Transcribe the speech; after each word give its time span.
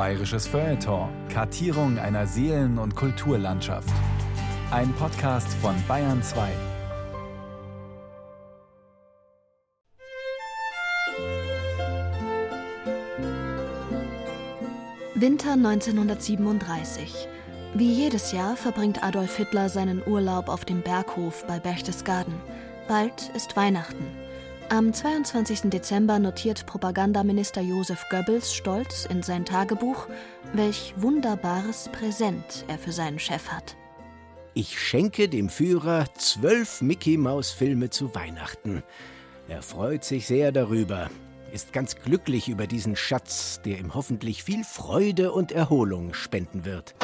Bayerisches 0.00 0.46
Feuilleton. 0.46 1.10
Kartierung 1.28 1.98
einer 1.98 2.26
Seelen- 2.26 2.78
und 2.78 2.96
Kulturlandschaft. 2.96 3.92
Ein 4.70 4.94
Podcast 4.94 5.52
von 5.60 5.74
Bayern 5.86 6.22
2. 6.22 6.48
Winter 15.16 15.52
1937. 15.52 17.28
Wie 17.74 17.92
jedes 17.92 18.32
Jahr 18.32 18.56
verbringt 18.56 19.04
Adolf 19.04 19.36
Hitler 19.36 19.68
seinen 19.68 20.02
Urlaub 20.06 20.48
auf 20.48 20.64
dem 20.64 20.80
Berghof 20.80 21.44
bei 21.46 21.58
Berchtesgaden. 21.58 22.32
Bald 22.88 23.30
ist 23.34 23.54
Weihnachten. 23.54 24.19
Am 24.70 24.92
22. 24.92 25.62
Dezember 25.70 26.18
notiert 26.18 26.64
Propagandaminister 26.64 27.60
Josef 27.60 28.06
Goebbels 28.08 28.54
stolz 28.54 29.04
in 29.04 29.22
sein 29.22 29.44
Tagebuch, 29.44 30.06
welch 30.52 30.94
wunderbares 30.96 31.90
Präsent 31.92 32.64
er 32.68 32.78
für 32.78 32.92
seinen 32.92 33.18
Chef 33.18 33.48
hat. 33.48 33.76
Ich 34.54 34.80
schenke 34.80 35.28
dem 35.28 35.48
Führer 35.48 36.06
zwölf 36.14 36.82
Mickey-Maus-Filme 36.82 37.90
zu 37.90 38.14
Weihnachten. 38.14 38.82
Er 39.48 39.62
freut 39.62 40.04
sich 40.04 40.26
sehr 40.26 40.52
darüber 40.52 41.10
ist 41.52 41.72
ganz 41.72 41.96
glücklich 41.96 42.48
über 42.48 42.66
diesen 42.66 42.96
Schatz, 42.96 43.60
der 43.64 43.78
ihm 43.78 43.94
hoffentlich 43.94 44.44
viel 44.44 44.64
Freude 44.64 45.32
und 45.32 45.52
Erholung 45.52 46.14
spenden 46.14 46.64
wird. 46.64 46.94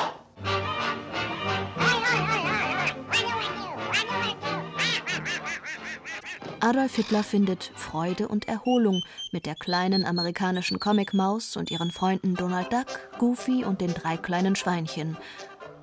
Adolf 6.66 6.96
Hitler 6.96 7.22
findet 7.22 7.70
Freude 7.76 8.26
und 8.26 8.48
Erholung 8.48 9.04
mit 9.30 9.46
der 9.46 9.54
kleinen 9.54 10.04
amerikanischen 10.04 10.80
Comicmaus 10.80 11.56
und 11.56 11.70
ihren 11.70 11.92
Freunden 11.92 12.34
Donald 12.34 12.72
Duck, 12.72 12.86
Goofy 13.20 13.64
und 13.64 13.80
den 13.80 13.94
drei 13.94 14.16
kleinen 14.16 14.56
Schweinchen. 14.56 15.16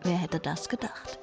Wer 0.02 0.18
hätte 0.18 0.40
das 0.42 0.68
gedacht? 0.68 1.20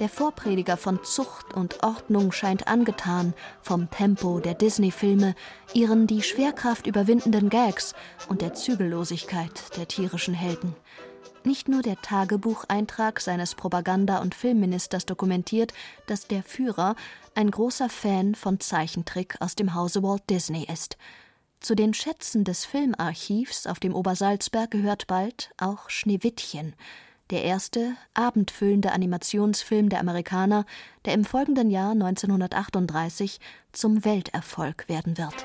Der 0.00 0.08
Vorprediger 0.08 0.78
von 0.78 1.04
Zucht 1.04 1.52
und 1.52 1.82
Ordnung 1.82 2.32
scheint 2.32 2.68
angetan 2.68 3.34
vom 3.60 3.90
Tempo 3.90 4.40
der 4.40 4.54
Disney-Filme, 4.54 5.34
ihren 5.74 6.06
die 6.06 6.22
Schwerkraft 6.22 6.86
überwindenden 6.86 7.50
Gags 7.50 7.92
und 8.30 8.40
der 8.40 8.54
Zügellosigkeit 8.54 9.76
der 9.76 9.88
tierischen 9.88 10.32
Helden. 10.32 10.74
Nicht 11.46 11.68
nur 11.68 11.80
der 11.80 11.94
Tagebucheintrag 12.02 13.20
seines 13.20 13.54
Propaganda- 13.54 14.18
und 14.18 14.34
Filmministers 14.34 15.06
dokumentiert, 15.06 15.72
dass 16.08 16.26
der 16.26 16.42
Führer 16.42 16.96
ein 17.36 17.52
großer 17.52 17.88
Fan 17.88 18.34
von 18.34 18.58
Zeichentrick 18.58 19.36
aus 19.40 19.54
dem 19.54 19.72
Hause 19.72 20.02
Walt 20.02 20.28
Disney 20.28 20.64
ist. 20.64 20.98
Zu 21.60 21.76
den 21.76 21.94
Schätzen 21.94 22.42
des 22.42 22.64
Filmarchivs 22.64 23.68
auf 23.68 23.78
dem 23.78 23.94
Obersalzberg 23.94 24.72
gehört 24.72 25.06
bald 25.06 25.50
auch 25.56 25.88
Schneewittchen– 25.88 26.74
der 27.30 27.42
erste 27.42 27.96
abendfüllende 28.14 28.92
Animationsfilm 28.92 29.88
der 29.88 29.98
Amerikaner, 29.98 30.64
der 31.04 31.14
im 31.14 31.24
folgenden 31.24 31.70
Jahr 31.70 31.90
1938 31.90 33.40
zum 33.72 34.04
Welterfolg 34.04 34.88
werden 34.88 35.18
wird. 35.18 35.44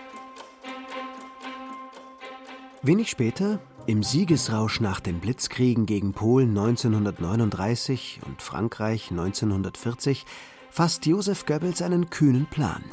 Wenig 2.84 3.10
später, 3.10 3.60
im 3.88 4.04
Siegesrausch 4.04 4.80
nach 4.80 5.00
den 5.00 5.20
Blitzkriegen 5.20 5.86
gegen 5.86 6.14
Polen 6.14 6.50
1939 6.50 8.22
und 8.26 8.42
Frankreich 8.42 9.12
1940, 9.12 10.26
fasst 10.70 11.06
Josef 11.06 11.46
Goebbels 11.46 11.82
einen 11.82 12.10
kühnen 12.10 12.46
Plan. 12.46 12.84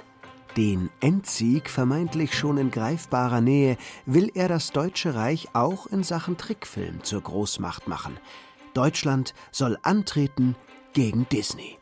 Den 0.56 0.90
Endsieg 1.00 1.70
vermeintlich 1.70 2.36
schon 2.36 2.58
in 2.58 2.70
greifbarer 2.70 3.40
Nähe 3.40 3.76
will 4.06 4.30
er 4.34 4.48
das 4.48 4.72
Deutsche 4.72 5.14
Reich 5.14 5.48
auch 5.52 5.86
in 5.86 6.02
Sachen 6.02 6.36
Trickfilm 6.36 7.02
zur 7.04 7.20
Großmacht 7.20 7.88
machen– 7.88 8.18
Deutschland 8.78 9.34
soll 9.50 9.76
antreten 9.82 10.54
gegen 10.92 11.28
Disney. 11.30 11.78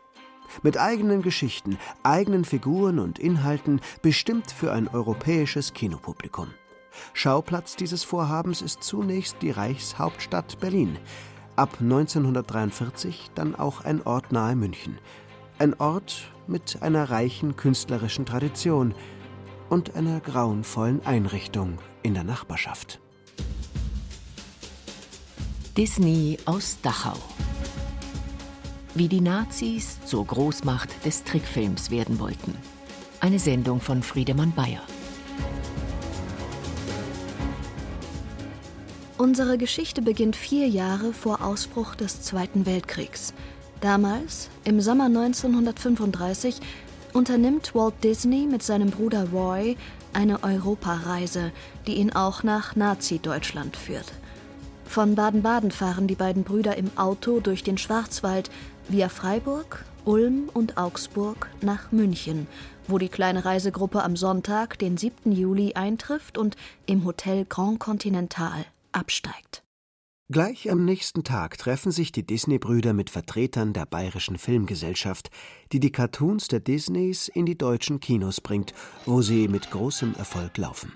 Mit 0.62 0.78
eigenen 0.78 1.20
Geschichten, 1.20 1.76
eigenen 2.02 2.46
Figuren 2.46 2.98
und 2.98 3.18
Inhalten 3.18 3.82
bestimmt 4.00 4.50
für 4.50 4.72
ein 4.72 4.88
europäisches 4.88 5.74
Kinopublikum. 5.74 6.48
Schauplatz 7.12 7.76
dieses 7.76 8.04
Vorhabens 8.04 8.62
ist 8.62 8.82
zunächst 8.82 9.36
die 9.42 9.50
Reichshauptstadt 9.50 10.58
Berlin. 10.60 10.98
Ab 11.56 11.78
1943 11.80 13.30
dann 13.34 13.54
auch 13.54 13.84
ein 13.84 14.02
Ort 14.06 14.32
nahe 14.32 14.56
München. 14.56 14.98
Ein 15.58 15.74
Ort 15.80 16.32
mit 16.46 16.82
einer 16.82 17.10
reichen 17.10 17.56
künstlerischen 17.56 18.26
Tradition 18.26 18.94
und 19.68 19.96
einer 19.96 20.20
grauenvollen 20.20 21.04
Einrichtung 21.06 21.78
in 22.02 22.14
der 22.14 22.24
Nachbarschaft. 22.24 23.00
Disney 25.76 26.38
aus 26.46 26.78
Dachau. 26.82 27.18
Wie 28.94 29.08
die 29.08 29.20
Nazis 29.20 29.98
zur 30.06 30.24
Großmacht 30.24 31.04
des 31.04 31.24
Trickfilms 31.24 31.90
werden 31.90 32.18
wollten. 32.18 32.56
Eine 33.20 33.38
Sendung 33.38 33.80
von 33.80 34.02
Friedemann 34.02 34.52
Bayer. 34.52 34.80
Unsere 39.18 39.56
Geschichte 39.56 40.02
beginnt 40.02 40.36
vier 40.36 40.68
Jahre 40.68 41.14
vor 41.14 41.42
Ausbruch 41.42 41.94
des 41.94 42.20
Zweiten 42.20 42.66
Weltkriegs. 42.66 43.32
Damals, 43.80 44.50
im 44.64 44.82
Sommer 44.82 45.06
1935, 45.06 46.60
unternimmt 47.14 47.74
Walt 47.74 47.94
Disney 48.04 48.46
mit 48.46 48.62
seinem 48.62 48.90
Bruder 48.90 49.30
Roy 49.30 49.78
eine 50.12 50.42
Europareise, 50.42 51.50
die 51.86 51.94
ihn 51.94 52.12
auch 52.12 52.42
nach 52.42 52.76
Nazi-Deutschland 52.76 53.78
führt. 53.78 54.12
Von 54.84 55.14
Baden-Baden 55.14 55.70
fahren 55.70 56.08
die 56.08 56.14
beiden 56.14 56.44
Brüder 56.44 56.76
im 56.76 56.90
Auto 56.96 57.40
durch 57.40 57.62
den 57.62 57.78
Schwarzwald 57.78 58.50
via 58.90 59.08
Freiburg, 59.08 59.86
Ulm 60.04 60.50
und 60.52 60.76
Augsburg 60.76 61.48
nach 61.62 61.90
München, 61.90 62.46
wo 62.86 62.98
die 62.98 63.08
kleine 63.08 63.46
Reisegruppe 63.46 64.02
am 64.02 64.14
Sonntag, 64.14 64.78
den 64.78 64.98
7. 64.98 65.32
Juli, 65.32 65.72
eintrifft 65.72 66.36
und 66.36 66.54
im 66.84 67.06
Hotel 67.06 67.46
Grand 67.48 67.80
Continental 67.80 68.66
absteigt. 68.96 69.62
Gleich 70.28 70.68
am 70.72 70.84
nächsten 70.84 71.22
Tag 71.22 71.56
treffen 71.56 71.92
sich 71.92 72.10
die 72.10 72.26
Disney-Brüder 72.26 72.92
mit 72.92 73.10
Vertretern 73.10 73.72
der 73.72 73.86
Bayerischen 73.86 74.38
Filmgesellschaft, 74.38 75.30
die 75.70 75.78
die 75.78 75.92
Cartoons 75.92 76.48
der 76.48 76.58
Disneys 76.58 77.28
in 77.28 77.46
die 77.46 77.56
deutschen 77.56 78.00
Kinos 78.00 78.40
bringt, 78.40 78.74
wo 79.04 79.22
sie 79.22 79.46
mit 79.46 79.70
großem 79.70 80.14
Erfolg 80.16 80.56
laufen. 80.56 80.92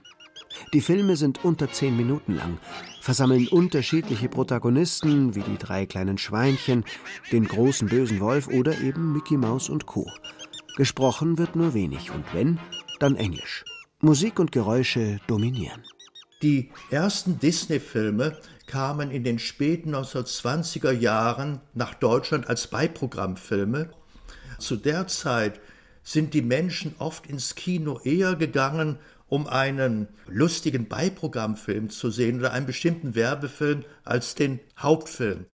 Die 0.73 0.81
Filme 0.81 1.15
sind 1.15 1.45
unter 1.45 1.71
zehn 1.71 1.97
Minuten 1.97 2.35
lang, 2.35 2.59
versammeln 3.01 3.47
unterschiedliche 3.47 4.29
Protagonisten 4.29 5.37
wie 5.37 5.43
die 5.43 5.59
drei 5.59 5.87
kleinen 5.87 6.19
Schweinchen, 6.19 6.85
den 7.31 7.47
großen 7.47 7.89
bösen 7.89 8.19
Wolf 8.19 8.49
oder 8.49 8.81
eben 8.81 9.13
Mickey 9.13 9.37
Maus 9.37 9.69
und 9.69 9.87
Co. 9.87 10.11
Gesprochen 10.77 11.39
wird 11.39 11.55
nur 11.55 11.73
wenig 11.73 12.11
und 12.11 12.25
wenn, 12.35 12.59
dann 12.99 13.15
Englisch. 13.15 13.65
Musik 14.01 14.41
und 14.41 14.51
Geräusche 14.51 15.21
dominieren. 15.29 15.85
Die 16.43 16.71
ersten 16.91 17.39
Disney-Filme 17.39 18.39
kamen 18.67 19.11
in 19.11 19.25
den 19.25 19.39
späten 19.39 19.95
1920er 19.95 20.91
Jahren 20.91 21.61
nach 21.75 21.93
Deutschland 21.95 22.49
als 22.49 22.69
Beiprogrammfilme. 22.69 23.91
Zu 24.59 24.77
der 24.77 25.07
Zeit 25.07 25.61
sind 26.03 26.33
die 26.33 26.43
Menschen 26.43 26.95
oft 26.99 27.27
ins 27.27 27.55
Kino 27.55 28.01
eher 28.05 28.37
gegangen, 28.37 28.99
um 29.27 29.47
einen 29.47 30.09
lustigen 30.27 30.89
Beiprogrammfilm 30.89 31.91
zu 31.91 32.11
sehen 32.11 32.39
oder 32.39 32.53
einen 32.53 32.67
bestimmten 32.67 33.15
Werbefilm 33.15 33.85
als 34.05 34.35
den 34.35 34.61
Hauptfilm. 34.79 35.47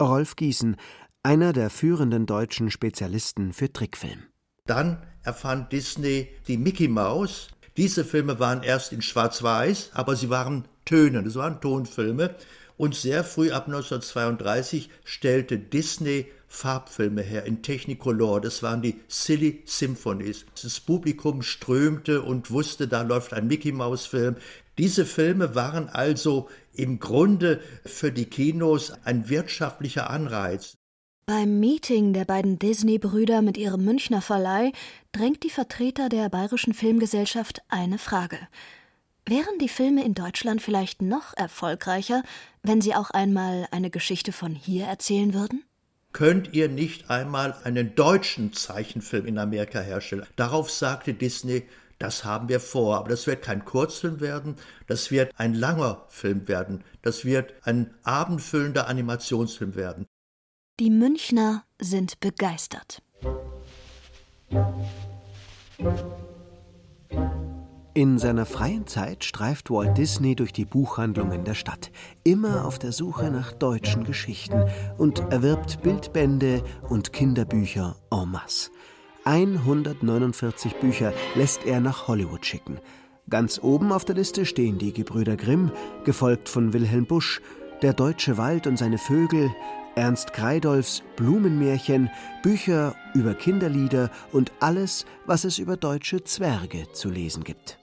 Rolf 0.00 0.36
Gießen, 0.36 0.76
einer 1.24 1.52
der 1.52 1.68
führenden 1.68 2.26
deutschen 2.26 2.70
Spezialisten 2.70 3.52
für 3.52 3.72
Trickfilm. 3.72 4.22
Dann 4.66 5.02
erfand 5.24 5.72
Disney 5.72 6.28
die 6.46 6.56
Mickey 6.56 6.86
Maus. 6.86 7.48
Diese 7.78 8.04
Filme 8.04 8.40
waren 8.40 8.64
erst 8.64 8.92
in 8.92 9.02
Schwarz-Weiß, 9.02 9.90
aber 9.94 10.16
sie 10.16 10.30
waren 10.30 10.64
Töne, 10.84 11.22
das 11.22 11.36
waren 11.36 11.60
Tonfilme. 11.60 12.34
Und 12.76 12.96
sehr 12.96 13.22
früh 13.22 13.52
ab 13.52 13.66
1932 13.68 14.90
stellte 15.04 15.60
Disney 15.60 16.26
Farbfilme 16.48 17.22
her 17.22 17.44
in 17.44 17.62
Technicolor. 17.62 18.40
Das 18.40 18.64
waren 18.64 18.82
die 18.82 18.98
Silly 19.06 19.62
Symphonies. 19.64 20.44
Das 20.60 20.80
Publikum 20.80 21.42
strömte 21.42 22.22
und 22.22 22.50
wusste, 22.50 22.88
da 22.88 23.02
läuft 23.02 23.32
ein 23.32 23.46
Mickey 23.46 23.70
Maus 23.70 24.06
Film. 24.06 24.34
Diese 24.76 25.06
Filme 25.06 25.54
waren 25.54 25.88
also 25.88 26.48
im 26.72 26.98
Grunde 26.98 27.60
für 27.84 28.10
die 28.10 28.26
Kinos 28.26 28.92
ein 29.04 29.28
wirtschaftlicher 29.28 30.10
Anreiz. 30.10 30.77
Beim 31.28 31.60
Meeting 31.60 32.14
der 32.14 32.24
beiden 32.24 32.58
Disney-Brüder 32.58 33.42
mit 33.42 33.58
ihrem 33.58 33.84
Münchner 33.84 34.22
Verleih 34.22 34.72
drängt 35.12 35.42
die 35.42 35.50
Vertreter 35.50 36.08
der 36.08 36.30
Bayerischen 36.30 36.72
Filmgesellschaft 36.72 37.60
eine 37.68 37.98
Frage. 37.98 38.38
Wären 39.26 39.58
die 39.60 39.68
Filme 39.68 40.06
in 40.06 40.14
Deutschland 40.14 40.62
vielleicht 40.62 41.02
noch 41.02 41.36
erfolgreicher, 41.36 42.22
wenn 42.62 42.80
sie 42.80 42.94
auch 42.94 43.10
einmal 43.10 43.68
eine 43.72 43.90
Geschichte 43.90 44.32
von 44.32 44.54
hier 44.54 44.86
erzählen 44.86 45.34
würden? 45.34 45.64
könnt 46.14 46.54
ihr 46.54 46.70
nicht 46.70 47.10
einmal 47.10 47.54
einen 47.62 47.94
deutschen 47.94 48.54
Zeichenfilm 48.54 49.26
in 49.26 49.36
Amerika 49.36 49.80
herstellen? 49.80 50.24
Darauf 50.36 50.70
sagte 50.70 51.12
Disney, 51.12 51.68
Das 51.98 52.24
haben 52.24 52.48
wir 52.48 52.60
vor, 52.60 52.96
aber 52.96 53.10
das 53.10 53.26
wird 53.26 53.42
kein 53.42 53.66
Kurzfilm 53.66 54.20
werden, 54.20 54.56
das 54.86 55.10
wird 55.10 55.30
ein 55.36 55.52
langer 55.52 56.06
Film 56.08 56.48
werden, 56.48 56.84
das 57.02 57.26
wird 57.26 57.52
ein 57.64 57.92
abendfüllender 58.02 58.88
Animationsfilm 58.88 59.74
werden. 59.74 60.06
Die 60.80 60.90
Münchner 60.90 61.64
sind 61.80 62.20
begeistert. 62.20 63.02
In 67.94 68.18
seiner 68.20 68.46
freien 68.46 68.86
Zeit 68.86 69.24
streift 69.24 69.72
Walt 69.72 69.98
Disney 69.98 70.36
durch 70.36 70.52
die 70.52 70.64
Buchhandlungen 70.64 71.42
der 71.42 71.54
Stadt, 71.54 71.90
immer 72.22 72.64
auf 72.64 72.78
der 72.78 72.92
Suche 72.92 73.32
nach 73.32 73.50
deutschen 73.50 74.04
Geschichten 74.04 74.70
und 74.98 75.18
erwirbt 75.32 75.82
Bildbände 75.82 76.62
und 76.88 77.12
Kinderbücher 77.12 77.96
en 78.12 78.30
masse. 78.30 78.70
149 79.24 80.76
Bücher 80.76 81.12
lässt 81.34 81.66
er 81.66 81.80
nach 81.80 82.06
Hollywood 82.06 82.46
schicken. 82.46 82.78
Ganz 83.28 83.58
oben 83.60 83.90
auf 83.90 84.04
der 84.04 84.14
Liste 84.14 84.46
stehen 84.46 84.78
die 84.78 84.92
Gebrüder 84.92 85.36
Grimm, 85.36 85.72
gefolgt 86.04 86.48
von 86.48 86.72
Wilhelm 86.72 87.06
Busch, 87.06 87.42
Der 87.82 87.94
deutsche 87.94 88.38
Wald 88.38 88.66
und 88.66 88.76
seine 88.76 88.98
Vögel, 88.98 89.50
Ernst 89.98 90.32
Kreidolfs 90.32 91.02
Blumenmärchen, 91.16 92.08
Bücher 92.44 92.94
über 93.14 93.34
Kinderlieder 93.34 94.12
und 94.30 94.52
alles, 94.60 95.06
was 95.26 95.42
es 95.42 95.58
über 95.58 95.76
deutsche 95.76 96.22
Zwerge 96.22 96.92
zu 96.92 97.10
lesen 97.10 97.42
gibt. 97.42 97.80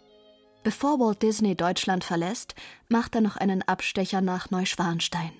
Bevor 0.63 0.97
Walt 1.01 1.21
Disney 1.21 1.55
Deutschland 1.55 2.05
verlässt, 2.05 2.55
macht 2.87 3.15
er 3.15 3.21
noch 3.21 3.35
einen 3.35 3.63
Abstecher 3.63 4.21
nach 4.21 4.49
Neuschwanstein. 4.49 5.33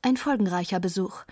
Ein 0.00 0.16
folgenreicher 0.16 0.80
Besuch. 0.80 1.24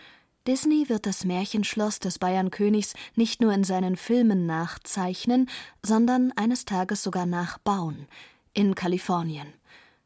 Disney 0.46 0.90
wird 0.90 1.06
das 1.06 1.24
Märchenschloss 1.24 1.98
des 1.98 2.18
Bayernkönigs 2.18 2.92
nicht 3.16 3.40
nur 3.40 3.54
in 3.54 3.64
seinen 3.64 3.96
Filmen 3.96 4.44
nachzeichnen, 4.44 5.48
sondern 5.82 6.30
eines 6.36 6.66
Tages 6.66 7.02
sogar 7.02 7.24
nachbauen. 7.24 8.06
In 8.52 8.74
Kalifornien. 8.74 9.46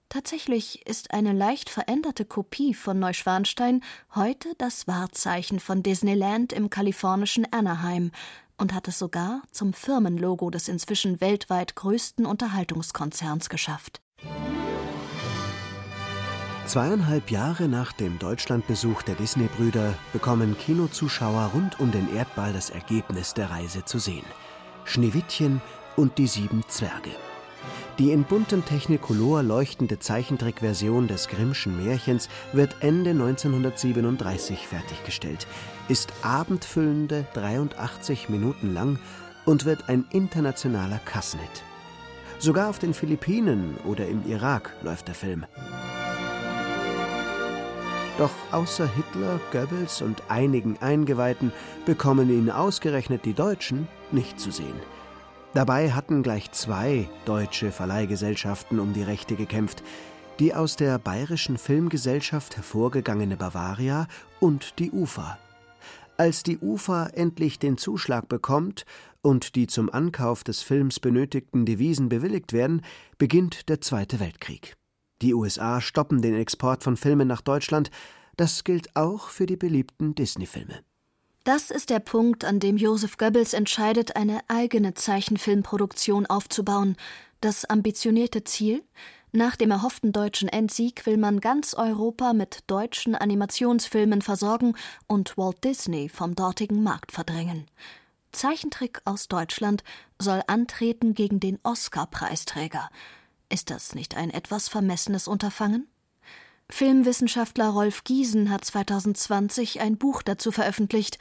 Tatsächlich 0.08 0.86
ist 0.86 1.10
eine 1.10 1.32
leicht 1.34 1.68
veränderte 1.68 2.24
Kopie 2.24 2.72
von 2.72 2.98
Neuschwanstein 2.98 3.82
heute 4.14 4.48
das 4.56 4.86
Wahrzeichen 4.86 5.60
von 5.60 5.82
Disneyland 5.82 6.54
im 6.54 6.70
kalifornischen 6.70 7.46
Anaheim, 7.52 8.10
und 8.56 8.74
hat 8.74 8.88
es 8.88 8.98
sogar 8.98 9.42
zum 9.52 9.72
Firmenlogo 9.72 10.50
des 10.50 10.68
inzwischen 10.68 11.20
weltweit 11.20 11.76
größten 11.76 12.26
Unterhaltungskonzerns 12.26 13.48
geschafft. 13.48 14.00
Zweieinhalb 16.66 17.30
Jahre 17.30 17.68
nach 17.68 17.92
dem 17.92 18.18
Deutschlandbesuch 18.18 19.02
der 19.02 19.14
Disney-Brüder 19.14 19.94
bekommen 20.12 20.56
Kinozuschauer 20.58 21.52
rund 21.54 21.80
um 21.80 21.92
den 21.92 22.14
Erdball 22.14 22.52
das 22.52 22.70
Ergebnis 22.70 23.32
der 23.32 23.50
Reise 23.50 23.84
zu 23.84 23.98
sehen: 23.98 24.26
Schneewittchen 24.84 25.62
und 25.96 26.18
die 26.18 26.26
sieben 26.26 26.62
Zwerge. 26.68 27.10
Die 27.98 28.12
in 28.12 28.22
buntem 28.22 28.64
Technicolor 28.64 29.42
leuchtende 29.42 29.98
Zeichentrickversion 29.98 31.08
des 31.08 31.26
Grimmschen 31.26 31.84
Märchens 31.84 32.28
wird 32.52 32.76
Ende 32.78 33.10
1937 33.10 34.68
fertiggestellt, 34.68 35.48
ist 35.88 36.12
abendfüllende 36.22 37.26
83 37.34 38.28
Minuten 38.28 38.72
lang 38.72 39.00
und 39.46 39.64
wird 39.64 39.88
ein 39.88 40.04
internationaler 40.10 41.00
Kassenhit. 41.04 41.64
Sogar 42.38 42.70
auf 42.70 42.78
den 42.78 42.94
Philippinen 42.94 43.76
oder 43.84 44.06
im 44.06 44.24
Irak 44.30 44.76
läuft 44.82 45.08
der 45.08 45.16
Film. 45.16 45.44
Doch 48.16 48.30
außer 48.52 48.88
Hitler, 48.94 49.40
Goebbels 49.50 50.02
und 50.02 50.22
einigen 50.28 50.78
Eingeweihten 50.80 51.50
bekommen 51.84 52.30
ihn 52.30 52.48
ausgerechnet 52.48 53.24
die 53.24 53.34
Deutschen 53.34 53.88
nicht 54.12 54.38
zu 54.38 54.52
sehen. 54.52 54.97
Dabei 55.54 55.92
hatten 55.92 56.22
gleich 56.22 56.52
zwei 56.52 57.08
deutsche 57.24 57.72
Verleihgesellschaften 57.72 58.78
um 58.78 58.92
die 58.92 59.02
Rechte 59.02 59.34
gekämpft, 59.34 59.82
die 60.38 60.54
aus 60.54 60.76
der 60.76 60.98
Bayerischen 60.98 61.58
Filmgesellschaft 61.58 62.56
hervorgegangene 62.56 63.36
Bavaria 63.36 64.06
und 64.40 64.78
die 64.78 64.90
UFA. 64.90 65.38
Als 66.16 66.42
die 66.42 66.58
UFA 66.58 67.06
endlich 67.06 67.58
den 67.58 67.78
Zuschlag 67.78 68.28
bekommt 68.28 68.84
und 69.22 69.54
die 69.54 69.66
zum 69.66 69.88
Ankauf 69.90 70.44
des 70.44 70.62
Films 70.62 71.00
benötigten 71.00 71.64
Devisen 71.64 72.08
bewilligt 72.08 72.52
werden, 72.52 72.82
beginnt 73.18 73.68
der 73.68 73.80
Zweite 73.80 74.20
Weltkrieg. 74.20 74.76
Die 75.22 75.34
USA 75.34 75.80
stoppen 75.80 76.22
den 76.22 76.34
Export 76.34 76.84
von 76.84 76.96
Filmen 76.96 77.26
nach 77.26 77.40
Deutschland, 77.40 77.90
das 78.36 78.62
gilt 78.62 78.94
auch 78.94 79.28
für 79.28 79.46
die 79.46 79.56
beliebten 79.56 80.14
Disney-Filme. 80.14 80.84
Das 81.48 81.70
ist 81.70 81.88
der 81.88 82.00
Punkt, 82.00 82.44
an 82.44 82.60
dem 82.60 82.76
Joseph 82.76 83.16
Goebbels 83.16 83.54
entscheidet, 83.54 84.16
eine 84.16 84.40
eigene 84.48 84.92
Zeichenfilmproduktion 84.92 86.26
aufzubauen. 86.26 86.94
Das 87.40 87.64
ambitionierte 87.64 88.44
Ziel? 88.44 88.84
Nach 89.32 89.56
dem 89.56 89.70
erhofften 89.70 90.12
deutschen 90.12 90.50
Endsieg 90.50 91.06
will 91.06 91.16
man 91.16 91.40
ganz 91.40 91.72
Europa 91.72 92.34
mit 92.34 92.64
deutschen 92.66 93.14
Animationsfilmen 93.14 94.20
versorgen 94.20 94.74
und 95.06 95.38
Walt 95.38 95.64
Disney 95.64 96.10
vom 96.10 96.34
dortigen 96.34 96.82
Markt 96.82 97.12
verdrängen. 97.12 97.64
Zeichentrick 98.30 99.00
aus 99.06 99.28
Deutschland 99.28 99.84
soll 100.18 100.42
antreten 100.48 101.14
gegen 101.14 101.40
den 101.40 101.58
Oscar-Preisträger. 101.62 102.90
Ist 103.48 103.70
das 103.70 103.94
nicht 103.94 104.18
ein 104.18 104.28
etwas 104.28 104.68
vermessenes 104.68 105.26
Unterfangen? 105.26 105.88
Filmwissenschaftler 106.70 107.70
Rolf 107.70 108.04
Giesen 108.04 108.50
hat 108.50 108.64
2020 108.64 109.80
ein 109.80 109.96
Buch 109.96 110.22
dazu 110.22 110.52
veröffentlicht: 110.52 111.18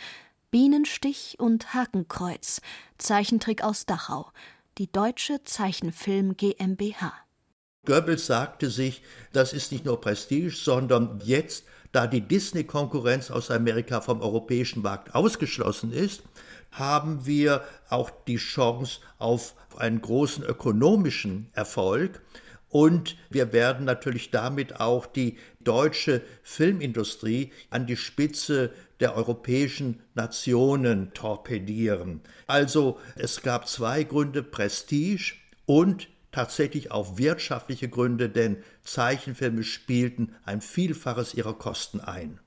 Bienenstich 0.52 1.38
und 1.40 1.74
Hakenkreuz, 1.74 2.62
Zeichentrick 2.98 3.64
aus 3.64 3.86
Dachau, 3.86 4.32
die 4.78 4.92
Deutsche 4.92 5.44
Zeichenfilm 5.44 6.36
GmbH. 6.36 7.14
Goebbels 7.86 8.26
sagte 8.26 8.70
sich, 8.70 9.02
das 9.32 9.54
ist 9.54 9.72
nicht 9.72 9.86
nur 9.86 10.02
Prestige, 10.02 10.52
sondern 10.52 11.22
jetzt, 11.24 11.64
da 11.94 12.06
die 12.06 12.20
Disney-Konkurrenz 12.20 13.32
aus 13.32 13.50
Amerika 13.50 14.02
vom 14.02 14.22
europäischen 14.22 14.82
Markt 14.82 15.16
ausgeschlossen 15.16 15.94
ist, 15.94 16.22
haben 16.72 17.26
wir 17.26 17.64
auch 17.90 18.12
die 18.28 18.36
Chance 18.36 19.00
auf 19.18 19.56
einen 19.78 20.02
großen 20.02 20.44
ökonomischen 20.44 21.50
Erfolg. 21.54 22.22
Und 22.70 23.16
wir 23.30 23.54
werden 23.54 23.86
natürlich 23.86 24.32
damit 24.32 24.80
auch 24.80 25.06
die 25.06 25.38
deutsche 25.62 26.22
Filmindustrie 26.44 27.52
an 27.70 27.88
die 27.88 27.96
Spitze 27.96 28.72
der 29.00 29.16
europäischen 29.16 30.02
Nationen 30.16 31.14
torpedieren. 31.14 32.22
Also 32.46 33.00
es 33.16 33.42
gab 33.42 33.68
zwei 33.68 34.04
Gründe, 34.04 34.44
Prestige 34.44 35.36
und 35.66 36.10
tatsächlich 36.32 36.92
auch 36.92 37.18
wirtschaftliche 37.18 37.90
Gründe, 37.90 38.30
denn 38.30 38.58
Zeichenfilme 38.84 39.64
spielten 39.64 40.36
ein 40.44 40.62
Vielfaches 40.62 41.34
ihrer 41.34 41.54
Kosten 41.54 42.00
ein. 42.00 42.40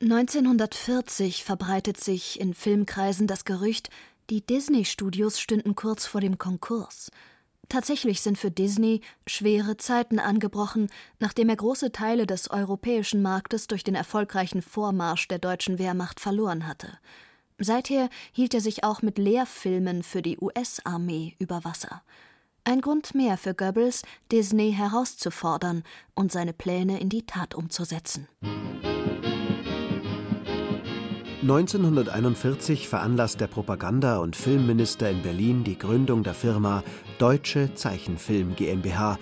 1940 0.00 1.44
verbreitet 1.44 1.98
sich 1.98 2.40
in 2.40 2.52
Filmkreisen 2.52 3.26
das 3.26 3.44
Gerücht, 3.44 3.90
die 4.30 4.44
Disney-Studios 4.44 5.38
stünden 5.38 5.74
kurz 5.74 6.06
vor 6.06 6.20
dem 6.20 6.38
Konkurs. 6.38 7.10
Tatsächlich 7.68 8.20
sind 8.20 8.38
für 8.38 8.50
Disney 8.50 9.00
schwere 9.26 9.76
Zeiten 9.76 10.18
angebrochen, 10.18 10.88
nachdem 11.18 11.48
er 11.48 11.56
große 11.56 11.92
Teile 11.92 12.26
des 12.26 12.50
europäischen 12.50 13.22
Marktes 13.22 13.66
durch 13.66 13.84
den 13.84 13.94
erfolgreichen 13.94 14.62
Vormarsch 14.62 15.28
der 15.28 15.38
deutschen 15.38 15.78
Wehrmacht 15.78 16.20
verloren 16.20 16.66
hatte. 16.66 16.98
Seither 17.58 18.08
hielt 18.32 18.54
er 18.54 18.60
sich 18.60 18.84
auch 18.84 19.02
mit 19.02 19.18
Lehrfilmen 19.18 20.02
für 20.02 20.22
die 20.22 20.38
US-Armee 20.38 21.36
über 21.38 21.64
Wasser. 21.64 22.02
Ein 22.64 22.80
Grund 22.80 23.14
mehr 23.14 23.36
für 23.36 23.54
Goebbels, 23.54 24.02
Disney 24.32 24.72
herauszufordern 24.72 25.84
und 26.14 26.32
seine 26.32 26.52
Pläne 26.52 26.98
in 26.98 27.10
die 27.10 27.26
Tat 27.26 27.54
umzusetzen. 27.54 28.26
1941 31.44 32.88
veranlasst 32.88 33.38
der 33.38 33.48
Propaganda- 33.48 34.16
und 34.16 34.34
Filmminister 34.34 35.10
in 35.10 35.20
Berlin 35.20 35.62
die 35.62 35.76
Gründung 35.76 36.22
der 36.22 36.32
Firma 36.32 36.82
Deutsche 37.18 37.74
Zeichenfilm 37.74 38.56
GmbH 38.56 39.18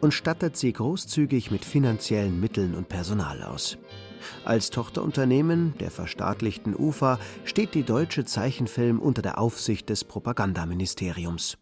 und 0.00 0.14
stattet 0.14 0.56
sie 0.56 0.72
großzügig 0.72 1.50
mit 1.50 1.66
finanziellen 1.66 2.40
Mitteln 2.40 2.74
und 2.74 2.88
Personal 2.88 3.42
aus. 3.42 3.76
Als 4.46 4.70
Tochterunternehmen 4.70 5.74
der 5.78 5.90
verstaatlichten 5.90 6.74
UFA 6.74 7.18
steht 7.44 7.74
die 7.74 7.84
Deutsche 7.84 8.24
Zeichenfilm 8.24 8.98
unter 8.98 9.20
der 9.20 9.38
Aufsicht 9.38 9.90
des 9.90 10.04
Propagandaministeriums. 10.04 11.58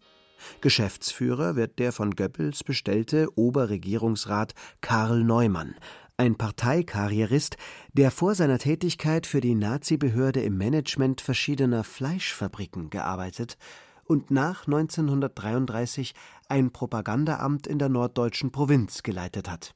Geschäftsführer 0.61 1.57
wird 1.57 1.77
der 1.77 1.91
von 1.91 2.15
Goebbels 2.15 2.63
bestellte 2.63 3.27
Oberregierungsrat 3.35 4.53
Karl 4.79 5.25
Neumann, 5.25 5.75
ein 6.17 6.35
Parteikarrierist, 6.35 7.57
der 7.93 8.11
vor 8.11 8.35
seiner 8.35 8.57
Tätigkeit 8.57 9.27
für 9.27 9.41
die 9.41 9.55
Nazi-Behörde 9.55 10.41
im 10.41 10.57
Management 10.57 11.21
verschiedener 11.21 11.83
Fleischfabriken 11.83 12.89
gearbeitet 12.89 13.57
und 14.05 14.31
nach 14.31 14.65
1933 14.67 16.13
ein 16.47 16.71
Propagandaamt 16.71 17.67
in 17.67 17.79
der 17.79 17.89
norddeutschen 17.89 18.51
Provinz 18.51 19.03
geleitet 19.03 19.49
hat. 19.49 19.75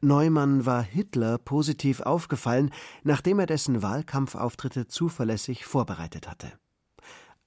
Neumann 0.00 0.64
war 0.64 0.82
Hitler 0.82 1.38
positiv 1.38 2.00
aufgefallen, 2.00 2.70
nachdem 3.02 3.40
er 3.40 3.46
dessen 3.46 3.82
Wahlkampfauftritte 3.82 4.86
zuverlässig 4.86 5.66
vorbereitet 5.66 6.28
hatte. 6.28 6.52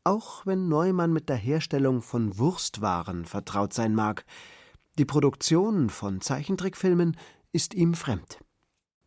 auch 0.03 0.45
wenn 0.45 0.67
Neumann 0.67 1.13
mit 1.13 1.29
der 1.29 1.35
Herstellung 1.35 2.01
von 2.01 2.37
Wurstwaren 2.37 3.25
vertraut 3.25 3.73
sein 3.73 3.93
mag. 3.93 4.25
Die 4.97 5.05
Produktion 5.05 5.89
von 5.89 6.19
Zeichentrickfilmen 6.19 7.15
ist 7.51 7.73
ihm 7.73 7.93
fremd. 7.93 8.39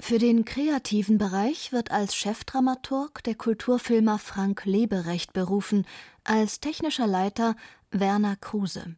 Für 0.01 0.19
den 0.19 0.45
kreativen 0.45 1.17
Bereich 1.17 1.71
wird 1.71 1.93
als 1.93 2.17
Chefdramaturg 2.17 3.23
der 3.23 3.37
Kulturfilmer 3.37 4.19
Frank 4.19 4.65
Leberecht 4.65 5.33
berufen, 5.33 5.87
als 6.25 6.59
technischer 6.59 7.07
Leiter 7.07 7.55
Werner 7.93 8.37
Kruse. 8.37 8.97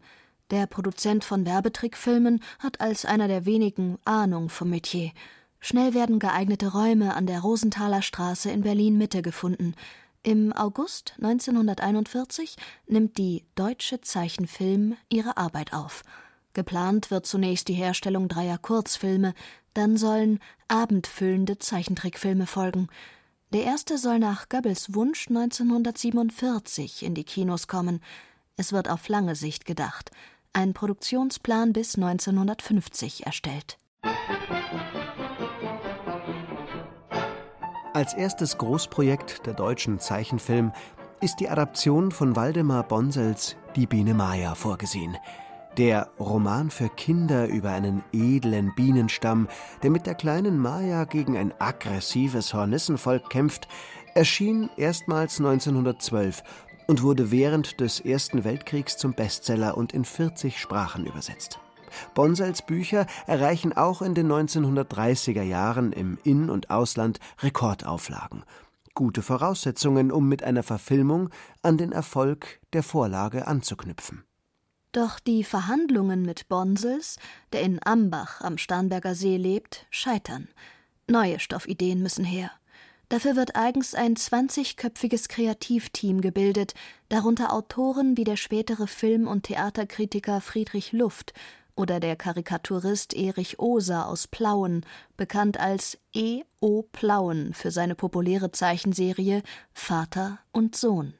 Der 0.50 0.66
Produzent 0.66 1.24
von 1.24 1.44
Werbetrickfilmen 1.44 2.42
hat 2.58 2.80
als 2.80 3.04
einer 3.04 3.28
der 3.28 3.44
wenigen 3.44 3.98
Ahnung 4.04 4.48
vom 4.48 4.70
Metier. 4.70 5.10
Schnell 5.60 5.94
werden 5.94 6.18
geeignete 6.18 6.72
Räume 6.72 7.14
an 7.14 7.26
der 7.26 7.40
Rosenthaler 7.40 8.02
Straße 8.02 8.50
in 8.50 8.62
Berlin 8.62 8.96
Mitte 8.96 9.20
gefunden. 9.20 9.74
Im 10.22 10.52
August 10.54 11.14
1941 11.18 12.56
nimmt 12.86 13.18
die 13.18 13.44
Deutsche 13.56 14.00
Zeichenfilm 14.00 14.96
ihre 15.10 15.36
Arbeit 15.36 15.74
auf. 15.74 16.02
Geplant 16.54 17.10
wird 17.10 17.26
zunächst 17.26 17.68
die 17.68 17.74
Herstellung 17.74 18.28
dreier 18.28 18.58
Kurzfilme, 18.58 19.34
dann 19.74 19.96
sollen 19.96 20.38
abendfüllende 20.68 21.58
Zeichentrickfilme 21.58 22.46
folgen. 22.46 22.88
Der 23.52 23.64
erste 23.64 23.98
soll 23.98 24.18
nach 24.18 24.48
Goebbels 24.48 24.94
Wunsch 24.94 25.28
1947 25.28 27.04
in 27.04 27.14
die 27.14 27.24
Kinos 27.24 27.68
kommen. 27.68 28.00
Es 28.56 28.72
wird 28.72 28.88
auf 28.88 29.08
lange 29.08 29.36
Sicht 29.36 29.64
gedacht. 29.64 30.10
Ein 30.52 30.72
Produktionsplan 30.72 31.72
bis 31.72 31.96
1950 31.96 33.26
erstellt. 33.26 33.76
Als 37.92 38.14
erstes 38.14 38.58
Großprojekt 38.58 39.46
der 39.46 39.54
deutschen 39.54 40.00
Zeichenfilm 40.00 40.72
ist 41.20 41.36
die 41.36 41.48
Adaption 41.48 42.10
von 42.10 42.36
Waldemar 42.36 42.82
Bonsels 42.82 43.56
Die 43.76 43.86
Biene 43.86 44.14
Maya 44.14 44.54
vorgesehen. 44.54 45.16
Der 45.78 46.08
Roman 46.20 46.70
für 46.70 46.88
Kinder 46.88 47.48
über 47.48 47.70
einen 47.70 48.04
edlen 48.12 48.72
Bienenstamm, 48.76 49.48
der 49.82 49.90
mit 49.90 50.06
der 50.06 50.14
kleinen 50.14 50.56
Maya 50.56 51.02
gegen 51.02 51.36
ein 51.36 51.52
aggressives 51.58 52.54
Hornissenvolk 52.54 53.28
kämpft, 53.28 53.66
erschien 54.14 54.70
erstmals 54.76 55.40
1912 55.40 56.44
und 56.86 57.02
wurde 57.02 57.32
während 57.32 57.80
des 57.80 57.98
Ersten 57.98 58.44
Weltkriegs 58.44 58.96
zum 58.96 59.14
Bestseller 59.14 59.76
und 59.76 59.92
in 59.92 60.04
40 60.04 60.60
Sprachen 60.60 61.06
übersetzt. 61.06 61.58
Bonsels 62.14 62.62
Bücher 62.62 63.06
erreichen 63.26 63.72
auch 63.72 64.00
in 64.00 64.14
den 64.14 64.30
1930er 64.30 65.42
Jahren 65.42 65.92
im 65.92 66.18
In- 66.22 66.50
und 66.50 66.70
Ausland 66.70 67.18
Rekordauflagen. 67.40 68.44
Gute 68.94 69.22
Voraussetzungen, 69.22 70.12
um 70.12 70.28
mit 70.28 70.44
einer 70.44 70.62
Verfilmung 70.62 71.30
an 71.62 71.78
den 71.78 71.90
Erfolg 71.90 72.60
der 72.72 72.84
Vorlage 72.84 73.48
anzuknüpfen. 73.48 74.22
Doch 74.94 75.18
die 75.18 75.42
Verhandlungen 75.42 76.22
mit 76.22 76.48
Bonsels, 76.48 77.16
der 77.52 77.62
in 77.62 77.80
Ambach 77.84 78.40
am 78.42 78.58
Starnberger 78.58 79.16
See 79.16 79.36
lebt, 79.36 79.86
scheitern. 79.90 80.46
Neue 81.08 81.40
Stoffideen 81.40 82.00
müssen 82.00 82.24
her. 82.24 82.52
Dafür 83.08 83.34
wird 83.34 83.56
eigens 83.56 83.96
ein 83.96 84.14
20-köpfiges 84.14 85.28
Kreativteam 85.28 86.20
gebildet, 86.20 86.74
darunter 87.08 87.52
Autoren 87.52 88.16
wie 88.16 88.22
der 88.22 88.36
spätere 88.36 88.86
Film- 88.86 89.26
und 89.26 89.42
Theaterkritiker 89.42 90.40
Friedrich 90.40 90.92
Luft 90.92 91.34
oder 91.74 91.98
der 91.98 92.14
Karikaturist 92.14 93.14
Erich 93.14 93.58
Oser 93.58 94.06
aus 94.06 94.28
Plauen, 94.28 94.86
bekannt 95.16 95.58
als 95.58 95.98
E. 96.14 96.44
O. 96.60 96.82
Plauen 96.92 97.52
für 97.52 97.72
seine 97.72 97.96
populäre 97.96 98.52
Zeichenserie 98.52 99.42
Vater 99.72 100.38
und 100.52 100.76
Sohn. 100.76 101.14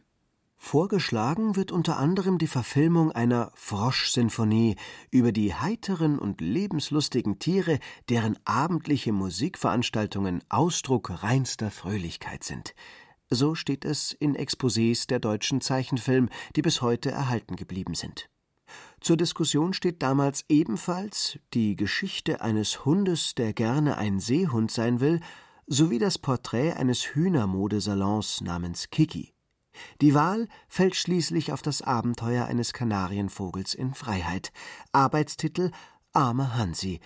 Vorgeschlagen 0.64 1.56
wird 1.56 1.73
unter 1.73 1.99
anderem 1.99 2.38
die 2.38 2.47
Verfilmung 2.47 3.12
einer 3.12 3.52
Froschsinfonie 3.54 4.76
über 5.11 5.30
die 5.30 5.54
heiteren 5.54 6.18
und 6.18 6.40
lebenslustigen 6.40 7.38
Tiere, 7.38 7.78
deren 8.09 8.38
abendliche 8.47 9.12
Musikveranstaltungen 9.12 10.42
Ausdruck 10.49 11.23
reinster 11.23 11.71
Fröhlichkeit 11.71 12.44
sind. 12.44 12.75
So 13.28 13.54
steht 13.54 13.85
es 13.85 14.12
in 14.12 14.35
Exposés 14.35 15.06
der 15.06 15.21
deutschen 15.21 15.61
Zeichenfilm, 15.61 16.30
die 16.56 16.62
bis 16.62 16.80
heute 16.80 17.11
erhalten 17.11 17.56
geblieben 17.56 17.94
sind. 17.94 18.30
Zur 19.02 19.18
Diskussion 19.18 19.75
steht 19.75 20.02
damals 20.02 20.47
ebenfalls 20.49 21.38
die 21.52 21.76
Geschichte 21.76 22.40
eines 22.40 22.87
Hundes, 22.87 23.35
der 23.35 23.52
gerne 23.52 23.99
ein 23.99 24.18
Seehund 24.18 24.71
sein 24.71 25.00
will, 25.00 25.21
sowie 25.66 25.99
das 25.99 26.16
Porträt 26.16 26.73
eines 26.73 27.14
Hühnermodesalons 27.14 28.40
namens 28.40 28.88
Kiki. 28.88 29.33
Die 30.00 30.14
Wahl 30.14 30.48
fällt 30.68 30.96
schließlich 30.96 31.52
auf 31.52 31.62
das 31.62 31.82
Abenteuer 31.82 32.46
eines 32.46 32.72
Kanarienvogels 32.72 33.74
in 33.74 33.94
Freiheit. 33.94 34.52
Arbeitstitel 34.92 35.70
Arme 36.12 36.56
Hansi. 36.56 37.00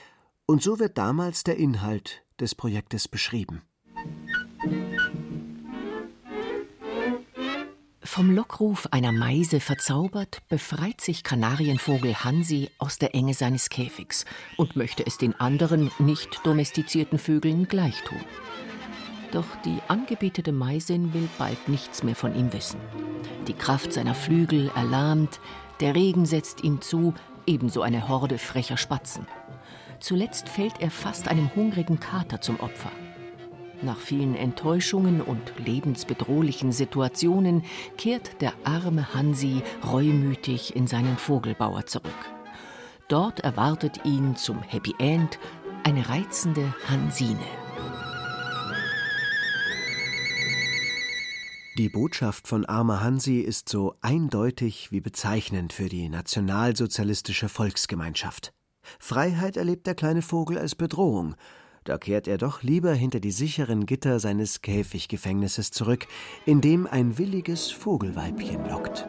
Und 0.46 0.62
so 0.62 0.78
wird 0.78 0.98
damals 0.98 1.44
der 1.44 1.56
Inhalt 1.56 2.24
des 2.40 2.54
Projektes 2.54 3.08
beschrieben. 3.08 3.62
Vom 8.02 8.34
Lockruf 8.34 8.88
einer 8.90 9.12
Meise 9.12 9.60
verzaubert, 9.60 10.40
befreit 10.48 11.00
sich 11.00 11.22
Kanarienvogel 11.22 12.24
Hansi 12.24 12.70
aus 12.78 12.98
der 12.98 13.14
Enge 13.14 13.34
seines 13.34 13.68
Käfigs 13.68 14.24
und 14.56 14.76
möchte 14.76 15.06
es 15.06 15.18
den 15.18 15.38
anderen 15.38 15.90
nicht 15.98 16.40
domestizierten 16.44 17.18
Vögeln 17.18 17.68
gleichtun. 17.68 18.24
Doch 19.32 19.56
die 19.64 19.78
angebetete 19.88 20.52
Meisin 20.52 21.12
will 21.12 21.28
bald 21.38 21.68
nichts 21.68 22.02
mehr 22.02 22.16
von 22.16 22.34
ihm 22.34 22.52
wissen. 22.52 22.80
Die 23.46 23.52
Kraft 23.52 23.92
seiner 23.92 24.14
Flügel 24.14 24.70
erlahmt, 24.74 25.40
der 25.80 25.94
Regen 25.94 26.26
setzt 26.26 26.64
ihm 26.64 26.80
zu, 26.80 27.14
ebenso 27.46 27.82
eine 27.82 28.08
Horde 28.08 28.38
frecher 28.38 28.76
Spatzen. 28.76 29.26
Zuletzt 30.00 30.48
fällt 30.48 30.80
er 30.80 30.90
fast 30.90 31.28
einem 31.28 31.54
hungrigen 31.54 32.00
Kater 32.00 32.40
zum 32.40 32.58
Opfer. 32.60 32.90
Nach 33.82 33.98
vielen 33.98 34.34
Enttäuschungen 34.34 35.20
und 35.20 35.52
lebensbedrohlichen 35.64 36.72
Situationen 36.72 37.62
kehrt 37.96 38.40
der 38.40 38.52
arme 38.64 39.14
Hansi 39.14 39.62
reumütig 39.86 40.74
in 40.74 40.86
seinen 40.86 41.16
Vogelbauer 41.16 41.86
zurück. 41.86 42.10
Dort 43.06 43.40
erwartet 43.40 44.04
ihn 44.04 44.36
zum 44.36 44.62
Happy 44.62 44.94
End 44.98 45.38
eine 45.84 46.08
reizende 46.08 46.74
Hansine. 46.88 47.67
Die 51.78 51.88
Botschaft 51.88 52.48
von 52.48 52.64
Armer 52.64 53.02
Hansi 53.02 53.38
ist 53.38 53.68
so 53.68 53.94
eindeutig 54.00 54.90
wie 54.90 55.00
bezeichnend 55.00 55.72
für 55.72 55.88
die 55.88 56.08
nationalsozialistische 56.08 57.48
Volksgemeinschaft. 57.48 58.52
Freiheit 58.98 59.56
erlebt 59.56 59.86
der 59.86 59.94
kleine 59.94 60.22
Vogel 60.22 60.58
als 60.58 60.74
Bedrohung. 60.74 61.36
Da 61.84 61.96
kehrt 61.96 62.26
er 62.26 62.36
doch 62.36 62.64
lieber 62.64 62.92
hinter 62.94 63.20
die 63.20 63.30
sicheren 63.30 63.86
Gitter 63.86 64.18
seines 64.18 64.60
Käfiggefängnisses 64.60 65.70
zurück, 65.70 66.08
in 66.46 66.60
dem 66.60 66.88
ein 66.88 67.16
williges 67.16 67.70
Vogelweibchen 67.70 68.68
lockt. 68.68 69.06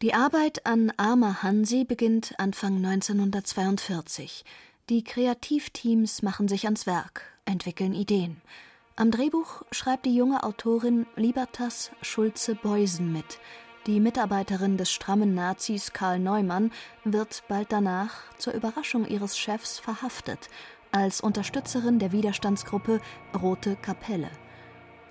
Die 0.00 0.14
Arbeit 0.14 0.64
an 0.64 0.92
Armer 0.96 1.42
Hansi 1.42 1.84
beginnt 1.84 2.34
Anfang 2.38 2.76
1942. 2.76 4.44
Die 4.88 5.04
Kreativteams 5.04 6.22
machen 6.22 6.48
sich 6.48 6.64
ans 6.64 6.86
Werk, 6.86 7.22
entwickeln 7.44 7.94
Ideen. 7.94 8.42
Am 8.96 9.12
Drehbuch 9.12 9.62
schreibt 9.70 10.06
die 10.06 10.14
junge 10.14 10.42
Autorin 10.42 11.06
Libertas 11.14 11.92
Schulze-Beusen 12.02 13.12
mit. 13.12 13.38
Die 13.86 14.00
Mitarbeiterin 14.00 14.76
des 14.76 14.90
strammen 14.90 15.34
Nazis 15.34 15.92
Karl 15.92 16.18
Neumann 16.18 16.72
wird 17.04 17.44
bald 17.48 17.70
danach 17.70 18.12
zur 18.38 18.54
Überraschung 18.54 19.06
ihres 19.06 19.38
Chefs 19.38 19.78
verhaftet, 19.78 20.50
als 20.90 21.20
Unterstützerin 21.20 22.00
der 22.00 22.10
Widerstandsgruppe 22.10 23.00
Rote 23.40 23.76
Kapelle. 23.76 24.30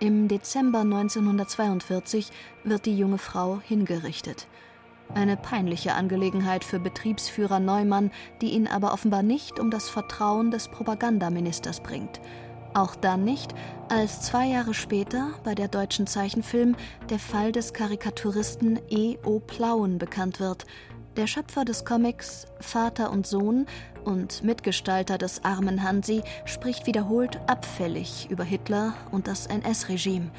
Im 0.01 0.27
Dezember 0.27 0.81
1942 0.81 2.29
wird 2.65 2.85
die 2.85 2.97
junge 2.97 3.17
Frau 3.17 3.61
hingerichtet. 3.61 4.47
Eine 5.13 5.35
peinliche 5.35 5.93
Angelegenheit 5.93 6.63
für 6.63 6.79
Betriebsführer 6.79 7.59
Neumann, 7.59 8.11
die 8.41 8.51
ihn 8.51 8.67
aber 8.67 8.93
offenbar 8.93 9.23
nicht 9.23 9.59
um 9.59 9.69
das 9.69 9.89
Vertrauen 9.89 10.51
des 10.51 10.69
Propagandaministers 10.69 11.81
bringt. 11.81 12.21
Auch 12.73 12.95
dann 12.95 13.25
nicht, 13.25 13.53
als 13.89 14.21
zwei 14.21 14.47
Jahre 14.47 14.73
später 14.73 15.31
bei 15.43 15.53
der 15.53 15.67
deutschen 15.67 16.07
Zeichenfilm 16.07 16.77
der 17.09 17.19
Fall 17.19 17.51
des 17.51 17.73
Karikaturisten 17.73 18.79
E. 18.89 19.17
O. 19.25 19.39
Plauen 19.39 19.97
bekannt 19.97 20.39
wird. 20.39 20.65
Der 21.17 21.27
Schöpfer 21.27 21.65
des 21.65 21.83
Comics 21.83 22.45
Vater 22.61 23.11
und 23.11 23.27
Sohn 23.27 23.65
und 24.05 24.45
Mitgestalter 24.45 25.17
des 25.17 25.43
armen 25.43 25.83
Hansi 25.83 26.23
spricht 26.45 26.87
wiederholt 26.87 27.37
abfällig 27.47 28.29
über 28.29 28.45
Hitler 28.45 28.93
und 29.11 29.27
das 29.27 29.47
NS-Regime. 29.47 30.31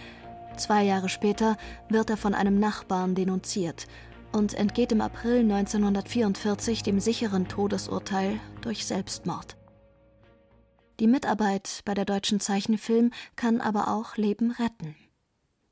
Zwei 0.57 0.85
Jahre 0.85 1.11
später 1.11 1.59
wird 1.91 2.09
er 2.09 2.17
von 2.17 2.33
einem 2.35 2.59
Nachbarn 2.59 3.15
denunziert 3.15 3.87
und 4.33 4.55
entgeht 4.55 4.93
im 4.93 5.01
April 5.01 5.41
1944 5.41 6.83
dem 6.83 7.01
sicheren 7.01 7.49
Todesurteil 7.49 8.41
durch 8.61 8.87
Selbstmord. 8.87 9.57
Die 11.01 11.07
Mitarbeit 11.07 11.83
bei 11.85 11.95
der 11.95 12.05
deutschen 12.05 12.41
Zeichenfilm 12.41 13.11
kann 13.37 13.61
aber 13.61 13.89
auch 13.89 14.17
Leben 14.17 14.51
retten. 14.53 14.95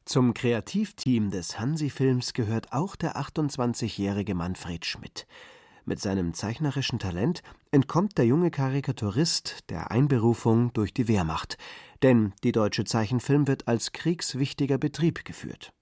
Zum 0.05 0.35
Kreativteam 0.35 1.31
des 1.31 1.61
Hansi-Films 1.61 2.33
gehört 2.33 2.73
auch 2.73 2.97
der 2.97 3.17
28-jährige 3.17 4.35
Manfred 4.35 4.85
Schmidt. 4.85 5.26
Mit 5.85 6.00
seinem 6.00 6.35
zeichnerischen 6.35 6.99
Talent 6.99 7.43
entkommt 7.71 8.19
der 8.19 8.26
junge 8.26 8.50
Karikaturist 8.50 9.71
der 9.71 9.90
Einberufung 9.90 10.73
durch 10.73 10.93
die 10.93 11.09
Wehrmacht, 11.09 11.59
denn 12.02 12.33
die 12.43 12.52
Deutsche 12.52 12.85
Zeichenfilm 12.85 13.47
wird 13.47 13.69
als 13.69 13.93
kriegswichtiger 13.93 14.79
Betrieb 14.79 15.25
geführt. 15.25 15.73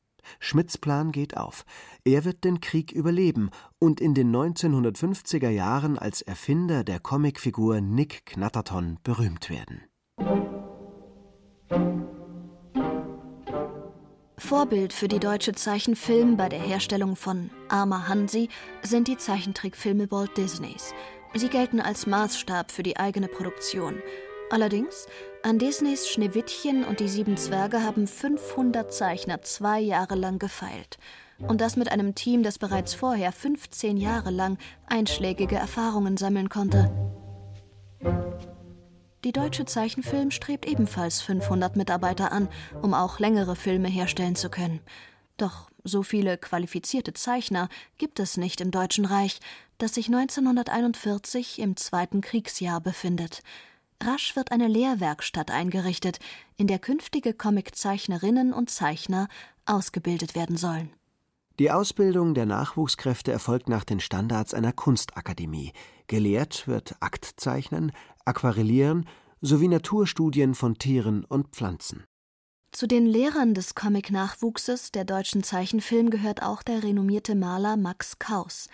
Schmidts 0.41 0.79
Plan 0.79 1.13
geht 1.13 1.37
auf. 1.37 1.65
Er 2.05 2.25
wird 2.25 2.45
den 2.45 2.61
Krieg 2.61 2.93
überleben 2.93 3.51
und 3.79 4.01
in 4.01 4.15
den 4.15 4.35
1950er 4.35 5.51
Jahren 5.51 5.99
als 5.99 6.23
Erfinder 6.23 6.85
der 6.85 7.01
Comicfigur 7.01 7.81
Nick 7.81 8.27
Knatterton 8.27 8.99
berühmt 9.03 9.51
werden. 9.51 9.83
Vorbild 14.39 14.93
für 14.93 15.09
die 15.09 15.19
deutsche 15.19 15.53
Zeichenfilm 15.53 16.37
bei 16.37 16.49
der 16.49 16.61
Herstellung 16.61 17.17
von 17.17 17.51
Armer 17.69 18.09
Hansi 18.09 18.49
sind 18.83 19.09
die 19.09 19.19
Zeichentrickfilme 19.19 20.11
Walt 20.11 20.37
Disneys. 20.37 20.95
Sie 21.35 21.49
gelten 21.49 21.81
als 21.81 22.07
Maßstab 22.07 22.73
für 22.73 22.83
die 22.83 22.97
eigene 22.97 23.29
Produktion. 23.29 24.01
Allerdings, 24.51 25.07
an 25.43 25.59
Disneys 25.59 26.09
Schneewittchen 26.09 26.85
und 26.85 27.01
die 27.01 27.09
sieben 27.09 27.37
Zwerge 27.37 27.83
haben 27.83 28.07
500 28.07 28.93
Zeichner 28.93 29.43
zwei 29.43 29.79
Jahre 29.79 30.15
lang 30.15 30.39
gefeilt. 30.39 30.99
Und 31.39 31.61
das 31.61 31.77
mit 31.77 31.93
einem 31.93 32.15
Team, 32.15 32.43
das 32.43 32.59
bereits 32.59 32.95
vorher 32.95 33.31
15 33.31 33.97
Jahre 33.97 34.31
lang 34.31 34.59
einschlägige 34.87 35.57
Erfahrungen 35.57 36.17
sammeln 36.17 36.49
konnte. 36.49 36.91
Die 39.25 39.33
deutsche 39.33 39.65
Zeichenfilm 39.65 40.31
strebt 40.31 40.67
ebenfalls 40.67 41.21
500 41.21 41.77
Mitarbeiter 41.77 42.33
an, 42.33 42.49
um 42.81 42.95
auch 42.95 43.19
längere 43.19 43.57
Filme 43.57 43.89
herstellen 43.89 44.37
zu 44.37 44.49
können. 44.49 44.81
Doch 45.37 45.71
so 45.85 46.03
viele 46.03 46.39
qualifizierte 46.39 47.13
Zeichner 47.13 47.69
gibt 47.99 48.19
es 48.19 48.37
nicht 48.37 48.61
im 48.61 48.71
Deutschen 48.71 49.05
Reich, 49.05 49.41
das 49.79 49.95
sich 49.95 50.07
1941 50.07 51.61
im 51.61 51.77
Zweiten 51.77 52.21
Kriegsjahr 52.21 52.81
befindet. 52.81 53.43
Rasch 54.03 54.37
wird 54.37 54.53
eine 54.53 54.69
Lehrwerkstatt 54.69 55.51
eingerichtet, 55.51 56.19
in 56.57 56.67
der 56.67 56.79
künftige 56.79 57.35
Comiczeichnerinnen 57.35 58.53
und 58.53 58.71
Zeichner 58.71 59.29
ausgebildet 59.67 60.35
werden 60.35 60.57
sollen. 60.57 60.91
Die 61.59 61.73
Ausbildung 61.73 62.35
der 62.35 62.47
Nachwuchskräfte 62.47 63.33
erfolgt 63.33 63.69
nach 63.69 63.83
den 63.83 63.99
Standards 63.99 64.55
einer 64.55 64.73
Kunstakademie. 64.73 65.73
Gelehrt 66.07 66.69
wird 66.69 66.95
Aktzeichnen, 67.01 67.91
Aquarellieren 68.25 69.09
sowie 69.41 69.67
Naturstudien 69.69 70.55
von 70.55 70.79
Tieren 70.79 71.25
und 71.25 71.49
Pflanzen. 71.49 72.05
Zu 72.71 72.87
den 72.87 73.07
Lehrern 73.07 73.55
des 73.55 73.75
Comic-Nachwuchses 73.75 74.93
der 74.93 75.05
deutschen 75.05 75.43
Zeichenfilm 75.43 76.11
gehört 76.11 76.43
auch 76.43 76.63
der 76.63 76.85
renommierte 76.85 77.35
Maler 77.35 77.77
Max 77.77 78.19
Kaus. 78.19 78.69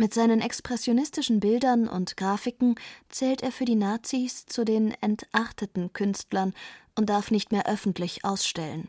Mit 0.00 0.14
seinen 0.14 0.40
expressionistischen 0.40 1.40
Bildern 1.40 1.88
und 1.88 2.16
Grafiken 2.16 2.76
zählt 3.08 3.42
er 3.42 3.50
für 3.50 3.64
die 3.64 3.74
Nazis 3.74 4.46
zu 4.46 4.64
den 4.64 4.94
entachteten 5.00 5.92
Künstlern 5.92 6.54
und 6.94 7.10
darf 7.10 7.32
nicht 7.32 7.50
mehr 7.50 7.66
öffentlich 7.66 8.24
ausstellen. 8.24 8.88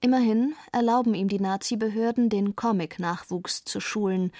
Immerhin 0.00 0.54
erlauben 0.72 1.14
ihm 1.14 1.28
die 1.28 1.38
Nazi-Behörden, 1.38 2.30
den 2.30 2.56
Comic-Nachwuchs 2.56 3.64
zu 3.64 3.78
schulen. 3.78 4.32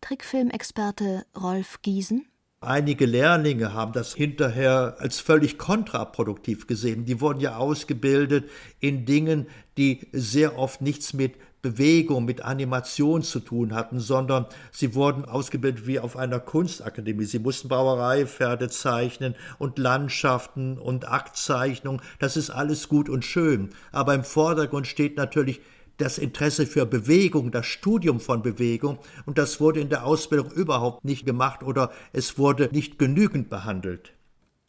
Trickfilmexperte 0.00 1.26
Rolf 1.40 1.80
Giesen 1.82 2.26
Einige 2.60 3.06
Lehrlinge 3.06 3.72
haben 3.72 3.92
das 3.92 4.14
hinterher 4.14 4.96
als 4.98 5.20
völlig 5.20 5.58
kontraproduktiv 5.58 6.66
gesehen. 6.66 7.04
Die 7.04 7.20
wurden 7.20 7.40
ja 7.40 7.56
ausgebildet 7.56 8.50
in 8.80 9.04
Dingen, 9.04 9.46
die 9.76 10.08
sehr 10.12 10.58
oft 10.58 10.80
nichts 10.80 11.12
mit 11.12 11.34
Bewegung, 11.62 12.24
mit 12.24 12.44
Animation 12.44 13.22
zu 13.22 13.40
tun 13.40 13.74
hatten, 13.74 14.00
sondern 14.00 14.46
sie 14.72 14.94
wurden 14.94 15.24
ausgebildet 15.24 15.86
wie 15.86 16.00
auf 16.00 16.16
einer 16.16 16.40
Kunstakademie. 16.40 17.24
Sie 17.24 17.38
mussten 17.38 17.68
Brauereipferde 17.68 18.68
zeichnen 18.68 19.36
und 19.58 19.78
Landschaften 19.78 20.76
und 20.76 21.08
Aktzeichnung. 21.08 22.02
Das 22.18 22.36
ist 22.36 22.50
alles 22.50 22.88
gut 22.88 23.08
und 23.08 23.24
schön. 23.24 23.70
Aber 23.92 24.14
im 24.14 24.24
Vordergrund 24.24 24.88
steht 24.88 25.16
natürlich 25.16 25.60
das 25.98 26.18
Interesse 26.18 26.66
für 26.66 26.84
Bewegung, 26.84 27.52
das 27.52 27.66
Studium 27.66 28.18
von 28.18 28.42
Bewegung, 28.42 28.98
und 29.24 29.38
das 29.38 29.60
wurde 29.60 29.80
in 29.80 29.88
der 29.88 30.04
Ausbildung 30.04 30.50
überhaupt 30.50 31.04
nicht 31.04 31.24
gemacht 31.24 31.62
oder 31.62 31.92
es 32.12 32.38
wurde 32.38 32.68
nicht 32.72 32.98
genügend 32.98 33.50
behandelt. 33.50 34.12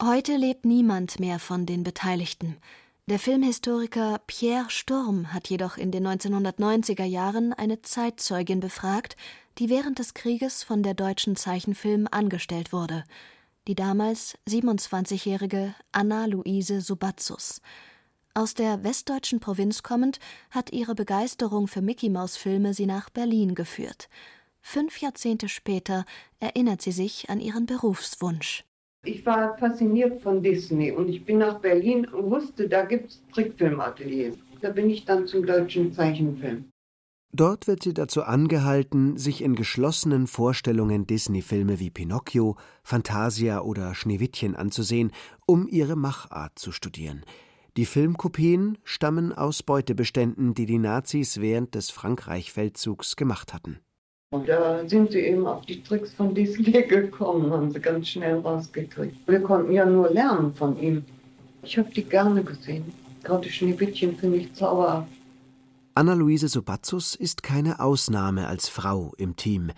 Heute 0.02 0.36
lebt 0.36 0.64
niemand 0.64 1.18
mehr 1.18 1.38
von 1.38 1.66
den 1.66 1.82
Beteiligten. 1.82 2.56
Der 3.06 3.18
Filmhistoriker 3.18 4.18
Pierre 4.26 4.70
Sturm 4.70 5.34
hat 5.34 5.50
jedoch 5.50 5.76
in 5.76 5.90
den 5.90 6.06
1990er 6.06 7.04
Jahren 7.04 7.52
eine 7.52 7.82
Zeitzeugin 7.82 8.60
befragt, 8.60 9.16
die 9.58 9.68
während 9.68 9.98
des 9.98 10.14
Krieges 10.14 10.62
von 10.62 10.82
der 10.82 10.94
deutschen 10.94 11.36
Zeichenfilm 11.36 12.08
angestellt 12.10 12.72
wurde. 12.72 13.04
Die 13.68 13.74
damals 13.74 14.38
27-jährige 14.48 15.74
Anna-Luise 15.92 16.80
Subatzus. 16.80 17.60
Aus 18.32 18.54
der 18.54 18.84
westdeutschen 18.84 19.38
Provinz 19.38 19.82
kommend, 19.82 20.18
hat 20.50 20.72
ihre 20.72 20.94
Begeisterung 20.94 21.68
für 21.68 21.82
Mickey-Maus-Filme 21.82 22.72
sie 22.72 22.86
nach 22.86 23.10
Berlin 23.10 23.54
geführt. 23.54 24.08
Fünf 24.62 25.02
Jahrzehnte 25.02 25.50
später 25.50 26.06
erinnert 26.40 26.80
sie 26.80 26.92
sich 26.92 27.28
an 27.28 27.38
ihren 27.38 27.66
Berufswunsch. 27.66 28.64
Ich 29.04 29.24
war 29.26 29.56
fasziniert 29.58 30.22
von 30.22 30.42
Disney 30.42 30.90
und 30.90 31.08
ich 31.08 31.24
bin 31.24 31.38
nach 31.38 31.60
Berlin 31.60 32.06
und 32.06 32.30
wusste, 32.30 32.68
da 32.68 32.84
gibt 32.84 33.10
es 33.10 33.22
Trickfilmateliers. 33.34 34.36
Da 34.62 34.70
bin 34.70 34.88
ich 34.88 35.04
dann 35.04 35.26
zum 35.26 35.44
deutschen 35.44 35.92
Zeichenfilm. 35.92 36.64
Dort 37.36 37.66
wird 37.66 37.82
sie 37.82 37.92
dazu 37.92 38.22
angehalten, 38.22 39.18
sich 39.18 39.42
in 39.42 39.56
geschlossenen 39.56 40.26
Vorstellungen 40.26 41.06
Disney-Filme 41.06 41.80
wie 41.80 41.90
Pinocchio, 41.90 42.56
Fantasia 42.82 43.60
oder 43.60 43.94
Schneewittchen 43.94 44.54
anzusehen, 44.54 45.10
um 45.44 45.66
ihre 45.68 45.96
Machart 45.96 46.58
zu 46.58 46.72
studieren. 46.72 47.24
Die 47.76 47.86
Filmkopien 47.86 48.78
stammen 48.84 49.32
aus 49.32 49.64
Beutebeständen, 49.64 50.54
die 50.54 50.64
die 50.64 50.78
Nazis 50.78 51.40
während 51.40 51.74
des 51.74 51.90
Frankreich-Feldzugs 51.90 53.16
gemacht 53.16 53.52
hatten. 53.52 53.80
Und 54.30 54.48
da 54.48 54.86
sind 54.88 55.12
sie 55.12 55.20
eben 55.20 55.46
auf 55.46 55.64
die 55.66 55.82
Tricks 55.82 56.12
von 56.12 56.34
Disney 56.34 56.82
gekommen, 56.88 57.52
haben 57.52 57.70
sie 57.70 57.80
ganz 57.80 58.08
schnell 58.08 58.38
rausgekriegt. 58.40 59.16
Wir 59.26 59.40
konnten 59.40 59.72
ja 59.72 59.84
nur 59.86 60.10
lernen 60.10 60.54
von 60.54 60.78
ihm. 60.80 61.04
Ich 61.62 61.78
habe 61.78 61.90
die 61.90 62.04
gerne 62.04 62.42
gesehen. 62.42 62.92
Gerade 63.22 63.48
Schneewittchen 63.48 64.16
finde 64.16 64.38
ich 64.38 64.52
zauberhaft. 64.54 65.08
Anna-Luise 65.94 66.48
Subatzus 66.48 67.14
ist 67.14 67.42
keine 67.42 67.78
Ausnahme 67.78 68.48
als 68.48 68.68
Frau 68.68 69.12
im 69.16 69.36
Team. 69.36 69.70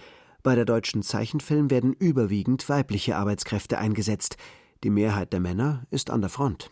Bei 0.43 0.55
der 0.55 0.65
deutschen 0.65 1.03
Zeichenfilm 1.03 1.71
werden 1.71 1.93
überwiegend 1.93 2.69
weibliche 2.69 3.17
Arbeitskräfte 3.17 3.79
eingesetzt. 3.79 4.37
Die 4.83 4.91
Mehrheit 4.91 5.33
der 5.33 5.41
Männer 5.41 5.85
ist 5.91 6.11
an 6.11 6.23
der 6.23 6.31
Front. 6.31 6.71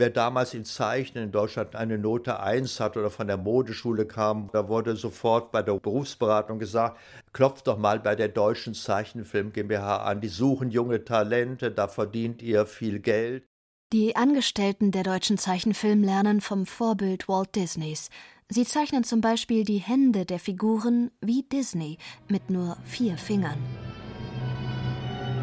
Wer 0.00 0.08
damals 0.08 0.54
in 0.54 0.64
Zeichnen 0.64 1.24
in 1.24 1.30
Deutschland 1.30 1.76
eine 1.76 1.98
Note 1.98 2.40
1 2.40 2.80
hat 2.80 2.96
oder 2.96 3.10
von 3.10 3.26
der 3.26 3.36
Modeschule 3.36 4.06
kam, 4.06 4.48
da 4.50 4.66
wurde 4.66 4.96
sofort 4.96 5.52
bei 5.52 5.60
der 5.60 5.74
Berufsberatung 5.74 6.58
gesagt, 6.58 6.98
klopft 7.34 7.66
doch 7.66 7.76
mal 7.76 8.00
bei 8.00 8.16
der 8.16 8.28
Deutschen 8.28 8.72
Zeichenfilm 8.72 9.52
GmbH 9.52 9.98
an, 9.98 10.22
die 10.22 10.28
suchen 10.28 10.70
junge 10.70 11.04
Talente, 11.04 11.70
da 11.70 11.86
verdient 11.86 12.40
ihr 12.40 12.64
viel 12.64 13.00
Geld. 13.00 13.44
Die 13.92 14.16
Angestellten 14.16 14.90
der 14.90 15.02
Deutschen 15.02 15.36
Zeichenfilm 15.36 16.02
lernen 16.02 16.40
vom 16.40 16.64
Vorbild 16.64 17.28
Walt 17.28 17.54
Disneys. 17.54 18.08
Sie 18.48 18.64
zeichnen 18.64 19.04
zum 19.04 19.20
Beispiel 19.20 19.64
die 19.64 19.80
Hände 19.80 20.24
der 20.24 20.38
Figuren 20.38 21.10
wie 21.20 21.42
Disney 21.42 21.98
mit 22.26 22.48
nur 22.48 22.78
vier 22.84 23.18
Fingern. 23.18 23.58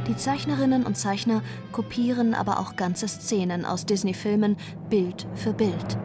Die 0.08 0.16
Zeichnerinnen 0.16 0.86
und 0.86 0.98
Zeichner 0.98 1.44
kopieren 1.72 2.34
aber 2.34 2.60
auch 2.60 2.76
ganze 2.76 3.08
Szenen 3.08 3.66
aus 3.66 3.86
Disney-Filmen 3.86 4.56
Bild 4.90 5.28
für 5.36 5.54
Bild. 5.54 5.98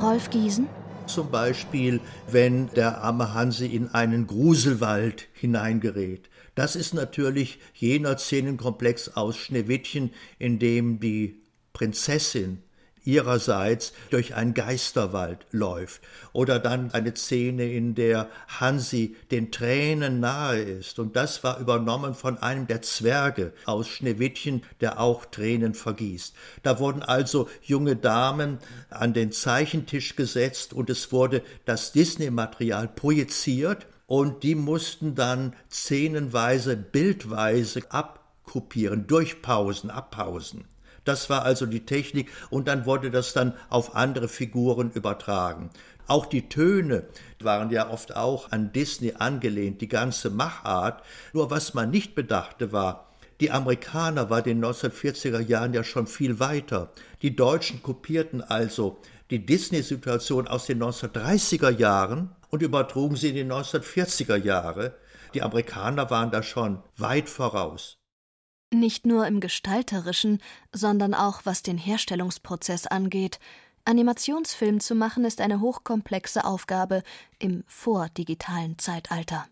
Rolf 0.00 0.30
Giesen 0.30 0.66
zum 1.06 1.30
Beispiel, 1.30 2.00
wenn 2.30 2.68
der 2.74 3.02
arme 3.02 3.34
Hansi 3.34 3.66
in 3.66 3.88
einen 3.88 4.26
Gruselwald 4.26 5.28
hineingerät. 5.32 6.30
Das 6.54 6.76
ist 6.76 6.94
natürlich 6.94 7.58
jener 7.74 8.16
Szenenkomplex 8.18 9.10
aus 9.10 9.36
Schneewittchen, 9.36 10.10
in 10.38 10.58
dem 10.58 11.00
die 11.00 11.42
Prinzessin 11.72 12.62
ihrerseits 13.04 13.92
durch 14.10 14.34
einen 14.34 14.54
Geisterwald 14.54 15.46
läuft. 15.50 16.02
Oder 16.32 16.58
dann 16.58 16.90
eine 16.92 17.14
Szene, 17.14 17.72
in 17.72 17.94
der 17.94 18.28
Hansi 18.60 19.16
den 19.30 19.50
Tränen 19.50 20.20
nahe 20.20 20.60
ist. 20.60 20.98
Und 20.98 21.16
das 21.16 21.44
war 21.44 21.58
übernommen 21.58 22.14
von 22.14 22.38
einem 22.38 22.66
der 22.66 22.82
Zwerge 22.82 23.52
aus 23.64 23.88
Schneewittchen, 23.88 24.62
der 24.80 25.00
auch 25.00 25.24
Tränen 25.26 25.74
vergießt. 25.74 26.34
Da 26.62 26.78
wurden 26.78 27.02
also 27.02 27.48
junge 27.62 27.96
Damen 27.96 28.58
an 28.90 29.12
den 29.12 29.32
Zeichentisch 29.32 30.16
gesetzt 30.16 30.72
und 30.72 30.90
es 30.90 31.12
wurde 31.12 31.42
das 31.64 31.92
Disney-Material 31.92 32.88
projiziert 32.88 33.86
und 34.06 34.42
die 34.42 34.54
mussten 34.54 35.14
dann 35.14 35.56
szenenweise, 35.70 36.76
bildweise 36.76 37.80
abkopieren, 37.90 39.06
durchpausen, 39.06 39.90
abpausen. 39.90 40.64
Das 41.04 41.28
war 41.30 41.44
also 41.44 41.66
die 41.66 41.84
Technik 41.84 42.30
und 42.50 42.68
dann 42.68 42.86
wurde 42.86 43.10
das 43.10 43.32
dann 43.32 43.54
auf 43.68 43.96
andere 43.96 44.28
Figuren 44.28 44.90
übertragen. 44.92 45.70
Auch 46.06 46.26
die 46.26 46.48
Töne 46.48 47.04
waren 47.40 47.70
ja 47.70 47.90
oft 47.90 48.16
auch 48.16 48.50
an 48.52 48.72
Disney 48.72 49.14
angelehnt, 49.18 49.80
die 49.80 49.88
ganze 49.88 50.30
Machart. 50.30 51.02
Nur 51.32 51.50
was 51.50 51.74
man 51.74 51.90
nicht 51.90 52.14
bedachte 52.14 52.72
war, 52.72 53.08
die 53.40 53.50
Amerikaner 53.50 54.30
waren 54.30 54.44
in 54.44 54.60
den 54.60 54.70
1940er 54.70 55.40
Jahren 55.40 55.74
ja 55.74 55.82
schon 55.82 56.06
viel 56.06 56.38
weiter. 56.38 56.92
Die 57.22 57.34
Deutschen 57.34 57.82
kopierten 57.82 58.40
also 58.40 58.98
die 59.30 59.44
Disney-Situation 59.44 60.46
aus 60.46 60.66
den 60.66 60.82
1930er 60.82 61.70
Jahren 61.70 62.36
und 62.50 62.62
übertrugen 62.62 63.16
sie 63.16 63.30
in 63.30 63.34
die 63.34 63.44
1940er 63.44 64.36
Jahre. 64.36 64.94
Die 65.34 65.42
Amerikaner 65.42 66.10
waren 66.10 66.30
da 66.30 66.42
schon 66.42 66.82
weit 66.98 67.28
voraus. 67.28 68.01
Nicht 68.72 69.04
nur 69.04 69.26
im 69.26 69.40
Gestalterischen, 69.40 70.38
sondern 70.72 71.12
auch 71.12 71.42
was 71.44 71.62
den 71.62 71.76
Herstellungsprozess 71.76 72.86
angeht. 72.86 73.38
Animationsfilm 73.84 74.80
zu 74.80 74.94
machen 74.94 75.26
ist 75.26 75.42
eine 75.42 75.60
hochkomplexe 75.60 76.44
Aufgabe 76.46 77.02
im 77.38 77.64
vordigitalen 77.66 78.78
Zeitalter. 78.78 79.46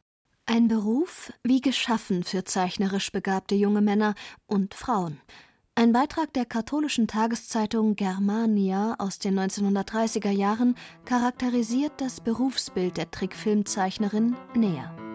Ein 0.47 0.69
Beruf 0.69 1.33
wie 1.43 1.61
geschaffen 1.61 2.25
für 2.25 2.45
zeichnerisch 2.45 3.13
begabte 3.13 3.55
junge 3.55 3.83
Männer 3.83 4.15
und 4.47 4.73
Frauen. 4.73 5.21
Ein 5.75 5.93
Beitrag 5.93 6.33
der 6.33 6.47
katholischen 6.47 7.07
Tageszeitung 7.07 7.97
Germania 7.97 8.97
aus 8.99 9.19
den 9.19 9.39
1930er 9.39 10.31
Jahren 10.31 10.77
charakterisiert 11.05 11.93
das 11.99 12.23
Berufsbild 12.23 12.97
der 12.97 13.11
Trickfilmzeichnerin 13.11 14.35
näher. 14.55 15.10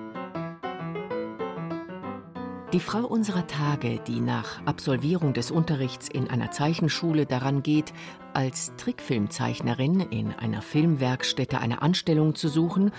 Die 2.73 2.79
Frau 2.79 3.05
unserer 3.05 3.45
Tage, 3.47 3.99
die 4.07 4.19
nach 4.19 4.65
Absolvierung 4.65 5.33
des 5.33 5.51
Unterrichts 5.51 6.09
in 6.09 6.29
einer 6.29 6.51
Zeichenschule 6.51 7.25
daran 7.25 7.61
geht, 7.63 7.93
als 8.33 8.73
Trickfilmzeichnerin 8.77 9.99
in 9.99 10.33
einer 10.33 10.61
Filmwerkstätte 10.61 11.59
eine 11.59 11.83
Anstellung 11.83 12.33
zu 12.35 12.49
suchen, 12.49 12.91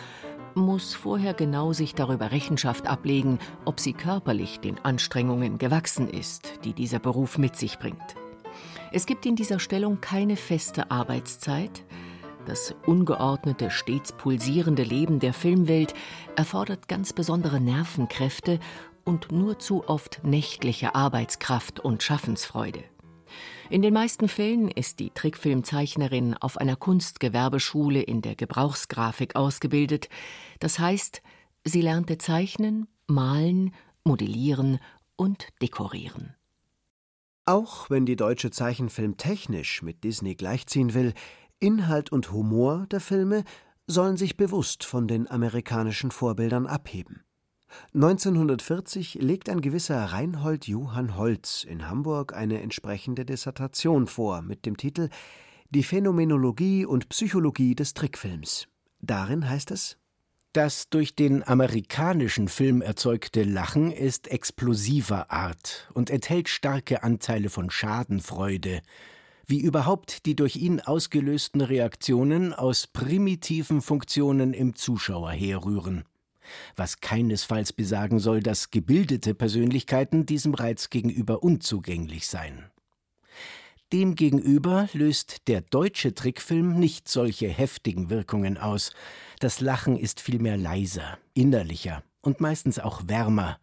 muss 0.54 0.94
vorher 0.94 1.34
genau 1.34 1.72
sich 1.72 1.94
darüber 1.94 2.30
Rechenschaft 2.30 2.86
ablegen, 2.86 3.38
ob 3.64 3.80
sie 3.80 3.92
körperlich 3.92 4.60
den 4.60 4.78
Anstrengungen 4.84 5.58
gewachsen 5.58 6.08
ist, 6.08 6.64
die 6.64 6.72
dieser 6.72 7.00
Beruf 7.00 7.36
mit 7.36 7.56
sich 7.56 7.78
bringt. 7.78 8.14
Es 8.92 9.04
gibt 9.04 9.26
in 9.26 9.36
dieser 9.36 9.58
Stellung 9.58 10.00
keine 10.00 10.36
feste 10.36 10.90
Arbeitszeit. 10.90 11.84
Das 12.46 12.74
ungeordnete, 12.86 13.70
stets 13.70 14.12
pulsierende 14.12 14.84
Leben 14.84 15.18
der 15.18 15.34
Filmwelt 15.34 15.92
erfordert 16.36 16.88
ganz 16.88 17.12
besondere 17.12 17.60
Nervenkräfte 17.60 18.60
und 19.06 19.32
nur 19.32 19.58
zu 19.58 19.88
oft 19.88 20.20
nächtliche 20.24 20.94
Arbeitskraft 20.94 21.80
und 21.80 22.02
Schaffensfreude. 22.02 22.84
In 23.70 23.82
den 23.82 23.94
meisten 23.94 24.28
Fällen 24.28 24.68
ist 24.70 25.00
die 25.00 25.10
Trickfilmzeichnerin 25.10 26.34
auf 26.34 26.58
einer 26.58 26.76
Kunstgewerbeschule 26.76 28.02
in 28.02 28.20
der 28.20 28.36
Gebrauchsgrafik 28.36 29.34
ausgebildet. 29.34 30.08
Das 30.60 30.78
heißt, 30.78 31.22
sie 31.64 31.80
lernte 31.80 32.18
zeichnen, 32.18 32.86
malen, 33.06 33.74
modellieren 34.04 34.78
und 35.16 35.48
dekorieren. 35.62 36.34
Auch 37.44 37.90
wenn 37.90 38.06
die 38.06 38.16
deutsche 38.16 38.50
Zeichenfilm 38.50 39.16
technisch 39.16 39.82
mit 39.82 40.04
Disney 40.04 40.34
gleichziehen 40.34 40.94
will, 40.94 41.14
Inhalt 41.58 42.12
und 42.12 42.32
Humor 42.32 42.86
der 42.90 43.00
Filme 43.00 43.44
sollen 43.86 44.16
sich 44.16 44.36
bewusst 44.36 44.84
von 44.84 45.06
den 45.06 45.30
amerikanischen 45.30 46.10
Vorbildern 46.10 46.66
abheben. 46.66 47.25
1940 47.94 49.14
legt 49.14 49.48
ein 49.48 49.60
gewisser 49.60 50.02
Reinhold 50.04 50.66
Johann 50.66 51.16
Holz 51.16 51.64
in 51.64 51.88
Hamburg 51.88 52.34
eine 52.34 52.60
entsprechende 52.60 53.24
Dissertation 53.24 54.06
vor 54.06 54.42
mit 54.42 54.66
dem 54.66 54.76
Titel 54.76 55.08
Die 55.70 55.82
Phänomenologie 55.82 56.84
und 56.84 57.08
Psychologie 57.08 57.74
des 57.74 57.94
Trickfilms. 57.94 58.68
Darin 59.00 59.48
heißt 59.48 59.70
es 59.70 59.98
das 60.56 60.88
durch 60.88 61.14
den 61.14 61.46
amerikanischen 61.46 62.48
Film 62.48 62.80
erzeugte 62.80 63.42
Lachen 63.42 63.92
ist 63.92 64.28
explosiver 64.28 65.30
Art 65.30 65.90
und 65.92 66.08
enthält 66.08 66.48
starke 66.48 67.02
Anteile 67.02 67.50
von 67.50 67.68
Schadenfreude, 67.68 68.80
wie 69.46 69.60
überhaupt 69.60 70.24
die 70.24 70.34
durch 70.34 70.56
ihn 70.56 70.80
ausgelösten 70.80 71.60
Reaktionen 71.60 72.54
aus 72.54 72.86
primitiven 72.86 73.82
Funktionen 73.82 74.54
im 74.54 74.74
Zuschauer 74.74 75.30
herrühren 75.30 76.04
was 76.76 77.00
keinesfalls 77.00 77.72
besagen 77.72 78.18
soll, 78.18 78.40
dass 78.40 78.70
gebildete 78.70 79.34
Persönlichkeiten 79.34 80.26
diesem 80.26 80.54
Reiz 80.54 80.90
gegenüber 80.90 81.42
unzugänglich 81.42 82.26
seien. 82.26 82.64
Demgegenüber 83.92 84.88
löst 84.92 85.46
der 85.46 85.60
deutsche 85.60 86.12
Trickfilm 86.12 86.78
nicht 86.78 87.08
solche 87.08 87.48
heftigen 87.48 88.10
Wirkungen 88.10 88.58
aus. 88.58 88.90
Das 89.38 89.60
Lachen 89.60 89.96
ist 89.96 90.20
vielmehr 90.20 90.56
leiser, 90.56 91.18
innerlicher 91.34 92.02
und 92.20 92.40
meistens 92.40 92.80
auch 92.80 93.02
wärmer, 93.06 93.60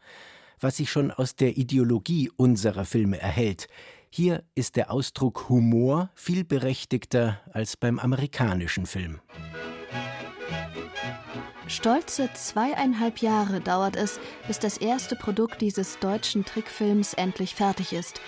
was 0.61 0.77
sich 0.77 0.89
schon 0.89 1.11
aus 1.11 1.35
der 1.35 1.57
Ideologie 1.57 2.31
unserer 2.37 2.85
Filme 2.85 3.19
erhält. 3.19 3.67
Hier 4.09 4.43
ist 4.55 4.77
der 4.77 4.91
Ausdruck 4.91 5.49
Humor 5.49 6.09
viel 6.15 6.45
berechtigter 6.45 7.41
als 7.51 7.75
beim 7.75 7.99
amerikanischen 7.99 8.85
Film. 8.85 9.19
Stolze 11.67 12.29
zweieinhalb 12.33 13.19
Jahre 13.19 13.61
dauert 13.61 13.95
es, 13.95 14.19
bis 14.47 14.59
das 14.59 14.77
erste 14.77 15.15
Produkt 15.15 15.61
dieses 15.61 15.99
deutschen 15.99 16.45
Trickfilms 16.45 17.13
endlich 17.13 17.55
fertig 17.55 17.93
ist. 17.93 18.19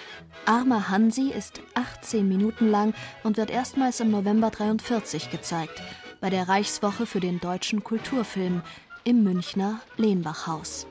Armer 0.45 0.89
Hansi 0.89 1.31
ist 1.31 1.61
18 1.73 2.27
Minuten 2.27 2.69
lang 2.69 2.93
und 3.23 3.37
wird 3.37 3.49
erstmals 3.49 3.99
im 3.99 4.11
November 4.11 4.51
43 4.51 5.29
gezeigt, 5.31 5.81
bei 6.21 6.29
der 6.29 6.47
Reichswoche 6.47 7.05
für 7.05 7.19
den 7.19 7.39
deutschen 7.39 7.83
Kulturfilm 7.83 8.61
im 9.03 9.23
Münchner 9.23 9.81
Lehnbachhaus. 9.97 10.87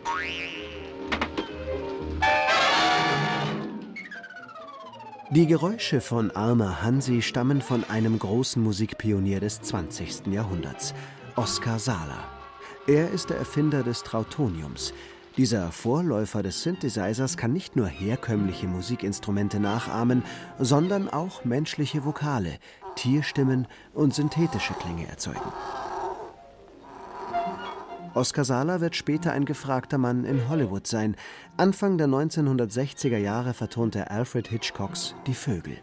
Die 5.30 5.46
Geräusche 5.46 6.00
von 6.00 6.30
Armer 6.30 6.82
Hansi 6.82 7.22
stammen 7.22 7.60
von 7.60 7.82
einem 7.90 8.18
großen 8.18 8.62
Musikpionier 8.62 9.40
des 9.40 9.62
20. 9.62 10.28
Jahrhunderts, 10.28 10.94
Oskar 11.34 11.80
Sahler. 11.80 12.33
Er 12.86 13.10
ist 13.10 13.30
der 13.30 13.38
Erfinder 13.38 13.82
des 13.82 14.02
Trautoniums. 14.02 14.92
Dieser 15.38 15.72
Vorläufer 15.72 16.42
des 16.42 16.62
Synthesizers 16.62 17.38
kann 17.38 17.54
nicht 17.54 17.76
nur 17.76 17.86
herkömmliche 17.86 18.66
Musikinstrumente 18.66 19.58
nachahmen, 19.58 20.22
sondern 20.58 21.08
auch 21.08 21.46
menschliche 21.46 22.04
Vokale, 22.04 22.58
Tierstimmen 22.94 23.66
und 23.94 24.14
synthetische 24.14 24.74
Klänge 24.74 25.08
erzeugen. 25.08 25.40
Oscar 28.12 28.44
Sala 28.44 28.82
wird 28.82 28.94
später 28.94 29.32
ein 29.32 29.46
gefragter 29.46 29.96
Mann 29.96 30.24
in 30.24 30.50
Hollywood 30.50 30.86
sein. 30.86 31.16
Anfang 31.56 31.96
der 31.96 32.06
1960er 32.06 33.16
Jahre 33.16 33.54
vertonte 33.54 34.10
Alfred 34.10 34.48
Hitchcocks 34.48 35.14
Die 35.26 35.34
Vögel. 35.34 35.78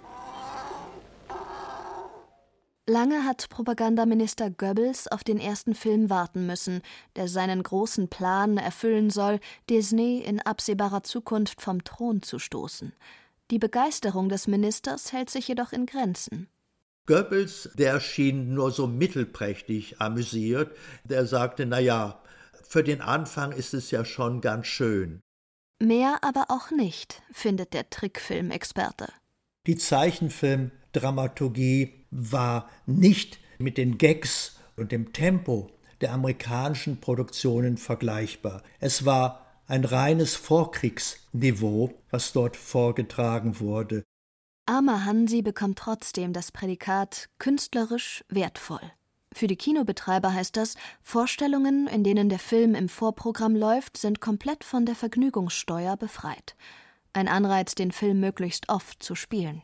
Lange 2.91 3.23
hat 3.23 3.47
Propagandaminister 3.47 4.49
Goebbels 4.49 5.08
auf 5.08 5.23
den 5.23 5.39
ersten 5.39 5.75
Film 5.75 6.10
warten 6.10 6.45
müssen, 6.45 6.82
der 7.15 7.30
seinen 7.30 7.63
großen 7.63 8.10
Plan 8.10 8.58
erfüllen 8.58 9.10
soll, 9.10 9.39
Disney 9.69 10.19
in 10.19 10.41
absehbarer 10.41 11.01
Zukunft 11.01 11.62
vom 11.62 11.86
Thron 11.86 12.21
zu 12.21 12.38
stoßen. 12.38 12.91
Die 13.49 13.60
Begeisterung 13.60 14.27
des 14.27 14.47
Ministers 14.47 15.13
hält 15.13 15.30
sich 15.30 15.47
jedoch 15.47 15.71
in 15.71 15.86
Grenzen. 15.86 16.49
Goebbels, 17.06 17.69
der 17.75 18.01
schien 18.01 18.54
nur 18.54 18.71
so 18.71 18.88
mittelprächtig 18.88 20.01
amüsiert, 20.01 20.75
der 21.06 21.25
sagte, 21.25 21.65
na 21.65 21.80
ja, 21.80 22.21
für 22.67 22.84
den 22.84 22.99
Anfang 22.99 23.54
ist 23.54 23.73
es 23.73 23.89
ja 23.91 24.04
schon 24.04 24.41
ganz 24.41 24.67
schön. 24.67 25.21
Mehr 25.80 26.17
aber 26.23 26.47
auch 26.49 26.71
nicht, 26.71 27.21
findet 27.32 27.73
der 27.73 27.89
Trickfilmexperte. 27.89 29.08
Die 29.65 29.77
Zeichenfilmdramaturgie 29.77 32.01
war 32.12 32.69
nicht 32.86 33.39
mit 33.58 33.78
den 33.78 33.97
Gags 33.97 34.58
und 34.76 34.91
dem 34.91 35.13
Tempo 35.13 35.69
der 36.02 36.13
amerikanischen 36.13 37.00
Produktionen 37.00 37.78
vergleichbar. 37.78 38.63
Es 38.80 39.06
war 39.06 39.45
ein 39.67 39.86
reines 39.86 40.36
Vorkriegsniveau, 40.36 41.93
was 42.10 42.34
dort 42.34 42.58
vorgetragen 42.58 43.60
wurde. 43.60 44.04
Armer 44.65 45.06
Hansi 45.06 45.41
bekommt 45.41 45.80
trotzdem 45.80 46.34
das 46.34 46.52
Prädikat 46.52 47.30
künstlerisch 47.39 48.24
wertvoll. 48.30 48.82
Für 49.34 49.47
die 49.47 49.56
Kinobetreiber 49.56 50.34
heißt 50.34 50.58
das, 50.58 50.76
Vorstellungen, 51.02 51.88
in 51.88 52.04
denen 52.04 52.28
der 52.28 52.39
Film 52.39 52.76
im 52.76 52.89
Vorprogramm 52.89 53.56
läuft, 53.56 53.95
sind 53.97 54.19
komplett 54.19 54.63
von 54.63 54.86
der 54.86 54.95
Vergnügungssteuer 54.95 55.95
befreit. 55.95 56.56
Ein 57.13 57.28
Anreiz, 57.28 57.76
den 57.76 57.91
Film 57.91 58.19
möglichst 58.19 58.69
oft 58.69 59.02
zu 59.02 59.15
spielen. 59.15 59.62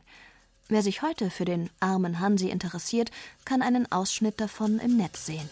Wer 0.70 0.84
sich 0.84 1.02
heute 1.02 1.30
für 1.30 1.46
den 1.46 1.70
armen 1.80 2.20
Hansi 2.20 2.50
interessiert, 2.50 3.10
kann 3.46 3.62
einen 3.62 3.90
Ausschnitt 3.92 4.42
davon 4.42 4.80
im 4.80 4.98
Netz 4.98 5.26
sehen. 5.26 5.50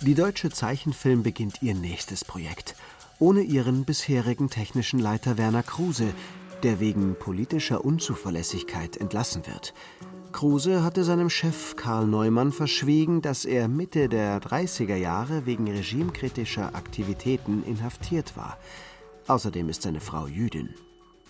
Die 0.00 0.14
deutsche 0.14 0.50
Zeichenfilm 0.50 1.22
beginnt 1.22 1.62
ihr 1.62 1.74
nächstes 1.74 2.24
Projekt. 2.24 2.74
ohne 3.22 3.42
ihren 3.42 3.84
bisherigen 3.84 4.50
technischen 4.50 4.98
Leiter 4.98 5.38
Werner 5.38 5.62
Kruse, 5.62 6.12
der 6.64 6.80
wegen 6.80 7.14
politischer 7.16 7.84
Unzuverlässigkeit 7.84 8.96
entlassen 8.96 9.46
wird. 9.46 9.74
Kruse 10.32 10.82
hatte 10.82 11.04
seinem 11.04 11.30
Chef 11.30 11.76
Karl 11.76 12.08
Neumann 12.08 12.50
verschwiegen, 12.50 13.22
dass 13.22 13.44
er 13.44 13.68
Mitte 13.68 14.08
der 14.08 14.40
30er 14.40 14.96
Jahre 14.96 15.46
wegen 15.46 15.70
regimekritischer 15.70 16.74
Aktivitäten 16.74 17.62
inhaftiert 17.62 18.36
war. 18.36 18.58
Außerdem 19.28 19.68
ist 19.68 19.82
seine 19.82 20.00
Frau 20.00 20.26
Jüdin. 20.26 20.74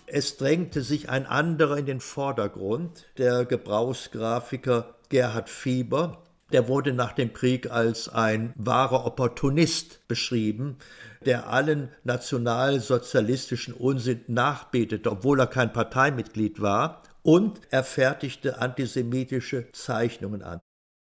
Es 0.07 0.37
drängte 0.37 0.81
sich 0.81 1.09
ein 1.09 1.25
anderer 1.25 1.77
in 1.77 1.85
den 1.85 1.99
Vordergrund, 1.99 3.05
der 3.17 3.45
Gebrauchsgrafiker 3.45 4.95
Gerhard 5.09 5.49
Fieber. 5.49 6.23
Der 6.51 6.67
wurde 6.67 6.93
nach 6.93 7.13
dem 7.13 7.33
Krieg 7.33 7.71
als 7.71 8.09
ein 8.09 8.53
wahrer 8.55 9.05
Opportunist 9.05 10.07
beschrieben, 10.07 10.77
der 11.25 11.49
allen 11.49 11.89
nationalsozialistischen 12.03 13.73
Unsinn 13.73 14.21
nachbetete, 14.27 15.09
obwohl 15.09 15.39
er 15.39 15.47
kein 15.47 15.73
Parteimitglied 15.73 16.61
war, 16.61 17.01
und 17.23 17.61
er 17.71 17.83
fertigte 17.83 18.59
antisemitische 18.59 19.71
Zeichnungen 19.71 20.43
an. 20.43 20.59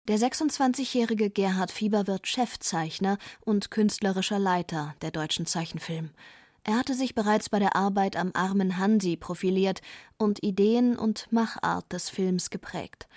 Der 0.08 0.18
26-jährige 0.18 1.30
Gerhard 1.30 1.70
Fieber 1.70 2.06
wird 2.06 2.26
Chefzeichner 2.26 3.16
und 3.40 3.70
künstlerischer 3.70 4.38
Leiter 4.38 4.94
der 5.02 5.12
deutschen 5.12 5.46
Zeichenfilm. 5.46 6.10
Er 6.64 6.76
hatte 6.76 6.94
sich 6.94 7.14
bereits 7.14 7.48
bei 7.48 7.58
der 7.58 7.76
Arbeit 7.76 8.16
am 8.16 8.30
armen 8.34 8.78
Hansi 8.78 9.16
profiliert 9.16 9.80
und 10.18 10.42
Ideen 10.42 10.96
und 10.96 11.26
Machart 11.30 11.92
des 11.92 12.10
Films 12.10 12.50
geprägt. 12.50 13.08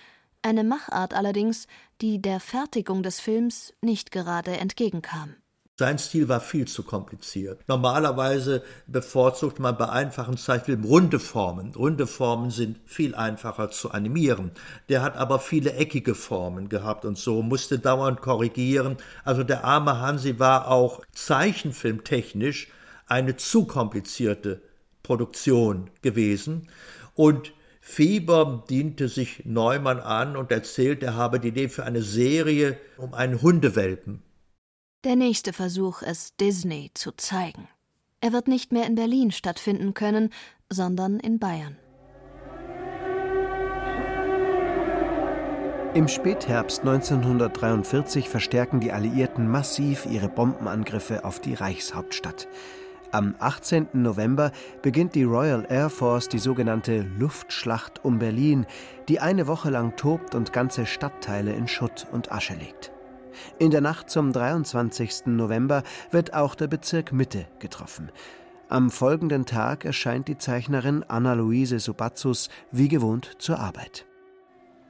Eine 0.42 0.64
Machart 0.64 1.14
allerdings, 1.14 1.68
die 2.02 2.22
der 2.22 2.40
Fertigung 2.40 3.04
des 3.04 3.20
Films 3.20 3.74
nicht 3.82 4.12
gerade 4.12 4.58
entgegenkam. 4.58 5.36
Sein 5.80 5.98
Stil 5.98 6.30
war 6.30 6.40
viel 6.40 6.68
zu 6.68 6.84
kompliziert. 6.84 7.62
Normalerweise 7.68 8.62
bevorzugt 8.86 9.60
man 9.60 9.76
bei 9.76 9.90
einfachen 9.90 10.38
Zeichenfilmen 10.38 10.86
runde 10.86 11.20
Formen. 11.20 11.74
Runde 11.74 12.06
Formen 12.06 12.52
sind 12.52 12.78
viel 12.86 13.16
einfacher 13.16 13.72
zu 13.72 13.90
animieren. 13.90 14.52
Der 14.88 15.02
hat 15.02 15.18
aber 15.18 15.40
viele 15.40 15.74
eckige 15.74 16.14
Formen 16.14 16.70
gehabt 16.70 17.06
und 17.06 17.18
so, 17.18 17.42
musste 17.42 17.80
dauernd 17.80 18.22
korrigieren. 18.22 18.98
Also 19.24 19.44
der 19.44 19.66
arme 19.66 20.00
Hansi 20.00 20.38
war 20.38 20.68
auch 20.68 21.02
zeichenfilmtechnisch 21.12 22.68
eine 23.08 23.36
zu 23.36 23.66
komplizierte 23.66 24.62
Produktion 25.02 25.90
gewesen. 26.02 26.70
Und 27.16 27.54
Fieber 27.82 28.64
diente 28.70 29.10
sich 29.10 29.44
Neumann 29.46 30.00
an 30.00 30.38
und 30.38 30.52
erzählt, 30.52 31.04
er 31.04 31.16
habe 31.16 31.40
die 31.40 31.50
Idee 31.50 31.68
für 31.68 31.84
eine 31.84 32.02
Serie 32.02 32.78
um 32.98 33.14
einen 33.14 33.42
Hundewelpen 33.42 34.24
der 35.04 35.16
nächste 35.18 35.52
Versuch, 35.52 36.02
es 36.02 36.36
Disney 36.38 36.92
zu 36.94 37.12
zeigen. 37.12 37.68
Er 38.22 38.32
wird 38.32 38.48
nicht 38.48 38.72
mehr 38.72 38.86
in 38.86 38.96
Berlin 38.96 39.32
stattfinden 39.32 39.94
können, 39.94 40.30
sondern 40.70 41.20
in 41.20 41.40
Bayern. 41.40 41.78
Im 45.94 46.08
Spätherbst 46.08 46.80
1943 46.80 48.30
verstärken 48.30 48.80
die 48.80 48.92
Alliierten 48.92 49.48
massiv 49.48 50.08
ihre 50.08 50.30
Bombenangriffe 50.30 51.24
auf 51.26 51.40
die 51.40 51.54
Reichshauptstadt. 51.54 52.48
Am 53.14 53.36
18. 53.38 53.90
November 53.94 54.52
beginnt 54.82 55.14
die 55.14 55.24
Royal 55.24 55.68
Air 55.70 55.92
Force 55.92 56.30
die 56.30 56.40
sogenannte 56.40 57.06
Luftschlacht 57.20 58.04
um 58.04 58.18
Berlin, 58.18 58.66
die 59.08 59.20
eine 59.20 59.46
Woche 59.46 59.70
lang 59.70 59.96
tobt 59.96 60.34
und 60.34 60.52
ganze 60.52 60.88
Stadtteile 60.88 61.54
in 61.54 61.68
Schutt 61.68 62.08
und 62.12 62.32
Asche 62.32 62.56
legt. 62.56 62.92
In 63.60 63.70
der 63.70 63.82
Nacht 63.82 64.10
zum 64.10 64.34
23. 64.34 65.28
November 65.28 65.84
wird 66.10 66.34
auch 66.34 66.56
der 66.56 66.66
Bezirk 66.66 67.14
Mitte 67.14 67.46
getroffen. 67.60 68.12
Am 68.68 68.90
folgenden 68.90 69.46
Tag 69.46 69.86
erscheint 69.86 70.28
die 70.28 70.40
Zeichnerin 70.40 71.06
Anna-Luise 71.08 71.78
Subatzus 71.78 72.50
wie 72.72 72.88
gewohnt 72.88 73.36
zur 73.38 73.60
Arbeit. 73.60 74.08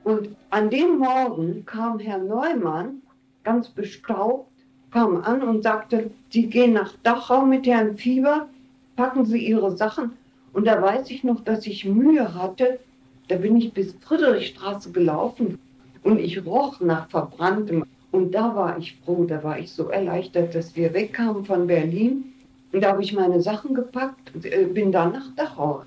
Und 0.05 0.29
an 0.49 0.69
dem 0.69 0.99
Morgen 0.99 1.65
kam 1.65 1.99
Herr 1.99 2.19
Neumann, 2.19 3.01
ganz 3.43 3.67
bestaubt, 3.67 4.52
kam 4.93 5.17
an 5.23 5.41
und 5.41 5.63
sagte, 5.63 6.11
Sie 6.29 6.45
gehen 6.47 6.73
nach 6.73 6.93
Dachau 7.01 7.45
mit 7.45 7.65
Herrn 7.65 7.97
Fieber, 7.97 8.47
packen 8.95 9.25
Sie 9.25 9.45
Ihre 9.45 9.75
Sachen. 9.75 10.11
Und 10.53 10.67
da 10.67 10.79
weiß 10.79 11.09
ich 11.09 11.23
noch, 11.23 11.43
dass 11.43 11.65
ich 11.65 11.83
Mühe 11.83 12.35
hatte. 12.35 12.79
Da 13.27 13.37
bin 13.37 13.57
ich 13.57 13.73
bis 13.73 13.95
Friedrichstraße 14.01 14.91
gelaufen 14.91 15.57
und 16.03 16.19
ich 16.19 16.45
roch 16.45 16.79
nach 16.79 17.09
verbranntem 17.09 17.85
und 18.11 18.31
da 18.35 18.55
war 18.55 18.77
ich 18.77 18.95
froh, 19.03 19.25
da 19.25 19.43
war 19.43 19.57
ich 19.57 19.71
so 19.71 19.87
erleichtert, 19.89 20.53
dass 20.53 20.75
wir 20.75 20.93
wegkamen 20.93 21.43
von 21.45 21.65
Berlin. 21.65 22.25
Und 22.71 22.83
da 22.83 22.89
habe 22.89 23.01
ich 23.01 23.13
meine 23.13 23.41
Sachen 23.41 23.73
gepackt 23.73 24.33
und 24.35 24.45
äh, 24.45 24.65
bin 24.65 24.91
dann 24.91 25.13
nach 25.13 25.33
Dachau. 25.35 25.83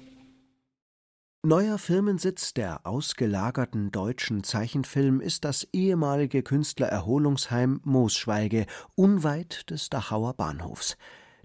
Neuer 1.49 1.79
Firmensitz 1.79 2.55
der 2.55 2.85
ausgelagerten 2.85 3.93
deutschen 3.93 4.43
Zeichenfilm 4.43 5.21
ist 5.21 5.45
das 5.45 5.63
ehemalige 5.73 6.43
Künstlererholungsheim 6.43 7.81
Moosschweige, 7.85 8.67
unweit 8.97 9.71
des 9.71 9.89
Dachauer 9.89 10.35
Bahnhofs. 10.35 10.97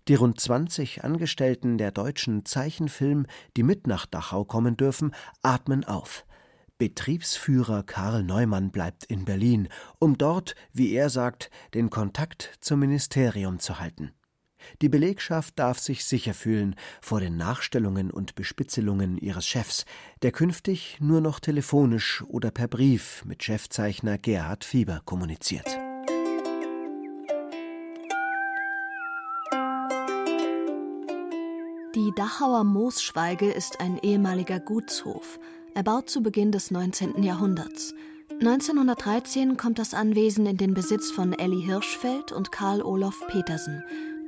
Die 0.08 0.16
rund 0.16 0.40
20 0.40 1.04
Angestellten 1.04 1.78
der 1.78 1.92
deutschen 1.92 2.46
Zeichenfilm, 2.46 3.28
die 3.56 3.62
mit 3.62 3.86
nach 3.86 4.08
Dachau 4.08 4.44
kommen 4.44 4.76
dürfen, 4.76 5.14
atmen 5.44 5.84
auf. 5.84 6.26
Betriebsführer 6.80 7.84
Karl 7.84 8.24
Neumann 8.24 8.72
bleibt 8.72 9.04
in 9.04 9.24
Berlin, 9.24 9.70
um 10.00 10.18
dort, 10.18 10.56
wie 10.74 10.94
er 10.94 11.12
sagt, 11.12 11.52
den 11.76 11.92
Kontakt 11.92 12.58
zum 12.60 12.80
Ministerium 12.80 13.60
zu 13.60 13.80
halten. 13.80 14.14
Die 14.82 14.90
Belegschaft 14.90 15.58
darf 15.60 15.80
sich 15.80 16.06
sicher 16.06 16.34
fühlen 16.34 16.76
vor 17.02 17.20
den 17.20 17.38
Nachstellungen 17.38 18.12
und 18.12 18.36
Bespitzelungen 18.36 19.18
ihres 19.18 19.48
Chefs, 19.48 19.86
der 20.22 20.32
künftig 20.32 20.98
nur 21.00 21.22
noch 21.22 21.40
telefonisch 21.40 22.24
oder 22.28 22.52
per 22.52 22.68
Brief 22.68 23.24
mit 23.26 23.44
Chefzeichner 23.44 24.18
Gerhard 24.18 24.64
Fieber 24.64 25.02
kommuniziert. 25.06 25.68
Die 31.96 32.12
Dachauer 32.16 32.64
Moosschweige 32.64 33.52
ist 33.52 33.80
ein 33.80 33.98
ehemaliger 33.98 34.60
Gutshof 34.60 35.40
erbaut 35.74 36.10
zu 36.10 36.22
Beginn 36.22 36.52
des 36.52 36.72
19. 36.72 37.24
Jahrhunderts. 37.24 37.94
1913 38.40 39.58
kommt 39.58 39.78
das 39.78 39.94
Anwesen 39.94 40.46
in 40.46 40.58
den 40.58 40.74
Besitz 40.74 41.12
von 41.12 41.34
Elli 41.34 41.62
Hirschfeld 41.62 42.32
und 42.32 42.52
Karl 42.52 42.82
Olof 42.82 43.22
Petersen. 43.28 43.84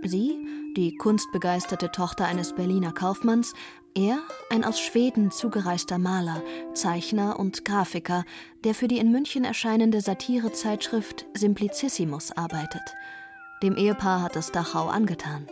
Sie, 0.07 0.37
die 0.75 0.95
kunstbegeisterte 0.95 1.91
Tochter 1.91 2.25
eines 2.25 2.53
Berliner 2.53 2.91
Kaufmanns, 2.91 3.53
er, 3.95 4.19
ein 4.49 4.63
aus 4.63 4.79
Schweden 4.79 5.29
zugereister 5.29 5.99
Maler, 5.99 6.41
Zeichner 6.73 7.39
und 7.39 7.63
Grafiker, 7.63 8.25
der 8.63 8.73
für 8.73 8.87
die 8.87 8.97
in 8.97 9.11
München 9.11 9.43
erscheinende 9.43 10.01
Satirezeitschrift 10.01 11.27
Simplicissimus 11.35 12.31
arbeitet. 12.31 12.81
Dem 13.61 13.75
Ehepaar 13.75 14.23
hat 14.23 14.35
es 14.35 14.51
Dachau 14.51 14.87
angetan. 14.87 15.47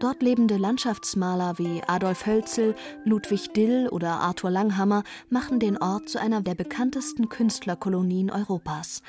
Dort 0.00 0.22
lebende 0.22 0.58
Landschaftsmaler 0.58 1.58
wie 1.58 1.82
Adolf 1.86 2.24
Hölzel, 2.26 2.76
Ludwig 3.04 3.52
Dill 3.52 3.88
oder 3.88 4.20
Arthur 4.20 4.50
Langhammer 4.50 5.02
machen 5.28 5.58
den 5.58 5.76
Ort 5.76 6.08
zu 6.08 6.20
einer 6.20 6.40
der 6.40 6.54
bekanntesten 6.54 7.28
Künstlerkolonien 7.28 8.30
Europas. 8.30 9.02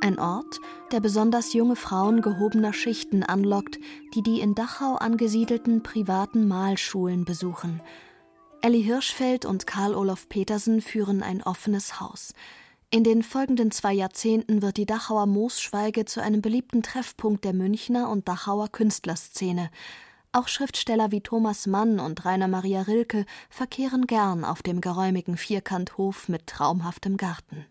Ein 0.00 0.18
Ort, 0.18 0.60
der 0.92 1.00
besonders 1.00 1.52
junge 1.52 1.76
Frauen 1.76 2.20
gehobener 2.20 2.72
Schichten 2.72 3.22
anlockt, 3.22 3.78
die 4.14 4.22
die 4.22 4.40
in 4.40 4.54
Dachau 4.54 4.96
angesiedelten 4.96 5.82
privaten 5.82 6.46
Malschulen 6.46 7.24
besuchen. 7.24 7.80
Elli 8.60 8.82
Hirschfeld 8.82 9.44
und 9.44 9.66
Karl 9.66 9.94
Olof 9.94 10.28
Petersen 10.28 10.80
führen 10.80 11.22
ein 11.22 11.42
offenes 11.42 12.00
Haus. 12.00 12.34
In 12.90 13.04
den 13.04 13.22
folgenden 13.22 13.70
zwei 13.70 13.92
Jahrzehnten 13.92 14.62
wird 14.62 14.76
die 14.76 14.86
Dachauer 14.86 15.26
Moosschweige 15.26 16.04
zu 16.04 16.22
einem 16.22 16.40
beliebten 16.40 16.82
Treffpunkt 16.82 17.44
der 17.44 17.52
Münchner 17.52 18.08
und 18.10 18.28
Dachauer 18.28 18.68
Künstlerszene. 18.68 19.70
Auch 20.32 20.48
Schriftsteller 20.48 21.10
wie 21.10 21.22
Thomas 21.22 21.66
Mann 21.66 21.98
und 21.98 22.24
Rainer 22.24 22.48
Maria 22.48 22.82
Rilke 22.82 23.24
verkehren 23.48 24.06
gern 24.06 24.44
auf 24.44 24.62
dem 24.62 24.80
geräumigen 24.80 25.36
Vierkanthof 25.36 26.28
mit 26.28 26.46
traumhaftem 26.46 27.16
Garten. 27.16 27.66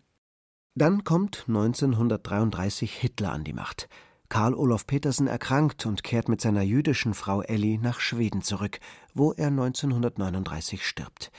Dann 0.78 1.04
kommt 1.04 1.44
1933 1.48 2.92
Hitler 2.92 3.32
an 3.32 3.44
die 3.44 3.54
Macht. 3.54 3.88
Karl 4.28 4.52
Olof 4.52 4.86
Petersen 4.86 5.26
erkrankt 5.26 5.86
und 5.86 6.04
kehrt 6.04 6.28
mit 6.28 6.42
seiner 6.42 6.60
jüdischen 6.60 7.14
Frau 7.14 7.40
Elli 7.40 7.78
nach 7.78 7.98
Schweden 7.98 8.42
zurück, 8.42 8.78
wo 9.14 9.32
er 9.32 9.46
1939 9.46 10.86
stirbt. 10.86 11.32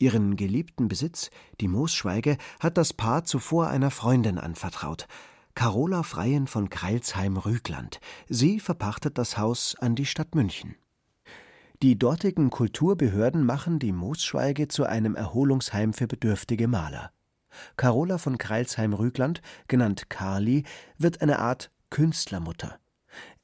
Ihren 0.00 0.34
geliebten 0.34 0.88
Besitz, 0.88 1.30
die 1.60 1.68
Moosschweige, 1.68 2.36
hat 2.58 2.76
das 2.76 2.92
Paar 2.92 3.22
zuvor 3.22 3.68
einer 3.68 3.92
Freundin 3.92 4.36
anvertraut. 4.36 5.06
Carola 5.54 6.02
Freien 6.02 6.48
von 6.48 6.68
Kreilsheim-Rügland. 6.68 8.00
Sie 8.28 8.58
verpachtet 8.58 9.16
das 9.16 9.38
Haus 9.38 9.76
an 9.78 9.94
die 9.94 10.06
Stadt 10.06 10.34
München. 10.34 10.74
Die 11.82 11.96
dortigen 11.96 12.50
Kulturbehörden 12.50 13.46
machen 13.46 13.78
die 13.78 13.92
Moosschweige 13.92 14.66
zu 14.66 14.86
einem 14.86 15.14
Erholungsheim 15.14 15.92
für 15.92 16.08
bedürftige 16.08 16.66
Maler. 16.66 17.12
Carola 17.76 18.18
von 18.18 18.38
Kreilsheim-Rügland, 18.38 19.42
genannt 19.68 20.10
Carli, 20.10 20.64
wird 20.98 21.22
eine 21.22 21.38
Art 21.38 21.70
Künstlermutter. 21.90 22.78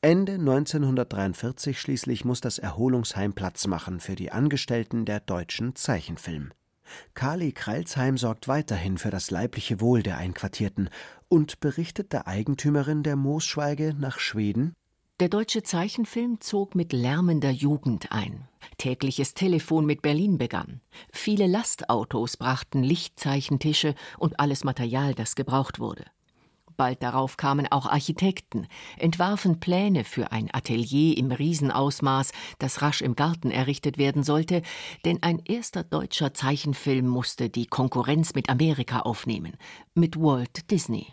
Ende 0.00 0.34
1943 0.34 1.80
schließlich 1.80 2.24
muss 2.24 2.40
das 2.40 2.58
Erholungsheim 2.58 3.32
Platz 3.34 3.66
machen 3.66 4.00
für 4.00 4.14
die 4.14 4.30
Angestellten 4.30 5.04
der 5.04 5.20
deutschen 5.20 5.74
Zeichenfilm. 5.74 6.52
Kali 7.14 7.52
Kreilsheim 7.52 8.16
sorgt 8.16 8.48
weiterhin 8.48 8.96
für 8.96 9.10
das 9.10 9.30
leibliche 9.30 9.80
Wohl 9.80 10.02
der 10.02 10.16
Einquartierten 10.16 10.88
und 11.28 11.60
berichtet 11.60 12.12
der 12.12 12.26
Eigentümerin 12.26 13.02
der 13.02 13.16
Moosschweige 13.16 13.94
nach 13.98 14.18
Schweden 14.18 14.74
der 15.20 15.28
deutsche 15.28 15.62
Zeichenfilm 15.62 16.40
zog 16.40 16.74
mit 16.74 16.92
lärmender 16.92 17.50
Jugend 17.50 18.12
ein. 18.12 18.46
Tägliches 18.76 19.34
Telefon 19.34 19.84
mit 19.84 20.00
Berlin 20.02 20.38
begann. 20.38 20.80
Viele 21.12 21.46
Lastautos 21.46 22.36
brachten 22.36 22.84
Lichtzeichentische 22.84 23.94
und 24.18 24.38
alles 24.38 24.62
Material, 24.62 25.14
das 25.14 25.34
gebraucht 25.34 25.80
wurde. 25.80 26.04
Bald 26.76 27.02
darauf 27.02 27.36
kamen 27.36 27.66
auch 27.72 27.86
Architekten, 27.86 28.68
entwarfen 28.98 29.58
Pläne 29.58 30.04
für 30.04 30.30
ein 30.30 30.48
Atelier 30.52 31.18
im 31.18 31.32
Riesenausmaß, 31.32 32.30
das 32.60 32.82
rasch 32.82 33.02
im 33.02 33.16
Garten 33.16 33.50
errichtet 33.50 33.98
werden 33.98 34.22
sollte, 34.22 34.62
denn 35.04 35.20
ein 35.22 35.42
erster 35.44 35.82
deutscher 35.82 36.34
Zeichenfilm 36.34 37.08
musste 37.08 37.50
die 37.50 37.66
Konkurrenz 37.66 38.36
mit 38.36 38.48
Amerika 38.48 39.00
aufnehmen, 39.00 39.54
mit 39.94 40.16
Walt 40.20 40.70
Disney. 40.70 41.08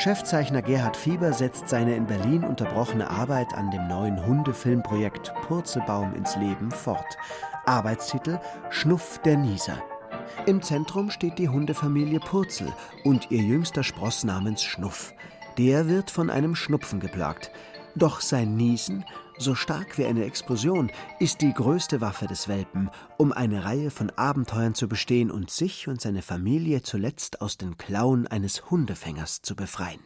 Chefzeichner 0.00 0.62
Gerhard 0.62 0.96
Fieber 0.96 1.34
setzt 1.34 1.68
seine 1.68 1.94
in 1.94 2.06
Berlin 2.06 2.42
unterbrochene 2.42 3.10
Arbeit 3.10 3.52
an 3.52 3.70
dem 3.70 3.86
neuen 3.86 4.24
Hundefilmprojekt 4.24 5.30
Purzelbaum 5.46 6.14
ins 6.14 6.36
Leben 6.36 6.70
fort. 6.70 7.18
Arbeitstitel 7.66 8.40
Schnuff 8.70 9.20
der 9.26 9.36
Nieser. 9.36 9.82
Im 10.46 10.62
Zentrum 10.62 11.10
steht 11.10 11.38
die 11.38 11.50
Hundefamilie 11.50 12.18
Purzel 12.18 12.72
und 13.04 13.30
ihr 13.30 13.42
jüngster 13.42 13.82
Spross 13.82 14.24
namens 14.24 14.64
Schnuff. 14.64 15.12
Der 15.58 15.86
wird 15.86 16.10
von 16.10 16.30
einem 16.30 16.54
Schnupfen 16.54 16.98
geplagt. 16.98 17.50
Doch 17.94 18.22
sein 18.22 18.56
Niesen 18.56 19.04
so 19.40 19.54
stark 19.54 19.98
wie 19.98 20.04
eine 20.04 20.24
Explosion, 20.24 20.90
ist 21.18 21.40
die 21.40 21.52
größte 21.52 22.00
Waffe 22.00 22.26
des 22.26 22.48
Welpen, 22.48 22.90
um 23.16 23.32
eine 23.32 23.64
Reihe 23.64 23.90
von 23.90 24.10
Abenteuern 24.10 24.74
zu 24.74 24.88
bestehen 24.88 25.30
und 25.30 25.50
sich 25.50 25.88
und 25.88 26.00
seine 26.00 26.22
Familie 26.22 26.82
zuletzt 26.82 27.40
aus 27.40 27.56
den 27.56 27.78
Klauen 27.78 28.26
eines 28.26 28.70
Hundefängers 28.70 29.42
zu 29.42 29.56
befreien. 29.56 30.00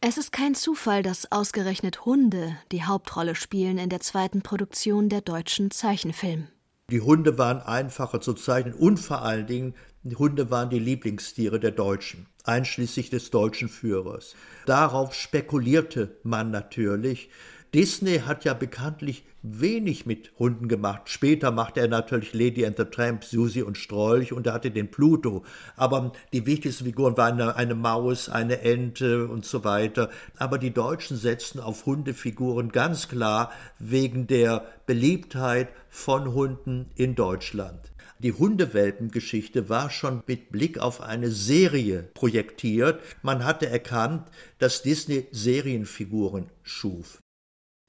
Es 0.00 0.18
ist 0.18 0.30
kein 0.30 0.54
Zufall, 0.54 1.02
dass 1.02 1.32
ausgerechnet 1.32 2.04
Hunde 2.04 2.56
die 2.70 2.84
Hauptrolle 2.84 3.34
spielen 3.34 3.78
in 3.78 3.88
der 3.88 4.00
zweiten 4.00 4.42
Produktion 4.42 5.08
der 5.08 5.20
deutschen 5.20 5.70
Zeichenfilm. 5.70 6.48
Die 6.90 7.00
Hunde 7.00 7.38
waren 7.38 7.60
einfacher 7.60 8.20
zu 8.20 8.34
zeichnen 8.34 8.74
und 8.74 8.98
vor 8.98 9.22
allen 9.22 9.46
Dingen, 9.46 9.74
die 10.04 10.14
Hunde 10.14 10.50
waren 10.52 10.70
die 10.70 10.78
Lieblingstiere 10.78 11.58
der 11.58 11.72
Deutschen, 11.72 12.26
einschließlich 12.44 13.10
des 13.10 13.32
deutschen 13.32 13.68
Führers. 13.68 14.36
Darauf 14.66 15.12
spekulierte 15.12 16.16
man 16.22 16.52
natürlich, 16.52 17.28
Disney 17.74 18.20
hat 18.20 18.44
ja 18.44 18.54
bekanntlich 18.54 19.24
wenig 19.42 20.06
mit 20.06 20.32
Hunden 20.38 20.68
gemacht. 20.68 21.08
Später 21.08 21.50
machte 21.50 21.80
er 21.80 21.88
natürlich 21.88 22.32
Lady 22.32 22.64
and 22.64 22.76
the 22.76 22.84
Tramp, 22.84 23.24
Susi 23.24 23.62
und 23.62 23.76
Strolch 23.76 24.32
und 24.32 24.46
er 24.46 24.54
hatte 24.54 24.70
den 24.70 24.90
Pluto. 24.90 25.44
Aber 25.76 26.12
die 26.32 26.46
wichtigsten 26.46 26.84
Figuren 26.84 27.16
waren 27.16 27.40
eine, 27.40 27.56
eine 27.56 27.74
Maus, 27.74 28.28
eine 28.28 28.60
Ente 28.60 29.28
und 29.28 29.44
so 29.44 29.64
weiter. 29.64 30.10
Aber 30.38 30.58
die 30.58 30.72
Deutschen 30.72 31.16
setzten 31.16 31.60
auf 31.60 31.86
Hundefiguren 31.86 32.72
ganz 32.72 33.08
klar 33.08 33.52
wegen 33.78 34.26
der 34.26 34.66
Beliebtheit 34.86 35.68
von 35.88 36.32
Hunden 36.34 36.86
in 36.94 37.14
Deutschland. 37.14 37.92
Die 38.18 38.32
Hundewelpengeschichte 38.32 39.68
war 39.68 39.90
schon 39.90 40.22
mit 40.26 40.50
Blick 40.50 40.78
auf 40.78 41.02
eine 41.02 41.30
Serie 41.30 42.02
projektiert. 42.14 43.00
Man 43.22 43.44
hatte 43.44 43.68
erkannt, 43.68 44.30
dass 44.58 44.82
Disney 44.82 45.26
Serienfiguren 45.32 46.46
schuf. 46.62 47.20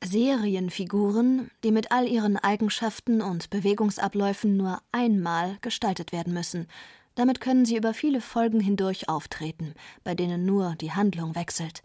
Serienfiguren, 0.04 1.50
die 1.64 1.72
mit 1.72 1.92
all 1.92 2.08
ihren 2.08 2.38
Eigenschaften 2.38 3.22
und 3.22 3.50
Bewegungsabläufen 3.50 4.56
nur 4.56 4.82
einmal 4.92 5.58
gestaltet 5.62 6.12
werden 6.12 6.34
müssen. 6.34 6.68
Damit 7.16 7.42
können 7.42 7.66
sie 7.66 7.78
über 7.78 7.94
viele 7.94 8.22
Folgen 8.22 8.60
hindurch 8.60 9.10
auftreten, 9.10 9.74
bei 10.04 10.14
denen 10.14 10.46
nur 10.46 10.76
die 10.76 10.92
Handlung 10.92 11.36
wechselt. 11.36 11.82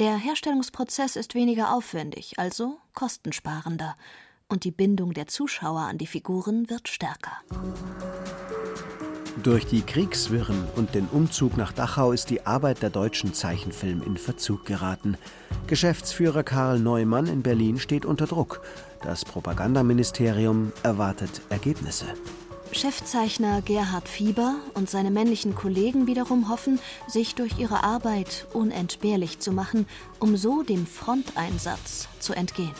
Der 0.00 0.16
Herstellungsprozess 0.16 1.14
ist 1.14 1.36
weniger 1.36 1.72
aufwendig, 1.72 2.38
also 2.38 2.78
kostensparender, 2.94 3.96
und 4.48 4.64
die 4.64 4.72
Bindung 4.72 5.14
der 5.14 5.28
Zuschauer 5.28 5.82
an 5.82 5.98
die 5.98 6.08
Figuren 6.08 6.68
wird 6.68 6.88
stärker. 6.88 7.40
Durch 9.42 9.66
die 9.66 9.82
Kriegswirren 9.82 10.64
und 10.76 10.94
den 10.94 11.06
Umzug 11.08 11.56
nach 11.56 11.72
Dachau 11.72 12.12
ist 12.12 12.30
die 12.30 12.46
Arbeit 12.46 12.82
der 12.82 12.90
deutschen 12.90 13.34
Zeichenfilm 13.34 14.00
in 14.02 14.16
Verzug 14.16 14.64
geraten. 14.64 15.16
Geschäftsführer 15.66 16.44
Karl 16.44 16.78
Neumann 16.78 17.26
in 17.26 17.42
Berlin 17.42 17.78
steht 17.78 18.06
unter 18.06 18.26
Druck. 18.26 18.62
Das 19.02 19.24
Propagandaministerium 19.24 20.72
erwartet 20.84 21.42
Ergebnisse. 21.50 22.06
Chefzeichner 22.70 23.60
Gerhard 23.62 24.08
Fieber 24.08 24.54
und 24.74 24.88
seine 24.88 25.10
männlichen 25.10 25.54
Kollegen 25.54 26.06
wiederum 26.06 26.48
hoffen, 26.48 26.78
sich 27.08 27.34
durch 27.34 27.58
ihre 27.58 27.82
Arbeit 27.82 28.46
unentbehrlich 28.52 29.40
zu 29.40 29.52
machen, 29.52 29.86
um 30.20 30.36
so 30.36 30.62
dem 30.62 30.86
Fronteinsatz 30.86 32.08
zu 32.20 32.34
entgehen. 32.34 32.74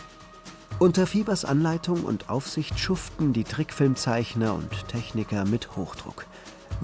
Unter 0.81 1.07
Fiebers 1.07 1.45
Anleitung 1.45 2.05
und 2.05 2.31
Aufsicht 2.31 2.79
schuften 2.79 3.33
die 3.33 3.45
Trickfilmzeichner 3.45 4.55
und 4.55 4.89
Techniker 4.89 5.45
mit 5.45 5.77
Hochdruck. 5.77 6.27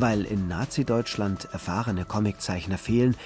Weil 0.01 0.25
in 0.25 0.49
Nazi-Deutschland 0.49 1.49
erfahrene 1.53 2.07
Comiczeichner 2.07 2.79
fehlen, 2.79 3.19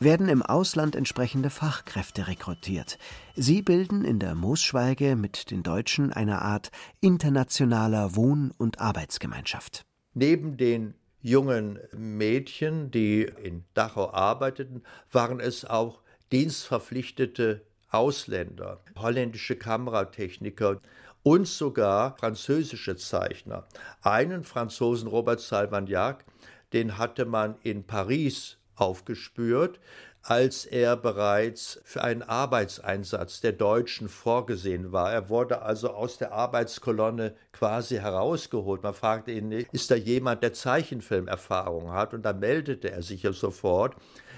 werden 0.00 0.30
im 0.30 0.40
Ausland 0.40 0.96
entsprechende 0.96 1.50
Fachkräfte 1.50 2.28
rekrutiert. 2.28 2.96
Sie 3.36 3.60
bilden 3.60 4.06
in 4.06 4.20
der 4.20 4.34
Moosschweige 4.34 5.16
mit 5.16 5.50
den 5.50 5.62
Deutschen 5.62 6.14
eine 6.14 6.40
Art 6.40 6.70
internationaler 7.02 8.16
Wohn- 8.16 8.54
und 8.56 8.80
Arbeitsgemeinschaft. 8.80 9.84
Neben 10.14 10.56
den 10.56 10.94
jungen 11.20 11.78
Mädchen, 11.94 12.90
die 12.90 13.30
in 13.42 13.66
Dachau 13.74 14.10
arbeiteten, 14.10 14.82
waren 15.12 15.40
es 15.40 15.66
auch 15.66 16.00
dienstverpflichtete 16.32 17.66
Ausländer, 17.90 18.82
holländische 18.96 19.56
Kameratechniker, 19.56 20.80
und 21.24 21.48
sogar 21.48 22.16
französische 22.18 22.94
Zeichner. 22.96 23.66
Einen 24.02 24.44
Franzosen, 24.44 25.08
Robert 25.08 25.40
Salvagnac, 25.40 26.24
den 26.72 26.98
hatte 26.98 27.24
man 27.24 27.56
in 27.62 27.84
Paris 27.84 28.58
aufgespürt, 28.76 29.80
als 30.22 30.64
er 30.66 30.96
bereits 30.96 31.80
für 31.84 32.02
einen 32.02 32.22
Arbeitseinsatz 32.22 33.40
der 33.40 33.52
Deutschen 33.52 34.08
vorgesehen 34.08 34.92
war. 34.92 35.12
Er 35.12 35.28
wurde 35.28 35.62
also 35.62 35.90
aus 35.90 36.18
der 36.18 36.32
Arbeitskolonne 36.32 37.34
quasi 37.52 37.96
herausgeholt. 37.96 38.82
Man 38.82 38.94
fragte 38.94 39.32
ihn, 39.32 39.50
ist 39.50 39.90
da 39.90 39.94
jemand, 39.94 40.42
der 40.42 40.52
Zeichenfilmerfahrung 40.52 41.92
hat? 41.92 42.14
Und 42.14 42.22
da 42.22 42.32
meldete 42.32 42.90
er 42.90 43.02
sich 43.02 43.22
ja 43.22 43.32
sofort. 43.32 43.96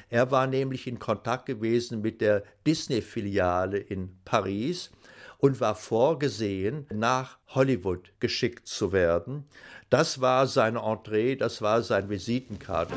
Er 0.08 0.30
war 0.30 0.46
nämlich 0.46 0.86
in 0.86 0.98
Kontakt 0.98 1.46
gewesen 1.46 2.00
mit 2.00 2.20
der 2.20 2.44
Disney-Filiale 2.64 3.78
in 3.78 4.18
Paris 4.24 4.90
und 5.38 5.60
war 5.60 5.74
vorgesehen, 5.74 6.86
nach 6.92 7.38
Hollywood 7.48 8.12
geschickt 8.20 8.66
zu 8.68 8.92
werden. 8.92 9.44
Das 9.90 10.20
war 10.20 10.46
seine 10.46 10.80
Entree, 10.80 11.36
das 11.36 11.62
war 11.62 11.82
seine 11.82 12.08
Visitenkarte. 12.08 12.94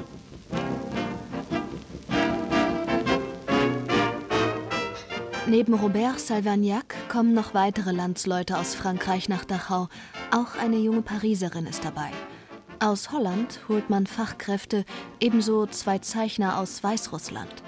Neben 5.49 5.73
Robert 5.73 6.19
Salvagnac 6.19 6.95
kommen 7.09 7.33
noch 7.33 7.55
weitere 7.55 7.91
Landsleute 7.91 8.57
aus 8.57 8.75
Frankreich 8.75 9.29
nach 9.29 9.45
Dachau. 9.45 9.87
Auch 10.29 10.55
eine 10.61 10.77
junge 10.77 11.01
Pariserin 11.01 11.65
ist 11.65 11.83
dabei. 11.83 12.11
Aus 12.79 13.11
Holland 13.11 13.59
holt 13.67 13.89
man 13.89 14.05
Fachkräfte, 14.05 14.85
ebenso 15.19 15.65
zwei 15.65 15.97
Zeichner 15.97 16.59
aus 16.59 16.83
Weißrussland. 16.83 17.63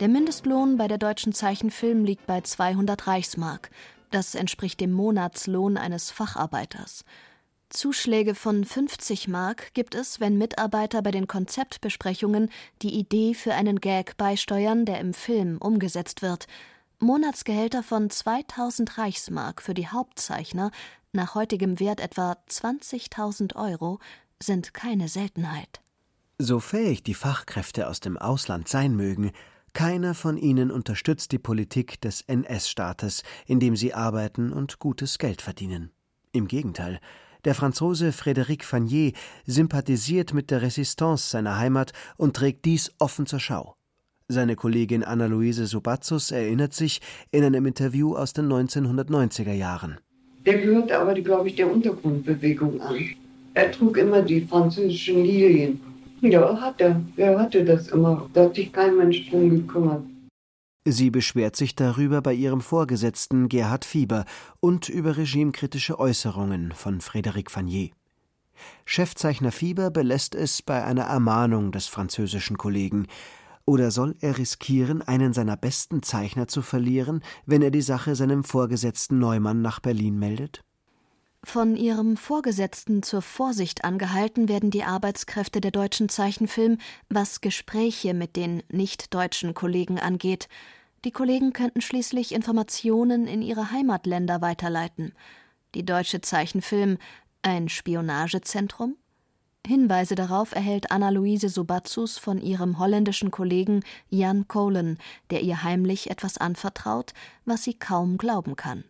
Der 0.00 0.08
Mindestlohn 0.08 0.76
bei 0.76 0.88
der 0.88 0.98
deutschen 0.98 1.32
Zeichenfilm 1.32 2.04
liegt 2.04 2.26
bei 2.26 2.40
200 2.40 3.06
Reichsmark. 3.06 3.70
Das 4.12 4.34
entspricht 4.34 4.78
dem 4.80 4.92
Monatslohn 4.92 5.78
eines 5.78 6.10
Facharbeiters. 6.10 7.04
Zuschläge 7.70 8.34
von 8.34 8.62
50 8.62 9.26
Mark 9.26 9.72
gibt 9.72 9.94
es, 9.94 10.20
wenn 10.20 10.36
Mitarbeiter 10.36 11.00
bei 11.00 11.10
den 11.10 11.26
Konzeptbesprechungen 11.26 12.50
die 12.82 12.92
Idee 12.94 13.32
für 13.32 13.54
einen 13.54 13.80
Gag 13.80 14.18
beisteuern, 14.18 14.84
der 14.84 15.00
im 15.00 15.14
Film 15.14 15.56
umgesetzt 15.56 16.20
wird. 16.20 16.46
Monatsgehälter 16.98 17.82
von 17.82 18.10
2000 18.10 18.98
Reichsmark 18.98 19.62
für 19.62 19.72
die 19.72 19.88
Hauptzeichner, 19.88 20.70
nach 21.12 21.34
heutigem 21.34 21.80
Wert 21.80 22.00
etwa 22.00 22.36
20.000 22.50 23.56
Euro, 23.56 23.98
sind 24.42 24.74
keine 24.74 25.08
Seltenheit. 25.08 25.80
So 26.36 26.60
fähig 26.60 27.02
die 27.02 27.14
Fachkräfte 27.14 27.88
aus 27.88 28.00
dem 28.00 28.18
Ausland 28.18 28.68
sein 28.68 28.94
mögen, 28.94 29.32
keiner 29.74 30.14
von 30.14 30.36
ihnen 30.36 30.70
unterstützt 30.70 31.32
die 31.32 31.38
Politik 31.38 32.00
des 32.00 32.22
NS-Staates, 32.22 33.22
in 33.46 33.60
dem 33.60 33.76
sie 33.76 33.94
arbeiten 33.94 34.52
und 34.52 34.78
gutes 34.78 35.18
Geld 35.18 35.42
verdienen. 35.42 35.90
Im 36.32 36.46
Gegenteil, 36.46 37.00
der 37.44 37.54
Franzose 37.54 38.10
Frédéric 38.10 38.62
Fagnier 38.64 39.12
sympathisiert 39.46 40.32
mit 40.32 40.50
der 40.50 40.62
Resistance 40.62 41.30
seiner 41.30 41.58
Heimat 41.58 41.92
und 42.16 42.36
trägt 42.36 42.64
dies 42.64 42.92
offen 42.98 43.26
zur 43.26 43.40
Schau. 43.40 43.74
Seine 44.28 44.56
Kollegin 44.56 45.02
Anna-Luise 45.02 45.66
Subazus 45.66 46.30
erinnert 46.30 46.72
sich 46.72 47.00
in 47.30 47.44
einem 47.44 47.66
Interview 47.66 48.14
aus 48.14 48.32
den 48.32 48.50
1990er 48.50 49.52
Jahren. 49.52 49.98
Der 50.46 50.58
gehörte 50.58 50.98
aber, 50.98 51.14
glaube 51.14 51.48
ich, 51.48 51.56
der 51.56 51.70
Untergrundbewegung 51.70 52.80
an. 52.80 52.96
Er 53.54 53.70
trug 53.70 53.96
immer 53.98 54.22
die 54.22 54.42
französischen 54.42 55.24
Lilien. 55.24 55.80
Ja, 56.22 56.60
hat 56.60 56.80
er. 56.80 57.02
Er 57.16 57.38
hatte 57.38 57.64
das 57.64 57.88
immer. 57.88 58.30
Da 58.32 58.44
hat 58.44 58.54
sich 58.54 58.72
kein 58.72 58.96
Mensch 58.96 59.28
drum 59.28 59.50
gekümmert. 59.50 60.04
Sie 60.84 61.10
beschwert 61.10 61.56
sich 61.56 61.74
darüber 61.74 62.22
bei 62.22 62.32
ihrem 62.32 62.60
Vorgesetzten 62.60 63.48
Gerhard 63.48 63.84
Fieber 63.84 64.24
und 64.60 64.88
über 64.88 65.16
regimekritische 65.16 65.98
Äußerungen 65.98 66.72
von 66.72 67.00
Frédéric 67.00 67.50
Fagnier. 67.50 67.90
Chefzeichner 68.84 69.50
Fieber 69.50 69.90
belässt 69.90 70.36
es 70.36 70.62
bei 70.62 70.84
einer 70.84 71.04
Ermahnung 71.04 71.72
des 71.72 71.88
französischen 71.88 72.56
Kollegen. 72.56 73.06
Oder 73.64 73.90
soll 73.90 74.14
er 74.20 74.38
riskieren, 74.38 75.02
einen 75.02 75.32
seiner 75.32 75.56
besten 75.56 76.02
Zeichner 76.02 76.46
zu 76.46 76.62
verlieren, 76.62 77.22
wenn 77.46 77.62
er 77.62 77.70
die 77.70 77.82
Sache 77.82 78.14
seinem 78.14 78.44
Vorgesetzten 78.44 79.18
Neumann 79.18 79.60
nach 79.60 79.80
Berlin 79.80 80.18
meldet? 80.18 80.62
Von 81.44 81.76
ihrem 81.76 82.16
Vorgesetzten 82.16 83.02
zur 83.02 83.20
Vorsicht 83.20 83.84
angehalten 83.84 84.48
werden 84.48 84.70
die 84.70 84.84
Arbeitskräfte 84.84 85.60
der 85.60 85.72
deutschen 85.72 86.08
Zeichenfilm, 86.08 86.78
was 87.08 87.40
Gespräche 87.40 88.14
mit 88.14 88.36
den 88.36 88.62
nicht-deutschen 88.70 89.52
Kollegen 89.52 89.98
angeht. 89.98 90.48
Die 91.04 91.10
Kollegen 91.10 91.52
könnten 91.52 91.80
schließlich 91.80 92.32
Informationen 92.32 93.26
in 93.26 93.42
ihre 93.42 93.72
Heimatländer 93.72 94.40
weiterleiten. 94.40 95.14
Die 95.74 95.84
deutsche 95.84 96.20
Zeichenfilm 96.20 96.98
ein 97.42 97.68
Spionagezentrum? 97.68 98.96
Hinweise 99.66 100.14
darauf 100.14 100.54
erhält 100.54 100.92
Anna-Luise 100.92 101.48
Subatzus 101.48 102.18
von 102.18 102.40
ihrem 102.40 102.78
holländischen 102.78 103.32
Kollegen 103.32 103.82
Jan 104.08 104.46
Kohlen, 104.46 104.98
der 105.30 105.42
ihr 105.42 105.64
heimlich 105.64 106.08
etwas 106.08 106.38
anvertraut, 106.38 107.14
was 107.44 107.64
sie 107.64 107.74
kaum 107.74 108.16
glauben 108.16 108.54
kann. 108.54 108.84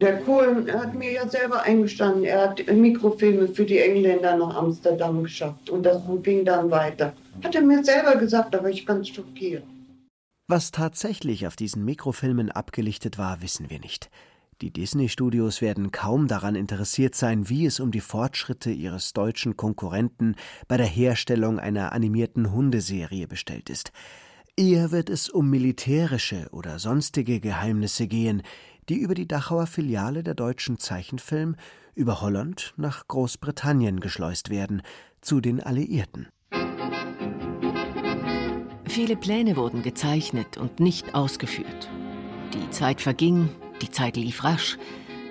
Der 0.00 0.22
Kohlen 0.22 0.72
hat 0.72 0.94
mir 0.94 1.12
ja 1.12 1.28
selber 1.28 1.62
eingestanden, 1.62 2.24
er 2.24 2.48
hat 2.48 2.66
Mikrofilme 2.72 3.48
für 3.48 3.66
die 3.66 3.78
Engländer 3.78 4.34
nach 4.34 4.56
Amsterdam 4.56 5.22
geschafft 5.22 5.68
und 5.68 5.82
das 5.82 6.02
ging 6.22 6.44
dann 6.46 6.70
weiter. 6.70 7.12
Hat 7.44 7.54
er 7.54 7.60
mir 7.60 7.84
selber 7.84 8.16
gesagt, 8.16 8.56
aber 8.56 8.70
ich 8.70 8.86
ganz 8.86 9.08
schockiert. 9.08 9.62
Was 10.48 10.70
tatsächlich 10.70 11.46
auf 11.46 11.54
diesen 11.54 11.84
Mikrofilmen 11.84 12.50
abgelichtet 12.50 13.18
war, 13.18 13.42
wissen 13.42 13.68
wir 13.68 13.78
nicht. 13.78 14.10
Die 14.62 14.72
Disney-Studios 14.72 15.60
werden 15.60 15.90
kaum 15.90 16.28
daran 16.28 16.54
interessiert 16.54 17.14
sein, 17.14 17.48
wie 17.48 17.66
es 17.66 17.78
um 17.78 17.90
die 17.90 18.00
Fortschritte 18.00 18.70
ihres 18.70 19.12
deutschen 19.12 19.56
Konkurrenten 19.56 20.34
bei 20.66 20.78
der 20.78 20.86
Herstellung 20.86 21.58
einer 21.58 21.92
animierten 21.92 22.52
Hundeserie 22.52 23.26
bestellt 23.26 23.70
ist. 23.70 23.92
Eher 24.56 24.90
wird 24.90 25.08
es 25.08 25.30
um 25.30 25.48
militärische 25.48 26.48
oder 26.50 26.78
sonstige 26.78 27.40
Geheimnisse 27.40 28.06
gehen, 28.06 28.42
die 28.88 28.98
über 28.98 29.14
die 29.14 29.28
Dachauer 29.28 29.66
Filiale 29.66 30.22
der 30.22 30.34
Deutschen 30.34 30.78
Zeichenfilm 30.78 31.56
über 31.94 32.20
Holland 32.20 32.74
nach 32.76 33.06
Großbritannien 33.08 34.00
geschleust 34.00 34.50
werden, 34.50 34.82
zu 35.20 35.40
den 35.40 35.60
Alliierten. 35.60 36.28
Viele 38.86 39.16
Pläne 39.16 39.56
wurden 39.56 39.82
gezeichnet 39.82 40.56
und 40.56 40.80
nicht 40.80 41.14
ausgeführt. 41.14 41.88
Die 42.54 42.70
Zeit 42.70 43.00
verging, 43.00 43.48
die 43.82 43.90
Zeit 43.90 44.16
lief 44.16 44.42
rasch. 44.42 44.78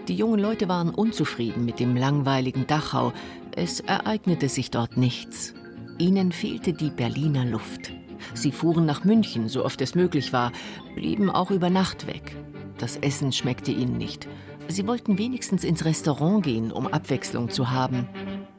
Die 0.07 0.15
jungen 0.15 0.39
Leute 0.39 0.69
waren 0.69 0.89
unzufrieden 0.89 1.65
mit 1.65 1.79
dem 1.79 1.95
langweiligen 1.95 2.67
Dachau. 2.67 3.13
Es 3.55 3.79
ereignete 3.79 4.47
sich 4.47 4.71
dort 4.71 4.97
nichts. 4.97 5.53
Ihnen 5.97 6.31
fehlte 6.31 6.73
die 6.73 6.89
Berliner 6.89 7.45
Luft. 7.45 7.91
Sie 8.33 8.51
fuhren 8.51 8.85
nach 8.85 9.03
München, 9.03 9.49
so 9.49 9.65
oft 9.65 9.81
es 9.81 9.95
möglich 9.95 10.31
war, 10.33 10.51
blieben 10.95 11.29
auch 11.29 11.51
über 11.51 11.69
Nacht 11.69 12.07
weg. 12.07 12.35
Das 12.79 12.95
Essen 12.95 13.33
schmeckte 13.33 13.71
ihnen 13.71 13.97
nicht. 13.97 14.29
Sie 14.69 14.87
wollten 14.87 15.17
wenigstens 15.17 15.65
ins 15.65 15.83
Restaurant 15.83 16.43
gehen, 16.43 16.71
um 16.71 16.87
Abwechslung 16.87 17.49
zu 17.49 17.69
haben. 17.69 18.07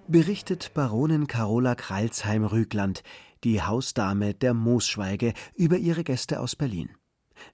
Berichtet 0.09 0.75
Baronin 0.75 1.27
Carola 1.27 1.75
Kreilsheim-Rügland, 1.75 3.03
die 3.45 3.63
Hausdame 3.63 4.35
der 4.35 4.53
Moosschweige, 4.53 5.33
über 5.55 5.79
ihre 5.79 6.05
Gäste 6.05 6.41
aus 6.41 6.55
Berlin. 6.55 6.91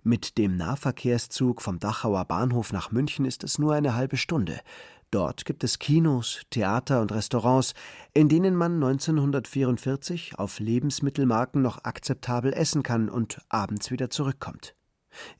Mit 0.03 0.39
dem 0.39 0.57
Nahverkehrszug 0.57 1.63
vom 1.63 1.79
Dachauer 1.79 2.25
Bahnhof 2.25 2.73
nach 2.73 2.91
München 2.91 3.27
ist 3.27 3.45
es 3.45 3.61
nur 3.61 3.75
eine 3.75 3.95
halbe 3.95 4.17
Stunde. 4.17 4.61
Dort 5.13 5.45
gibt 5.45 5.63
es 5.63 5.79
Kinos, 5.79 6.43
Theater 6.51 7.01
und 7.01 7.13
Restaurants, 7.13 7.75
in 8.13 8.29
denen 8.29 8.57
man 8.57 8.75
1944 8.83 10.37
auf 10.37 10.59
Lebensmittelmarken 10.59 11.63
noch 11.63 11.85
akzeptabel 11.85 12.53
essen 12.53 12.83
kann 12.83 13.09
und 13.09 13.39
abends 13.49 13.93
wieder 13.93 14.11
zurückkommt. 14.11 14.75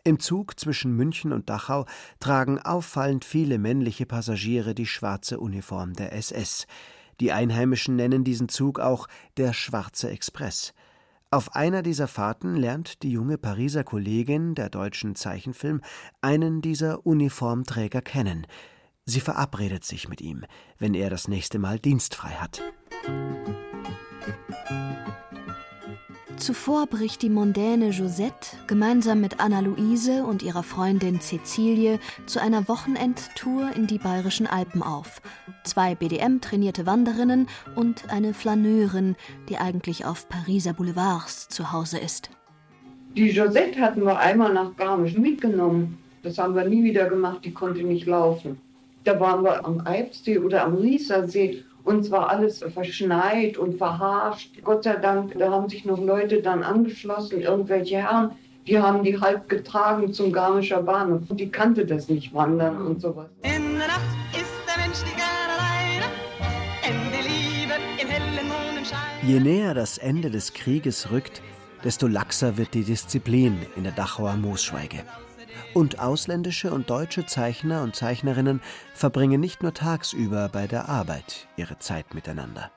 Im 0.05 0.19
Zug 0.19 0.59
zwischen 0.59 0.93
München 0.93 1.33
und 1.33 1.51
Dachau 1.51 1.87
tragen 2.21 2.59
auffallend 2.59 3.25
viele 3.25 3.59
männliche 3.59 4.07
Passagiere 4.07 4.75
die 4.75 4.87
schwarze 4.87 5.41
Uniform 5.41 5.95
der 5.95 6.13
SS. 6.13 6.67
Die 7.21 7.33
Einheimischen 7.33 7.97
nennen 7.97 8.25
diesen 8.25 8.49
Zug 8.49 8.79
auch 8.79 9.09
der 9.37 9.53
Schwarze 9.53 10.11
Express. 10.11 10.75
Auf 11.31 11.55
einer 11.55 11.83
dieser 11.83 12.09
Fahrten 12.09 12.57
lernt 12.57 13.03
die 13.03 13.11
junge 13.11 13.37
Pariser 13.37 13.85
Kollegin 13.85 14.55
der 14.55 14.71
deutschen 14.71 15.17
Zeichenfilm 15.17 15.81
einen 16.21 16.63
dieser 16.63 17.05
Uniformträger 17.05 18.01
kennen. 18.01 18.47
Sie 19.05 19.21
verabredet 19.21 19.85
sich 19.85 20.09
mit 20.09 20.21
ihm, 20.21 20.45
wenn 20.79 20.95
er 20.95 21.11
das 21.11 21.29
nächste 21.29 21.59
Mal 21.59 21.79
dienstfrei 21.79 22.31
hat. 22.31 22.63
Zuvor 26.37 26.87
bricht 26.87 27.23
die 27.23 27.31
mondäne 27.31 27.91
Josette 27.91 28.57
gemeinsam 28.67 29.21
mit 29.21 29.41
Anna-Luise 29.41 30.25
und 30.25 30.43
ihrer 30.43 30.63
Freundin 30.63 31.21
Cecilie 31.21 31.99
zu 32.27 32.41
einer 32.41 32.69
Wochenendtour 32.69 33.71
in 33.75 33.87
die 33.87 33.99
bayerischen 33.99 34.47
Alpen 34.47 34.83
auf. 34.83 35.23
Zwei 35.65 35.95
BDM-trainierte 35.95 36.85
Wanderinnen 36.85 37.49
und 37.75 38.11
eine 38.11 38.35
Flaneurin, 38.35 39.17
die 39.49 39.57
eigentlich 39.57 40.05
auf 40.05 40.29
Pariser 40.29 40.75
Boulevards 40.75 41.49
zu 41.49 41.73
Hause 41.73 41.99
ist. 41.99 42.31
Die 43.17 43.31
Josette 43.31 43.81
hatten 43.81 44.03
wir 44.03 44.19
einmal 44.19 44.53
nach 44.53 44.77
Garmisch 44.77 45.17
mitgenommen. 45.17 45.97
Das 46.23 46.37
haben 46.37 46.55
wir 46.55 46.69
nie 46.69 46.85
wieder 46.85 47.09
gemacht, 47.09 47.45
die 47.45 47.55
konnte 47.55 47.83
nicht 47.83 48.07
laufen. 48.07 48.61
Da 49.05 49.19
waren 49.19 49.43
wir 49.43 49.65
am 49.65 49.87
Eibsee 49.87 50.39
oder 50.39 50.65
am 50.65 50.75
Riesersee 50.75 51.65
uns 51.87 52.11
war 52.11 52.29
alles 52.29 52.65
verschneit 52.75 53.57
und 53.57 53.79
verharscht. 53.79 54.63
Gott 54.65 54.85
sei 54.85 54.97
Dank, 54.97 55.39
da 55.39 55.51
haben 55.51 55.69
sich 55.69 55.85
noch 55.85 56.01
Leute 56.01 56.43
dann 56.43 56.63
angeschlossen, 56.63 57.41
irgendwelche 57.41 57.99
Herren, 57.99 58.33
die 58.67 58.79
haben 58.79 59.05
die 59.05 59.21
halb 59.21 59.49
getragen 59.49 60.13
zum 60.13 60.33
Garmischer 60.33 60.83
Bahnhof. 60.83 61.23
Und 61.29 61.39
die 61.39 61.49
kannte 61.49 61.87
das 61.87 62.09
nicht, 62.09 62.35
wandern 62.35 62.85
und 62.85 63.01
sowas. 63.01 63.29
In 63.43 63.79
der 63.79 63.87
Nacht 63.87 64.01
ist 64.33 64.51
der 64.67 64.83
Mensch 64.83 64.99
alleine, 65.47 66.07
die 67.13 67.29
Liebe 67.29 67.75
im 68.03 68.09
hellen 68.09 68.49
Mondenschein. 68.49 68.99
Je 69.23 69.39
näher 69.39 69.75
das 69.75 69.99
Ende 69.99 70.31
des 70.31 70.53
Krieges 70.53 71.13
rückt, 71.13 71.41
desto 71.85 72.09
laxer 72.09 72.57
wird 72.57 72.75
die 72.75 72.83
Disziplin 72.83 73.59
in 73.77 73.85
der 73.85 73.93
Dachauer 73.93 74.35
Moosschweige. 74.35 75.05
Und 75.77 76.01
ausländische 76.01 76.73
und 76.73 76.89
deutsche 76.89 77.27
Zeichner 77.27 77.83
und 77.83 77.95
Zeichnerinnen 77.95 78.63
verbringen 78.95 79.43
nicht 79.43 79.63
nur 79.63 79.75
tagsüber 79.75 80.49
bei 80.51 80.67
der 80.67 80.89
Arbeit 80.89 81.49
ihre 81.59 81.79
Zeit 81.79 82.15
miteinander. 82.15 82.71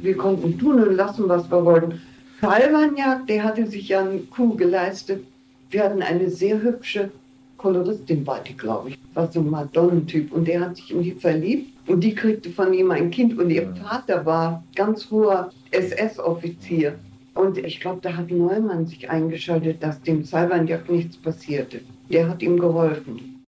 Wir 0.00 0.16
konnten 0.16 0.58
tun 0.58 0.82
und 0.82 0.94
lassen, 0.94 1.28
was 1.28 1.50
wir 1.50 1.62
wollten. 1.62 2.00
Salvanjak, 2.40 3.26
der 3.26 3.44
hatte 3.44 3.66
sich 3.66 3.90
ja 3.90 4.00
einen 4.00 4.30
Kuh 4.30 4.56
geleistet. 4.56 5.22
Wir 5.68 5.84
hatten 5.84 6.00
eine 6.00 6.30
sehr 6.30 6.62
hübsche 6.62 7.10
Koloristin, 7.58 8.26
war 8.26 8.40
die, 8.40 8.56
glaube 8.56 8.88
ich. 8.88 8.98
War 9.12 9.30
so 9.30 9.40
ein 9.40 9.50
Madonnentyp. 9.50 10.32
Und 10.32 10.48
der 10.48 10.60
hat 10.60 10.76
sich 10.76 10.92
in 10.92 11.02
die 11.02 11.12
verliebt. 11.12 11.90
Und 11.90 12.00
die 12.00 12.14
kriegte 12.14 12.48
von 12.48 12.72
ihm 12.72 12.90
ein 12.90 13.10
Kind. 13.10 13.38
Und 13.38 13.50
ihr 13.50 13.70
Vater 13.86 14.24
war 14.24 14.64
ganz 14.74 15.10
hoher 15.10 15.52
SS-Offizier. 15.72 16.98
Und 17.34 17.58
ich 17.58 17.80
glaube, 17.80 18.00
da 18.00 18.16
hat 18.16 18.30
Neumann 18.30 18.86
sich 18.86 19.10
eingeschaltet, 19.10 19.82
dass 19.82 20.00
dem 20.00 20.24
Salvanjak 20.24 20.88
nichts 20.88 21.18
passierte. 21.18 21.82
Der 22.10 22.28
hat 22.28 22.42
ihm 22.42 22.58
geholfen. 22.58 23.44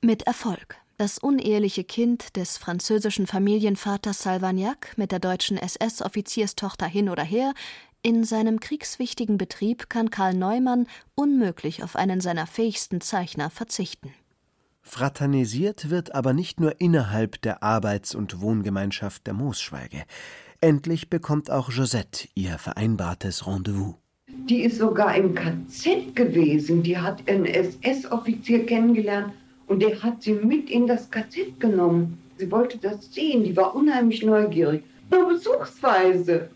Mit 0.00 0.22
Erfolg. 0.24 0.76
Das 0.96 1.18
uneheliche 1.18 1.84
Kind 1.84 2.36
des 2.36 2.56
französischen 2.56 3.28
Familienvaters 3.28 4.24
Salvagnac 4.24 4.94
mit 4.96 5.12
der 5.12 5.20
deutschen 5.20 5.56
SS-Offizierstochter 5.56 6.86
hin 6.86 7.08
oder 7.08 7.22
her, 7.22 7.54
in 8.02 8.24
seinem 8.24 8.58
kriegswichtigen 8.60 9.38
Betrieb 9.38 9.88
kann 9.88 10.10
Karl 10.10 10.34
Neumann 10.34 10.86
unmöglich 11.14 11.82
auf 11.82 11.96
einen 11.96 12.20
seiner 12.20 12.46
fähigsten 12.46 13.00
Zeichner 13.00 13.50
verzichten. 13.50 14.12
Fraternisiert 14.82 15.90
wird 15.90 16.14
aber 16.14 16.32
nicht 16.32 16.60
nur 16.60 16.80
innerhalb 16.80 17.42
der 17.42 17.62
Arbeits- 17.62 18.14
und 18.14 18.40
Wohngemeinschaft 18.40 19.26
der 19.26 19.34
Moosschweige. 19.34 20.04
Endlich 20.60 21.10
bekommt 21.10 21.50
auch 21.50 21.70
Josette 21.70 22.28
ihr 22.34 22.58
vereinbartes 22.58 23.46
Rendezvous. 23.46 23.96
Die 24.46 24.62
ist 24.62 24.78
sogar 24.78 25.14
im 25.16 25.34
KZ 25.34 26.14
gewesen. 26.14 26.82
Die 26.82 26.96
hat 26.96 27.28
einen 27.28 27.44
SS-Offizier 27.44 28.64
kennengelernt 28.66 29.32
und 29.66 29.82
der 29.82 30.02
hat 30.02 30.22
sie 30.22 30.32
mit 30.32 30.70
in 30.70 30.86
das 30.86 31.10
KZ 31.10 31.60
genommen. 31.60 32.18
Sie 32.38 32.50
wollte 32.50 32.78
das 32.78 33.12
sehen. 33.12 33.44
Die 33.44 33.56
war 33.56 33.74
unheimlich 33.74 34.22
neugierig. 34.22 34.82
Nur 35.10 35.28
besuchsweise. 35.28 36.48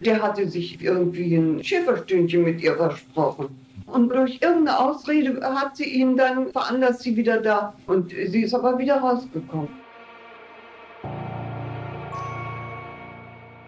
Der 0.00 0.20
hatte 0.20 0.48
sich 0.48 0.82
irgendwie 0.82 1.36
ein 1.36 1.62
Schäferstündchen 1.62 2.42
mit 2.42 2.60
ihr 2.62 2.76
versprochen. 2.76 3.48
Und 3.86 4.08
durch 4.08 4.38
irgendeine 4.42 4.78
Ausrede 4.78 5.40
hat 5.42 5.76
sie 5.76 5.84
ihn 5.84 6.16
dann 6.16 6.50
veranlasst, 6.50 7.02
sie 7.02 7.16
wieder 7.16 7.40
da. 7.40 7.74
Und 7.86 8.10
sie 8.10 8.42
ist 8.42 8.54
aber 8.54 8.78
wieder 8.78 8.96
rausgekommen. 8.96 9.68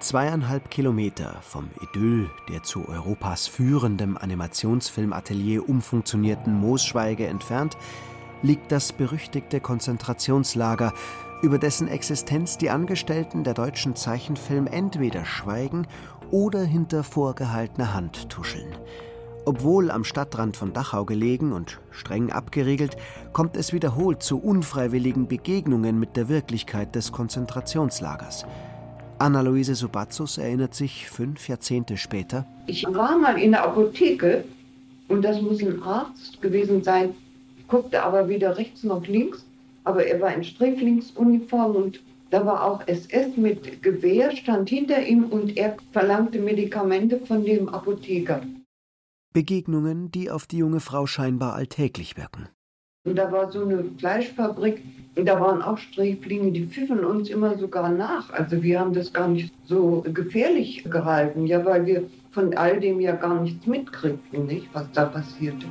Zweieinhalb 0.01 0.71
Kilometer 0.71 1.35
vom 1.43 1.71
Idyll 1.83 2.31
der 2.49 2.63
zu 2.63 2.89
Europas 2.89 3.49
führendem 3.49 4.17
Animationsfilmatelier 4.17 5.69
umfunktionierten 5.69 6.55
Moosschweige 6.55 7.27
entfernt 7.27 7.77
liegt 8.43 8.71
das 8.71 8.93
berüchtigte 8.93 9.61
Konzentrationslager, 9.61 10.93
über 11.43 11.59
dessen 11.59 11.89
Existenz 11.89 12.59
die 12.59 12.71
Angestellten 12.71 13.43
der 13.43 13.55
deutschen 13.55 13.97
Zeichenfilm 13.97 14.69
entweder 14.69 15.25
schweigen 15.25 15.89
oder 16.31 16.63
hinter 16.63 17.03
vorgehaltener 17.03 17.93
Hand 17.93 18.29
tuscheln. 18.29 18.77
Obwohl 19.45 19.91
am 19.91 20.05
Stadtrand 20.05 20.57
von 20.57 20.73
Dachau 20.73 21.07
gelegen 21.07 21.53
und 21.53 21.81
streng 21.91 22.31
abgeriegelt, 22.31 22.97
kommt 23.33 23.57
es 23.57 23.73
wiederholt 23.73 24.23
zu 24.23 24.39
unfreiwilligen 24.39 25.27
Begegnungen 25.27 25.99
mit 25.99 26.17
der 26.17 26.29
Wirklichkeit 26.29 26.95
des 26.95 27.11
Konzentrationslagers. 27.11 28.47
Anna-Luise 29.21 29.75
Subatzus 29.75 30.39
erinnert 30.39 30.75
sich 30.75 31.11
fünf 31.11 31.49
Jahrzehnte 31.49 31.97
später. 31.97 32.47
Ich 32.67 32.85
war 32.87 33.19
mal 33.19 33.39
in 33.39 33.51
der 33.51 33.65
Apotheke 33.65 34.45
und 35.09 35.23
das 35.23 35.43
muss 35.43 35.61
ein 35.61 35.83
Arzt 35.83 36.41
gewesen 36.41 36.85
sein, 36.85 37.15
guckte 37.67 38.03
aber 38.03 38.29
weder 38.29 38.57
rechts 38.57 38.85
noch 38.85 39.07
links, 39.07 39.45
aber 39.85 40.07
er 40.07 40.21
war 40.21 40.33
in 40.33 40.45
Sträflingsuniform 40.45 41.75
und 41.75 42.01
da 42.31 42.45
war 42.45 42.65
auch 42.65 42.87
SS 42.87 43.37
mit 43.37 43.83
Gewehr, 43.83 44.37
stand 44.37 44.69
hinter 44.69 45.05
ihm 45.05 45.25
und 45.25 45.57
er 45.57 45.77
verlangte 45.93 46.39
Medikamente 46.39 47.19
von 47.27 47.45
dem 47.45 47.69
Apotheker. 47.69 48.43
Begegnungen, 49.33 50.11
die 50.11 50.31
auf 50.31 50.47
die 50.47 50.59
junge 50.59 50.81
Frau 50.81 51.07
scheinbar 51.07 51.55
alltäglich 51.55 52.17
wirken. 52.17 52.49
Und 53.09 53.17
da 53.17 53.33
war 53.33 53.51
so 53.51 53.63
eine 53.63 53.85
Fleischfabrik 53.97 54.83
und 55.17 55.25
da 55.25 55.41
waren 55.41 55.63
auch 55.63 55.79
Sträflinge, 55.79 56.53
die 56.53 56.67
pfiffen 56.67 57.03
uns 57.07 57.31
immer 57.31 57.57
sogar 57.57 57.89
nach. 57.89 58.31
Also 58.31 58.63
wir 58.63 58.79
haben 58.79 58.93
das 58.93 59.15
gar 59.15 59.29
nicht 59.29 59.53
so 59.65 60.05
gefährlich 60.13 60.85
gehalten, 60.85 61.47
ja, 61.47 61.65
weil 61.65 61.87
wir 61.87 62.05
von 62.33 62.55
all 62.55 62.79
dem 62.79 63.01
ja 63.01 63.13
gar 63.13 63.41
nichts 63.41 63.67
mitkriegten, 63.67 64.45
nicht, 64.45 64.69
was 64.75 64.93
da 64.93 65.07
passierte. 65.07 65.65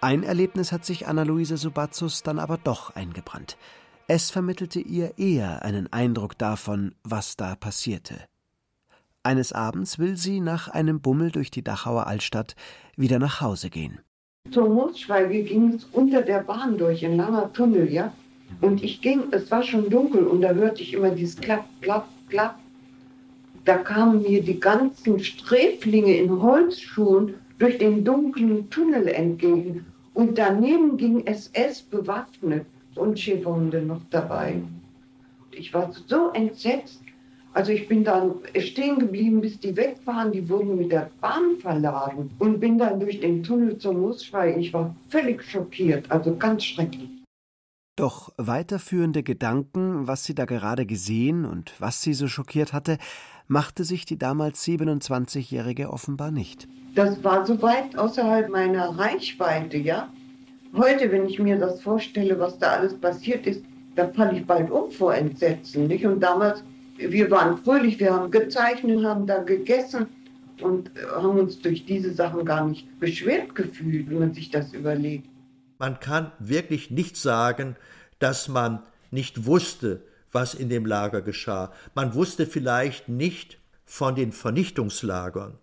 Ein 0.00 0.24
Erlebnis 0.24 0.72
hat 0.72 0.84
sich 0.84 1.06
Anna-Luise 1.06 1.56
Subatzus 1.56 2.24
dann 2.24 2.40
aber 2.40 2.58
doch 2.62 2.96
eingebrannt. 2.96 3.56
Es 4.08 4.32
vermittelte 4.32 4.80
ihr 4.80 5.18
eher 5.18 5.62
einen 5.62 5.92
Eindruck 5.92 6.36
davon, 6.36 6.96
was 7.04 7.36
da 7.36 7.54
passierte. 7.54 8.14
Eines 9.28 9.52
Abends 9.52 9.98
will 9.98 10.16
sie 10.16 10.40
nach 10.40 10.68
einem 10.68 11.02
Bummel 11.02 11.30
durch 11.30 11.50
die 11.50 11.60
Dachauer 11.62 12.06
Altstadt 12.06 12.56
wieder 12.96 13.18
nach 13.18 13.42
Hause 13.42 13.68
gehen. 13.68 14.00
Zur 14.50 14.70
Moosschweige 14.70 15.42
ging 15.42 15.74
es 15.74 15.84
unter 15.92 16.22
der 16.22 16.38
Bahn 16.38 16.78
durch, 16.78 17.04
ein 17.04 17.18
langer 17.18 17.52
Tunnel, 17.52 17.92
ja. 17.92 18.10
Und 18.62 18.82
ich 18.82 19.02
ging, 19.02 19.24
es 19.30 19.50
war 19.50 19.62
schon 19.62 19.90
dunkel 19.90 20.26
und 20.26 20.40
da 20.40 20.54
hörte 20.54 20.82
ich 20.82 20.94
immer 20.94 21.10
dieses 21.10 21.36
Klapp, 21.36 21.66
Klapp, 21.82 22.08
Klapp. 22.30 22.58
Da 23.66 23.76
kamen 23.76 24.22
mir 24.22 24.42
die 24.42 24.58
ganzen 24.58 25.20
Sträflinge 25.20 26.16
in 26.16 26.40
Holzschuhen 26.40 27.34
durch 27.58 27.76
den 27.76 28.06
dunklen 28.06 28.70
Tunnel 28.70 29.08
entgegen. 29.08 29.84
Und 30.14 30.38
daneben 30.38 30.96
ging 30.96 31.26
SS 31.26 31.82
bewaffnet 31.82 32.64
und 32.94 33.20
Schäferhunde 33.20 33.82
noch 33.82 34.00
dabei. 34.08 34.62
Ich 35.50 35.74
war 35.74 35.92
so 36.06 36.30
entsetzt. 36.30 37.02
Also 37.54 37.72
ich 37.72 37.88
bin 37.88 38.04
dann 38.04 38.34
stehen 38.58 38.98
geblieben, 38.98 39.40
bis 39.40 39.58
die 39.58 39.76
weg 39.76 39.96
waren. 40.04 40.32
Die 40.32 40.48
wurden 40.48 40.76
mit 40.76 40.92
der 40.92 41.10
Bahn 41.20 41.56
verladen 41.60 42.30
und 42.38 42.60
bin 42.60 42.78
dann 42.78 43.00
durch 43.00 43.20
den 43.20 43.42
Tunnel 43.42 43.78
zur 43.78 43.94
Moosschweige. 43.94 44.60
Ich 44.60 44.72
war 44.72 44.94
völlig 45.08 45.42
schockiert, 45.42 46.10
also 46.10 46.36
ganz 46.36 46.64
schrecklich. 46.64 47.08
Doch 47.96 48.32
weiterführende 48.36 49.24
Gedanken, 49.24 50.06
was 50.06 50.24
sie 50.24 50.34
da 50.34 50.44
gerade 50.44 50.86
gesehen 50.86 51.44
und 51.44 51.72
was 51.80 52.00
sie 52.00 52.14
so 52.14 52.28
schockiert 52.28 52.72
hatte, 52.72 52.96
machte 53.48 53.82
sich 53.82 54.04
die 54.04 54.18
damals 54.18 54.64
27-Jährige 54.64 55.90
offenbar 55.90 56.30
nicht. 56.30 56.68
Das 56.94 57.24
war 57.24 57.44
so 57.44 57.60
weit 57.60 57.98
außerhalb 57.98 58.50
meiner 58.50 58.96
Reichweite, 58.96 59.78
ja. 59.78 60.08
Heute, 60.76 61.10
wenn 61.10 61.26
ich 61.26 61.38
mir 61.38 61.58
das 61.58 61.80
vorstelle, 61.80 62.38
was 62.38 62.58
da 62.58 62.72
alles 62.72 62.94
passiert 62.94 63.46
ist, 63.46 63.64
da 63.96 64.06
falle 64.06 64.38
ich 64.38 64.46
bald 64.46 64.70
um 64.70 64.90
vor 64.92 65.14
Entsetzen, 65.14 65.88
nicht? 65.88 66.06
Und 66.06 66.20
damals, 66.20 66.62
wir 66.98 67.30
waren 67.30 67.58
fröhlich, 67.58 67.98
wir 68.00 68.12
haben 68.12 68.30
gezeichnet, 68.30 69.04
haben 69.04 69.26
da 69.26 69.42
gegessen 69.42 70.06
und 70.60 70.90
haben 71.14 71.38
uns 71.38 71.60
durch 71.60 71.86
diese 71.86 72.12
Sachen 72.12 72.44
gar 72.44 72.66
nicht 72.66 72.98
beschwert 72.98 73.54
gefühlt, 73.54 74.10
wenn 74.10 74.18
man 74.18 74.34
sich 74.34 74.50
das 74.50 74.72
überlegt. 74.72 75.28
Man 75.78 76.00
kann 76.00 76.32
wirklich 76.40 76.90
nicht 76.90 77.16
sagen, 77.16 77.76
dass 78.18 78.48
man 78.48 78.82
nicht 79.10 79.46
wusste, 79.46 80.02
was 80.32 80.54
in 80.54 80.68
dem 80.68 80.84
Lager 80.84 81.22
geschah. 81.22 81.72
Man 81.94 82.14
wusste 82.14 82.46
vielleicht 82.46 83.08
nicht 83.08 83.58
von 83.86 84.14
den 84.14 84.32
Vernichtungslagern. 84.32 85.54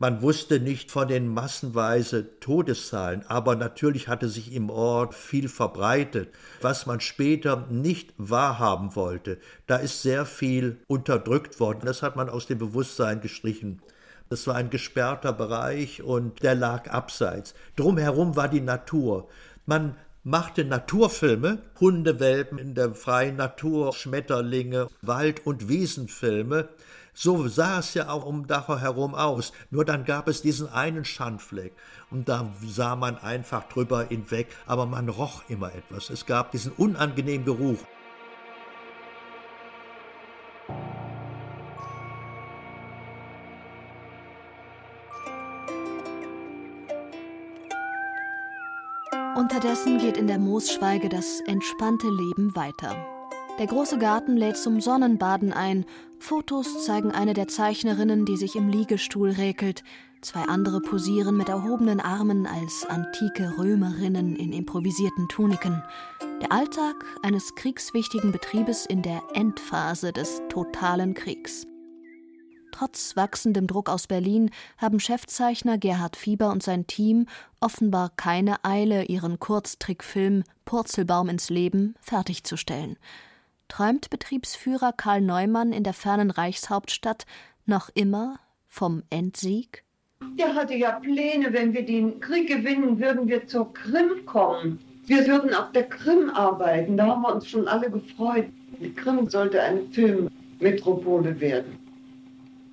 Man 0.00 0.22
wusste 0.22 0.60
nicht 0.60 0.92
von 0.92 1.08
den 1.08 1.26
massenweise 1.26 2.38
Todeszahlen, 2.38 3.24
aber 3.26 3.56
natürlich 3.56 4.06
hatte 4.06 4.28
sich 4.28 4.52
im 4.52 4.70
Ort 4.70 5.12
viel 5.12 5.48
verbreitet, 5.48 6.28
was 6.60 6.86
man 6.86 7.00
später 7.00 7.66
nicht 7.68 8.14
wahrhaben 8.16 8.94
wollte. 8.94 9.38
Da 9.66 9.76
ist 9.76 10.02
sehr 10.02 10.24
viel 10.24 10.78
unterdrückt 10.86 11.58
worden. 11.58 11.80
Das 11.84 12.04
hat 12.04 12.14
man 12.14 12.28
aus 12.28 12.46
dem 12.46 12.58
Bewusstsein 12.58 13.20
gestrichen. 13.20 13.82
Das 14.28 14.46
war 14.46 14.54
ein 14.54 14.70
gesperrter 14.70 15.32
Bereich 15.32 16.00
und 16.00 16.44
der 16.44 16.54
lag 16.54 16.88
abseits. 16.90 17.54
Drumherum 17.74 18.36
war 18.36 18.48
die 18.48 18.60
Natur. 18.60 19.28
Man 19.66 19.96
machte 20.22 20.64
Naturfilme, 20.64 21.58
Hundewelpen 21.80 22.58
in 22.58 22.74
der 22.74 22.94
freien 22.94 23.36
Natur, 23.36 23.92
Schmetterlinge, 23.94 24.86
Wald- 25.02 25.44
und 25.44 25.68
Wiesenfilme. 25.68 26.68
So 27.20 27.48
sah 27.48 27.80
es 27.80 27.94
ja 27.94 28.10
auch 28.10 28.24
um 28.24 28.46
Dachau 28.46 28.78
herum 28.78 29.16
aus. 29.16 29.52
Nur 29.70 29.84
dann 29.84 30.04
gab 30.04 30.28
es 30.28 30.40
diesen 30.40 30.68
einen 30.68 31.04
Schandfleck. 31.04 31.72
Und 32.12 32.28
da 32.28 32.48
sah 32.64 32.94
man 32.94 33.18
einfach 33.18 33.64
drüber 33.64 34.04
hinweg, 34.04 34.46
aber 34.66 34.86
man 34.86 35.08
roch 35.08 35.42
immer 35.48 35.74
etwas. 35.74 36.10
Es 36.10 36.26
gab 36.26 36.52
diesen 36.52 36.70
unangenehmen 36.70 37.44
Geruch. 37.44 37.80
Unterdessen 49.36 49.98
geht 49.98 50.16
in 50.16 50.28
der 50.28 50.38
Moosschweige 50.38 51.08
das 51.08 51.40
entspannte 51.48 52.06
Leben 52.06 52.54
weiter. 52.54 53.17
Der 53.58 53.66
große 53.66 53.98
Garten 53.98 54.36
lädt 54.36 54.56
zum 54.56 54.80
Sonnenbaden 54.80 55.52
ein. 55.52 55.84
Fotos 56.20 56.84
zeigen 56.84 57.10
eine 57.10 57.34
der 57.34 57.48
Zeichnerinnen, 57.48 58.24
die 58.24 58.36
sich 58.36 58.54
im 58.54 58.68
Liegestuhl 58.68 59.30
räkelt. 59.30 59.82
Zwei 60.20 60.42
andere 60.42 60.80
posieren 60.80 61.36
mit 61.36 61.48
erhobenen 61.48 62.00
Armen 62.00 62.46
als 62.46 62.86
antike 62.88 63.58
Römerinnen 63.58 64.36
in 64.36 64.52
improvisierten 64.52 65.28
Tuniken. 65.28 65.82
Der 66.40 66.52
Alltag 66.52 67.04
eines 67.24 67.56
kriegswichtigen 67.56 68.30
Betriebes 68.30 68.86
in 68.86 69.02
der 69.02 69.22
Endphase 69.34 70.12
des 70.12 70.40
totalen 70.48 71.14
Kriegs. 71.14 71.66
Trotz 72.70 73.16
wachsendem 73.16 73.66
Druck 73.66 73.88
aus 73.88 74.06
Berlin 74.06 74.50
haben 74.76 75.00
Chefzeichner 75.00 75.78
Gerhard 75.78 76.14
Fieber 76.14 76.50
und 76.50 76.62
sein 76.62 76.86
Team 76.86 77.26
offenbar 77.58 78.12
keine 78.14 78.64
Eile, 78.64 79.06
ihren 79.06 79.40
Kurztrickfilm 79.40 80.44
Purzelbaum 80.64 81.28
ins 81.28 81.50
Leben 81.50 81.96
fertigzustellen. 82.00 82.96
Träumt 83.68 84.10
Betriebsführer 84.10 84.92
Karl 84.92 85.20
Neumann 85.20 85.72
in 85.72 85.84
der 85.84 85.92
fernen 85.92 86.30
Reichshauptstadt 86.30 87.26
noch 87.66 87.90
immer 87.94 88.40
vom 88.66 89.02
Endsieg? 89.10 89.84
Der 90.38 90.54
hatte 90.54 90.74
ja 90.74 90.98
Pläne, 90.98 91.52
wenn 91.52 91.72
wir 91.72 91.84
den 91.84 92.18
Krieg 92.20 92.48
gewinnen, 92.48 92.98
würden 92.98 93.28
wir 93.28 93.46
zur 93.46 93.72
Krim 93.72 94.24
kommen. 94.26 94.80
Wir 95.06 95.26
würden 95.26 95.54
auf 95.54 95.72
der 95.72 95.88
Krim 95.88 96.30
arbeiten. 96.30 96.96
Da 96.96 97.06
haben 97.06 97.22
wir 97.22 97.34
uns 97.34 97.48
schon 97.48 97.68
alle 97.68 97.90
gefreut. 97.90 98.46
Die 98.80 98.92
Krim 98.92 99.28
sollte 99.28 99.62
eine 99.62 99.82
Filmmetropole 99.90 101.40
werden. 101.40 101.78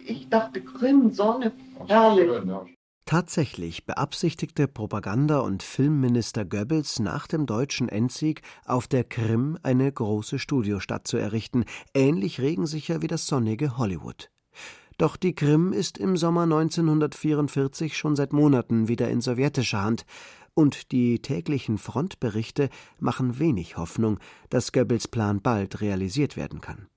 Ich 0.05 0.27
dachte, 0.29 0.61
Krim, 0.61 1.11
Sonne, 1.11 1.51
herrlich. 1.87 2.29
Tatsächlich 3.05 3.85
beabsichtigte 3.85 4.67
Propaganda- 4.67 5.41
und 5.41 5.61
Filmminister 5.61 6.43
Goebbels 6.43 6.97
nach 6.97 7.27
dem 7.27 7.45
deutschen 7.45 7.87
Endsieg 7.87 8.41
auf 8.65 8.87
der 8.87 9.03
Krim 9.03 9.59
eine 9.61 9.91
große 9.91 10.39
Studiostadt 10.39 11.07
zu 11.07 11.17
errichten, 11.17 11.65
ähnlich 11.93 12.41
regensicher 12.41 13.03
wie 13.03 13.07
das 13.07 13.27
sonnige 13.27 13.77
Hollywood. 13.77 14.31
Doch 14.97 15.17
die 15.17 15.35
Krim 15.35 15.71
ist 15.71 15.99
im 15.99 16.17
Sommer 16.17 16.43
1944 16.43 17.95
schon 17.95 18.15
seit 18.15 18.33
Monaten 18.33 18.87
wieder 18.87 19.07
in 19.09 19.21
sowjetischer 19.21 19.83
Hand, 19.83 20.05
und 20.55 20.91
die 20.91 21.21
täglichen 21.21 21.77
Frontberichte 21.77 22.69
machen 22.97 23.37
wenig 23.37 23.77
Hoffnung, 23.77 24.19
dass 24.49 24.71
Goebbels 24.71 25.09
Plan 25.09 25.41
bald 25.41 25.81
realisiert 25.81 26.37
werden 26.37 26.59
kann. 26.59 26.87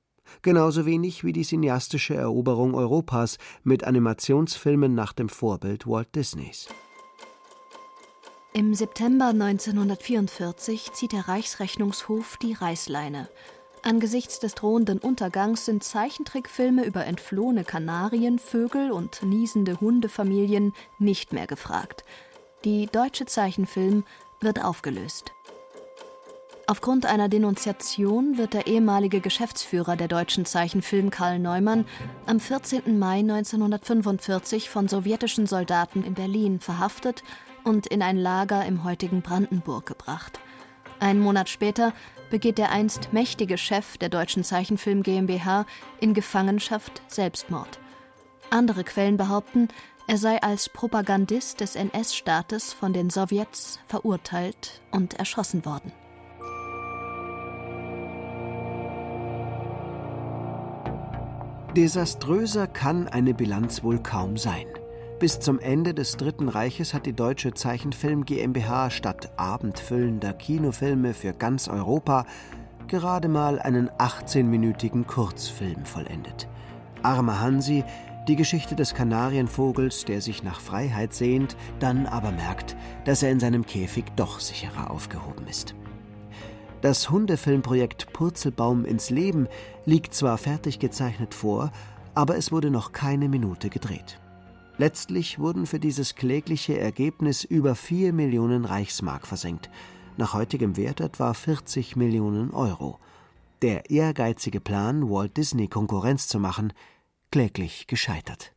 Genauso 0.43 0.87
wenig 0.87 1.25
wie 1.25 1.33
die 1.33 1.45
cineastische 1.45 2.15
Eroberung 2.15 2.75
Europas 2.75 3.39
mit 3.63 3.85
Animationsfilmen 3.85 4.95
nach 4.95 5.13
dem 5.13 5.29
Vorbild 5.29 5.87
Walt 5.87 6.15
Disneys. 6.15 6.69
Im 8.55 8.75
September 8.75 9.27
1944 9.27 10.93
zieht 10.93 11.13
der 11.13 11.29
Reichsrechnungshof 11.29 12.39
die 12.39 12.55
Reißleine. 12.55 13.29
Angesichts 13.83 14.41
des 14.41 14.55
drohenden 14.55 14.99
Untergangs 14.99 15.65
sind 15.65 15.85
Zeichentrickfilme 15.85 16.85
über 16.85 17.05
entflohene 17.05 17.65
Kanarien, 17.65 18.39
Vögel 18.39 18.91
und 18.91 19.23
niesende 19.23 19.81
Hundefamilien 19.81 20.73
nicht 20.99 21.33
mehr 21.33 21.47
gefragt. 21.47 22.05
Die 22.65 22.87
deutsche 22.87 23.27
Zeichenfilm 23.27 24.05
wird 24.41 24.65
aufgelöst. 24.65 25.33
Aufgrund 26.71 27.07
einer 27.07 27.31
Denunziation 27.31 28.37
wird 28.37 28.53
der 28.53 28.67
ehemalige 28.67 29.23
Geschäftsführer 29.23 29.97
der 29.97 30.07
deutschen 30.07 30.45
Zeichenfilm 30.45 31.09
Karl 31.09 31.39
Neumann 31.39 31.87
am 32.27 32.41
14. 32.41 32.99
Mai 32.99 33.21
1945 33.21 34.69
von 34.69 34.87
sowjetischen 34.87 35.47
Soldaten 35.47 36.05
in 36.05 36.13
Berlin 36.13 36.61
verhaftet 36.61 37.25
und 37.65 37.87
in 37.87 38.03
ein 38.03 38.19
Lager 38.19 38.67
im 38.67 38.85
heutigen 38.85 39.23
Brandenburg 39.23 39.87
gebracht. 39.87 40.41
Einen 41.01 41.21
Monat 41.21 41.49
später 41.49 41.95
begeht 42.29 42.59
der 42.59 42.71
einst 42.71 43.15
mächtige 43.15 43.57
Chef 43.57 43.97
der 43.97 44.11
Deutschen 44.11 44.45
Zeichenfilm 44.45 45.03
GmbH 45.03 45.65
in 46.01 46.13
Gefangenschaft 46.13 47.01
Selbstmord. 47.09 47.79
Andere 48.51 48.85
Quellen 48.85 49.17
behaupten, 49.17 49.69
er 50.07 50.19
sei 50.19 50.43
als 50.43 50.69
Propagandist 50.69 51.61
des 51.61 51.77
NS-Staates 51.77 52.75
von 52.75 52.93
den 52.93 53.09
Sowjets 53.09 53.81
verurteilt 53.87 54.83
und 54.91 55.15
erschossen 55.15 55.65
worden. 55.65 55.93
Desaströser 61.77 62.67
kann 62.67 63.09
eine 63.09 63.35
Bilanz 63.35 63.83
wohl 63.83 63.99
kaum 63.99 64.39
sein. 64.39 64.67
Bis 65.19 65.39
zum 65.39 65.59
Ende 65.59 65.93
des 65.93 66.17
Dritten 66.17 66.49
Reiches 66.49 66.95
hat 66.95 67.05
die 67.05 67.13
Deutsche 67.13 67.53
Zeichenfilm 67.53 68.25
GmbH 68.25 68.89
statt 68.91 69.33
abendfüllender 69.37 70.33
Kinofilme 70.33 71.13
für 71.13 71.35
ganz 71.35 71.69
Europa 71.69 72.25
gerade 72.89 73.29
mal 73.29 73.61
einen 73.61 73.91
18-minütigen 73.91 75.05
Kurzfilm 75.05 75.85
vollendet. 75.85 76.49
Arme 77.03 77.39
Hansi, 77.39 77.85
die 78.29 78.37
Geschichte 78.37 78.75
des 78.75 78.95
Kanarienvogels, 78.95 80.07
der 80.07 80.23
sich 80.23 80.43
nach 80.43 80.61
Freiheit 80.61 81.13
sehnt, 81.13 81.57
dann 81.81 82.07
aber 82.07 82.31
merkt, 82.31 82.77
dass 83.05 83.23
er 83.23 83.31
in 83.31 83.41
seinem 83.41 83.67
Käfig 83.67 84.07
doch 84.17 84.41
sicherer 84.41 84.91
aufgehoben 84.91 85.47
ist. 85.47 85.75
Das 86.81 87.11
Hundefilmprojekt 87.11 88.13
Purzelbaum 88.13 88.85
ins 88.85 89.11
Leben 89.11 89.49
liegt 89.89 90.15
zwar 90.15 90.37
fertig 90.37 90.79
gezeichnet 90.79 91.33
vor, 91.33 91.73
aber 92.15 92.37
es 92.37 92.53
wurde 92.53 92.71
noch 92.71 92.93
keine 92.93 93.27
Minute 93.27 93.71
gedreht. 93.71 94.21
Letztlich 94.77 95.39
wurden 95.39 95.65
für 95.65 95.81
dieses 95.81 96.15
klägliche 96.15 96.79
Ergebnis 96.79 97.43
über 97.43 97.75
4 97.75 98.13
Millionen 98.13 98.67
Reichsmark 98.67 99.27
versenkt, 99.27 99.71
nach 100.19 100.35
heutigem 100.35 100.77
Wert 100.77 101.01
etwa 101.01 101.33
40 101.33 101.97
Millionen 101.97 102.51
Euro. 102.51 102.99
Der 103.63 103.89
ehrgeizige 103.89 104.61
Plan, 104.61 105.09
Walt 105.09 105.39
Disney 105.39 105.69
Konkurrenz 105.69 106.29
zu 106.29 106.39
machen, 106.39 106.75
kläglich 107.31 107.87
gescheitert. 107.87 108.53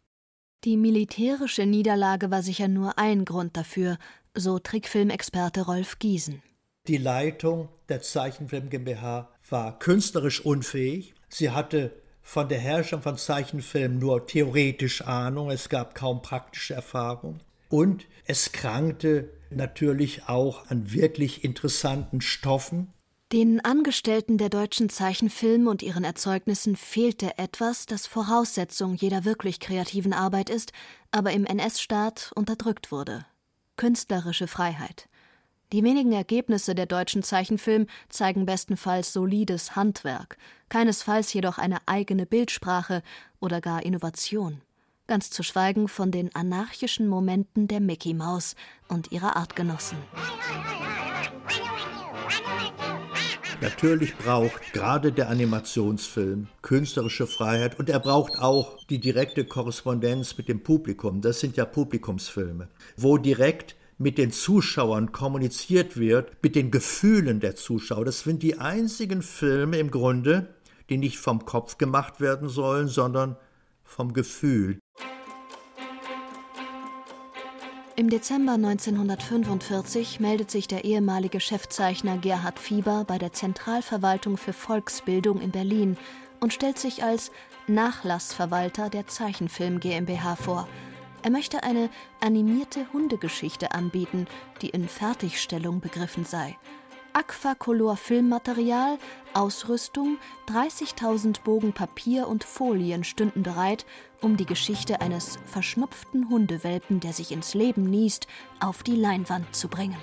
Die 0.66 0.76
militärische 0.76 1.66
Niederlage 1.66 2.30
war 2.30 2.44
sicher 2.44 2.68
nur 2.68 3.00
ein 3.00 3.24
Grund 3.24 3.56
dafür, 3.56 3.98
so 4.36 4.60
Trickfilmexperte 4.60 5.62
Rolf 5.62 5.98
Giesen. 5.98 6.44
Die 6.88 6.98
Leitung 6.98 7.70
der 7.88 8.02
Zeichenfilm 8.02 8.70
GmbH 8.70 9.30
war 9.50 9.80
künstlerisch 9.80 10.44
unfähig. 10.44 11.14
Sie 11.34 11.50
hatte 11.50 11.92
von 12.22 12.50
der 12.50 12.60
Herstellung 12.60 13.02
von 13.02 13.18
Zeichenfilmen 13.18 13.98
nur 13.98 14.28
theoretisch 14.28 15.02
Ahnung, 15.02 15.50
es 15.50 15.70
gab 15.70 15.96
kaum 15.96 16.22
praktische 16.22 16.74
Erfahrung. 16.74 17.40
Und 17.70 18.06
es 18.26 18.52
krankte 18.52 19.30
natürlich 19.50 20.28
auch 20.28 20.70
an 20.70 20.92
wirklich 20.92 21.44
interessanten 21.44 22.22
Stoffen. 22.22 22.94
Den 23.32 23.64
Angestellten 23.64 24.38
der 24.38 24.50
deutschen 24.50 24.90
Zeichenfilm 24.90 25.68
und 25.68 25.82
ihren 25.84 26.04
Erzeugnissen 26.04 26.76
fehlte 26.76 27.38
etwas, 27.38 27.86
das 27.86 28.06
Voraussetzung 28.06 28.96
jeder 28.96 29.24
wirklich 29.24 29.62
kreativen 29.62 30.12
Arbeit 30.12 30.50
ist, 30.50 30.74
aber 31.12 31.32
im 31.32 31.46
NS-Staat 31.46 32.34
unterdrückt 32.36 32.92
wurde. 32.92 33.26
Künstlerische 33.78 34.48
Freiheit. 34.48 35.08
Die 35.72 35.84
wenigen 35.86 36.12
Ergebnisse 36.12 36.76
der 36.76 36.86
deutschen 36.86 37.24
Zeichenfilm 37.24 37.88
zeigen 38.10 38.46
bestenfalls 38.46 39.14
solides 39.14 39.78
Handwerk, 39.78 40.38
keinesfalls 40.68 41.32
jedoch 41.32 41.58
eine 41.58 41.78
eigene 41.86 42.26
Bildsprache 42.26 43.02
oder 43.40 43.62
gar 43.62 43.86
Innovation. 43.86 44.62
Ganz 45.08 45.30
zu 45.30 45.44
schweigen 45.44 45.88
von 45.88 46.12
den 46.12 46.36
anarchischen 46.36 47.08
Momenten 47.08 47.70
der 47.70 47.80
Mickey 47.80 48.14
Maus 48.14 48.56
und 48.90 49.14
ihrer 49.14 49.38
Artgenossen. 49.38 49.98
Natürlich 53.62 54.18
braucht 54.18 54.74
gerade 54.74 55.14
der 55.14 55.30
Animationsfilm 55.30 56.48
künstlerische 56.62 57.28
Freiheit 57.28 57.80
und 57.80 57.90
er 57.90 58.00
braucht 58.00 58.40
auch 58.40 58.84
die 58.88 59.00
direkte 59.00 59.46
Korrespondenz 59.46 60.38
mit 60.38 60.50
dem 60.50 60.64
Publikum. 60.64 61.22
Das 61.22 61.40
sind 61.40 61.56
ja 61.56 61.64
Publikumsfilme, 61.64 62.68
wo 62.98 63.18
direkt 63.18 63.76
mit 64.02 64.18
den 64.18 64.32
Zuschauern 64.32 65.12
kommuniziert 65.12 65.98
wird, 65.98 66.42
mit 66.42 66.56
den 66.56 66.72
Gefühlen 66.72 67.40
der 67.40 67.56
Zuschauer. 67.56 68.06
Das 68.06 68.22
sind 68.22 68.42
die 68.44 68.58
einzigen 68.58 69.22
Filme 69.22 69.78
im 69.78 69.92
Grunde, 69.92 70.56
die 70.90 70.98
nicht 70.98 71.20
vom 71.20 71.46
Kopf 71.46 71.78
gemacht 71.78 72.20
werden 72.20 72.50
sollen, 72.50 72.88
sondern 72.88 73.38
vom 73.84 74.14
Gefühl. 74.14 74.80
Im 77.96 78.10
Dezember 78.10 78.54
1945 78.54 80.20
meldet 80.20 80.50
sich 80.50 80.68
der 80.68 80.86
ehemalige 80.86 81.40
Chefzeichner 81.40 82.18
Gerhard 82.18 82.58
Fieber 82.58 83.04
bei 83.06 83.20
der 83.20 83.34
Zentralverwaltung 83.34 84.38
für 84.38 84.54
Volksbildung 84.54 85.40
in 85.40 85.52
Berlin 85.52 85.98
und 86.40 86.54
stellt 86.54 86.80
sich 86.80 87.04
als 87.04 87.32
Nachlassverwalter 87.68 88.90
der 88.90 89.06
Zeichenfilm 89.06 89.80
GmbH 89.80 90.36
vor– 90.36 90.68
er 91.24 91.32
möchte 91.32 91.64
eine 91.64 91.90
animierte 92.20 92.92
Hundegeschichte 92.94 93.72
anbieten, 93.72 94.28
die 94.62 94.70
in 94.70 94.88
Fertigstellung 94.88 95.80
begriffen 95.80 96.26
sei. 96.26 96.58
Aquacolor 97.14 97.98
Filmmaterial, 97.98 98.98
Ausrüstung, 99.34 100.18
30.000 100.48 101.42
Bogen 101.44 101.74
Papier 101.74 102.28
und 102.28 102.44
Folien 102.44 103.04
stünden 103.04 103.44
bereit, 103.44 103.86
um 104.22 104.38
die 104.38 104.46
Geschichte 104.46 105.02
eines 105.02 105.38
verschnupften 105.46 106.30
Hundewelpen, 106.30 107.00
der 107.02 107.12
sich 107.12 107.32
ins 107.32 107.54
Leben 107.54 107.84
niest, 107.84 108.28
auf 108.60 108.84
die 108.84 108.96
Leinwand 108.96 109.54
zu 109.54 109.68
bringen. 109.68 109.98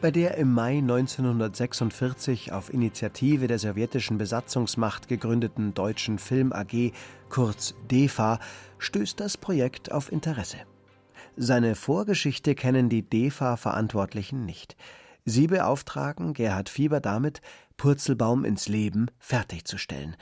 Bei 0.00 0.10
der 0.10 0.38
im 0.38 0.54
Mai 0.54 0.78
1946 0.78 2.52
auf 2.52 2.72
Initiative 2.72 3.48
der 3.48 3.58
sowjetischen 3.58 4.16
Besatzungsmacht 4.16 5.08
gegründeten 5.08 5.74
Deutschen 5.74 6.18
Film 6.18 6.54
AG, 6.54 6.92
kurz 7.30 7.74
DEFA, 7.90 8.38
stößt 8.78 9.18
das 9.18 9.38
Projekt 9.38 9.90
auf 9.90 10.12
Interesse. 10.12 10.58
Seine 11.36 11.74
Vorgeschichte 11.74 12.54
kennen 12.54 12.88
die 12.88 13.08
DEFA-Verantwortlichen 13.08 14.44
nicht. 14.44 14.76
Sie 15.24 15.46
beauftragen 15.46 16.34
Gerhard 16.34 16.68
Fieber 16.68 17.00
damit, 17.00 17.40
Purzelbaum 17.76 18.44
ins 18.44 18.68
Leben 18.68 19.06
fertigzustellen. 19.18 20.16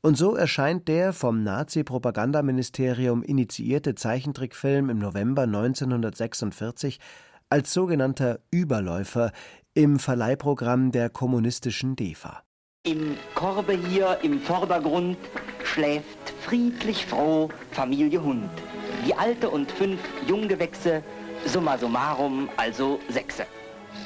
Und 0.00 0.18
so 0.18 0.34
erscheint 0.34 0.88
der 0.88 1.12
vom 1.12 1.42
Nazi-Propagandaministerium 1.42 3.22
initiierte 3.22 3.94
Zeichentrickfilm 3.94 4.90
im 4.90 4.98
November 4.98 5.42
1946 5.42 6.98
als 7.48 7.72
sogenannter 7.72 8.40
Überläufer 8.50 9.32
im 9.74 9.98
Verleihprogramm 9.98 10.92
der 10.92 11.08
kommunistischen 11.08 11.96
DEFA. 11.96 12.42
Im 12.86 13.16
Korbe 13.34 13.72
hier 13.72 14.18
im 14.22 14.38
Vordergrund 14.38 15.16
schläft 15.64 16.34
friedlich 16.42 17.06
froh 17.06 17.48
Familie 17.70 18.22
Hund. 18.22 18.50
Die 19.06 19.14
alte 19.14 19.48
und 19.48 19.72
fünf 19.72 19.98
Junggewächse, 20.28 21.02
summa 21.46 21.78
summarum 21.78 22.50
also 22.58 23.00
sechse. 23.08 23.46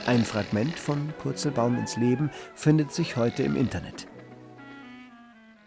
Ein 0.07 0.25
Fragment 0.25 0.79
von 0.79 1.13
Purzelbaum 1.19 1.77
ins 1.77 1.97
Leben 1.97 2.31
findet 2.55 2.93
sich 2.93 3.17
heute 3.17 3.43
im 3.43 3.57
Internet. 3.57 4.07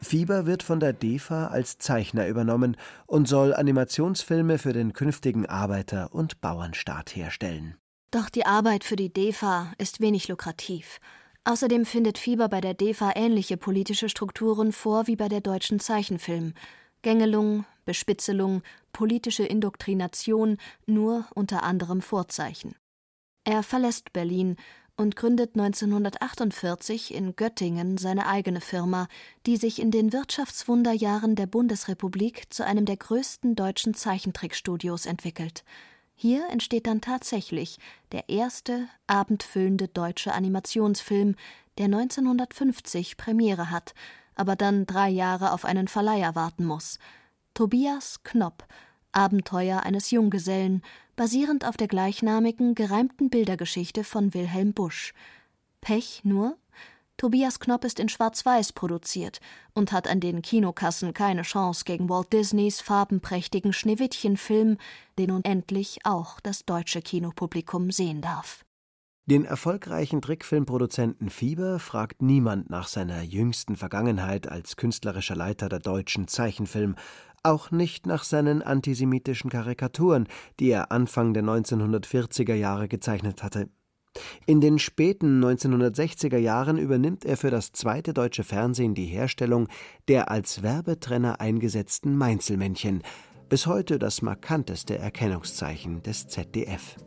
Fieber 0.01 0.45
wird 0.45 0.63
von 0.63 0.79
der 0.79 0.93
DEFA 0.93 1.47
als 1.47 1.79
Zeichner 1.79 2.29
übernommen 2.29 2.77
und 3.07 3.27
soll 3.27 3.53
Animationsfilme 3.53 4.57
für 4.57 4.71
den 4.71 4.93
künftigen 4.93 5.45
Arbeiter- 5.47 6.13
und 6.13 6.39
Bauernstaat 6.39 7.13
herstellen. 7.13 7.75
Doch 8.09 8.29
die 8.29 8.45
Arbeit 8.45 8.85
für 8.85 8.95
die 8.95 9.11
DEFA 9.11 9.73
ist 9.77 9.99
wenig 9.99 10.29
lukrativ. 10.29 11.01
Außerdem 11.43 11.85
findet 11.85 12.19
Fieber 12.19 12.49
bei 12.49 12.61
der 12.61 12.75
DEFA 12.75 13.13
ähnliche 13.15 13.57
politische 13.57 14.09
Strukturen 14.09 14.71
vor 14.71 15.07
wie 15.07 15.15
bei 15.15 15.27
der 15.27 15.41
deutschen 15.41 15.79
Zeichenfilm. 15.79 16.53
Gängelung, 17.01 17.65
Bespitzelung, 17.83 18.61
politische 18.93 19.43
Indoktrination, 19.43 20.57
nur 20.85 21.25
unter 21.33 21.63
anderem 21.63 22.01
Vorzeichen. 22.01 22.75
Er 23.43 23.63
verlässt 23.63 24.13
Berlin 24.13 24.55
und 24.95 25.15
gründet 25.15 25.55
1948 25.55 27.11
in 27.11 27.35
Göttingen 27.35 27.97
seine 27.97 28.27
eigene 28.27 28.61
Firma, 28.61 29.07
die 29.47 29.57
sich 29.57 29.81
in 29.81 29.89
den 29.89 30.13
Wirtschaftswunderjahren 30.13 31.35
der 31.35 31.47
Bundesrepublik 31.47 32.53
zu 32.53 32.63
einem 32.63 32.85
der 32.85 32.97
größten 32.97 33.55
deutschen 33.55 33.95
Zeichentrickstudios 33.95 35.07
entwickelt. 35.07 35.63
Hier 36.21 36.47
entsteht 36.51 36.85
dann 36.85 37.01
tatsächlich 37.01 37.79
der 38.11 38.29
erste 38.29 38.87
abendfüllende 39.07 39.87
deutsche 39.87 40.33
Animationsfilm, 40.33 41.33
der 41.79 41.85
1950 41.85 43.17
Premiere 43.17 43.71
hat, 43.71 43.95
aber 44.35 44.55
dann 44.55 44.85
drei 44.85 45.09
Jahre 45.09 45.51
auf 45.51 45.65
einen 45.65 45.87
Verleiher 45.87 46.35
warten 46.35 46.63
muss. 46.63 46.99
Tobias 47.55 48.21
Knopp 48.21 48.67
Abenteuer 49.11 49.81
eines 49.81 50.11
Junggesellen, 50.11 50.83
basierend 51.15 51.65
auf 51.65 51.75
der 51.75 51.87
gleichnamigen, 51.87 52.75
gereimten 52.75 53.31
Bildergeschichte 53.31 54.03
von 54.03 54.35
Wilhelm 54.35 54.73
Busch. 54.73 55.15
Pech 55.81 56.21
nur? 56.23 56.55
Tobias 57.21 57.59
Knopp 57.59 57.85
ist 57.85 57.99
in 57.99 58.09
Schwarz-Weiß 58.09 58.73
produziert 58.73 59.41
und 59.75 59.91
hat 59.91 60.07
an 60.07 60.19
den 60.21 60.41
Kinokassen 60.41 61.13
keine 61.13 61.43
Chance 61.43 61.83
gegen 61.85 62.09
Walt 62.09 62.33
Disneys 62.33 62.81
farbenprächtigen 62.81 63.73
Schneewittchen-Film, 63.73 64.77
den 65.19 65.27
nun 65.27 65.43
endlich 65.43 65.99
auch 66.03 66.39
das 66.39 66.65
deutsche 66.65 67.03
Kinopublikum 67.03 67.91
sehen 67.91 68.21
darf. 68.21 68.65
Den 69.27 69.45
erfolgreichen 69.45 70.23
Trickfilmproduzenten 70.23 71.29
Fieber 71.29 71.77
fragt 71.77 72.23
niemand 72.23 72.71
nach 72.71 72.87
seiner 72.87 73.21
jüngsten 73.21 73.75
Vergangenheit 73.75 74.47
als 74.47 74.75
künstlerischer 74.75 75.35
Leiter 75.35 75.69
der 75.69 75.77
deutschen 75.77 76.27
Zeichenfilm, 76.27 76.95
auch 77.43 77.69
nicht 77.69 78.07
nach 78.07 78.23
seinen 78.23 78.63
antisemitischen 78.63 79.51
Karikaturen, 79.51 80.27
die 80.59 80.71
er 80.71 80.91
Anfang 80.91 81.35
der 81.35 81.43
1940er 81.43 82.55
Jahre 82.55 82.87
gezeichnet 82.87 83.43
hatte. 83.43 83.69
In 84.45 84.59
den 84.59 84.79
späten 84.79 85.43
1960er 85.43 86.37
Jahren 86.37 86.77
übernimmt 86.77 87.25
er 87.25 87.37
für 87.37 87.51
das 87.51 87.71
zweite 87.71 88.13
deutsche 88.13 88.43
Fernsehen 88.43 88.95
die 88.95 89.05
Herstellung 89.05 89.67
der 90.07 90.29
als 90.29 90.63
Werbetrenner 90.63 91.39
eingesetzten 91.39 92.17
Mainzelmännchen, 92.17 93.03
bis 93.49 93.67
heute 93.67 93.99
das 93.99 94.21
markanteste 94.21 94.97
Erkennungszeichen 94.97 96.01
des 96.03 96.27
ZDF. 96.27 96.97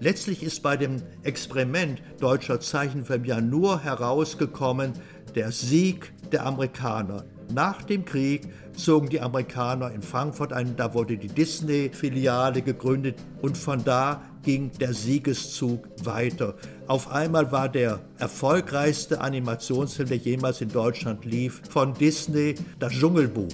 Letztlich 0.00 0.42
ist 0.42 0.62
bei 0.62 0.76
dem 0.76 1.02
Experiment 1.24 2.02
deutscher 2.20 2.58
Zeichenfilm 2.58 3.24
ja 3.24 3.40
nur 3.40 3.80
herausgekommen 3.80 4.94
der 5.34 5.52
Sieg 5.52 6.12
der 6.32 6.46
Amerikaner. 6.46 7.24
Nach 7.52 7.82
dem 7.82 8.04
Krieg 8.04 8.48
zogen 8.72 9.08
die 9.08 9.20
Amerikaner 9.20 9.90
in 9.90 10.02
Frankfurt 10.02 10.52
ein, 10.52 10.76
da 10.76 10.94
wurde 10.94 11.18
die 11.18 11.28
Disney-Filiale 11.28 12.62
gegründet 12.62 13.16
und 13.42 13.58
von 13.58 13.84
da 13.84 14.22
ging 14.42 14.70
der 14.78 14.94
Siegeszug 14.94 15.86
weiter. 16.04 16.54
Auf 16.86 17.10
einmal 17.10 17.52
war 17.52 17.68
der 17.68 18.00
erfolgreichste 18.18 19.20
Animationsfilm, 19.20 20.08
der 20.08 20.18
jemals 20.18 20.60
in 20.60 20.70
Deutschland 20.70 21.24
lief, 21.24 21.62
von 21.68 21.94
Disney, 21.94 22.54
das 22.78 22.92
Dschungelbuch. 22.92 23.48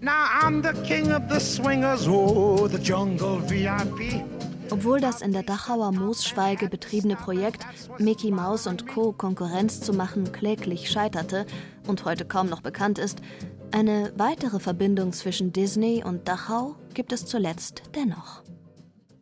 Now 0.00 0.12
I'm 0.40 0.62
the 0.62 0.72
king 0.82 1.12
of 1.12 1.22
the 1.28 1.40
swingers, 1.40 2.06
oh, 2.06 2.68
the 2.68 2.78
jungle 2.78 3.40
VIP. 3.48 4.22
Obwohl 4.70 5.00
das 5.00 5.22
in 5.22 5.32
der 5.32 5.42
Dachauer 5.42 5.92
Moosschweige 5.92 6.68
betriebene 6.68 7.16
Projekt 7.16 7.64
Mickey 7.98 8.30
Mouse 8.30 8.66
und 8.66 8.86
Co. 8.88 9.12
Konkurrenz 9.12 9.80
zu 9.80 9.92
machen 9.92 10.32
kläglich 10.32 10.90
scheiterte 10.90 11.46
und 11.86 12.04
heute 12.04 12.24
kaum 12.24 12.48
noch 12.48 12.62
bekannt 12.62 12.98
ist, 12.98 13.20
eine 13.72 14.12
weitere 14.16 14.58
Verbindung 14.58 15.12
zwischen 15.12 15.52
Disney 15.52 16.02
und 16.04 16.28
Dachau 16.28 16.76
gibt 16.94 17.12
es 17.12 17.26
zuletzt 17.26 17.82
dennoch. 17.94 18.42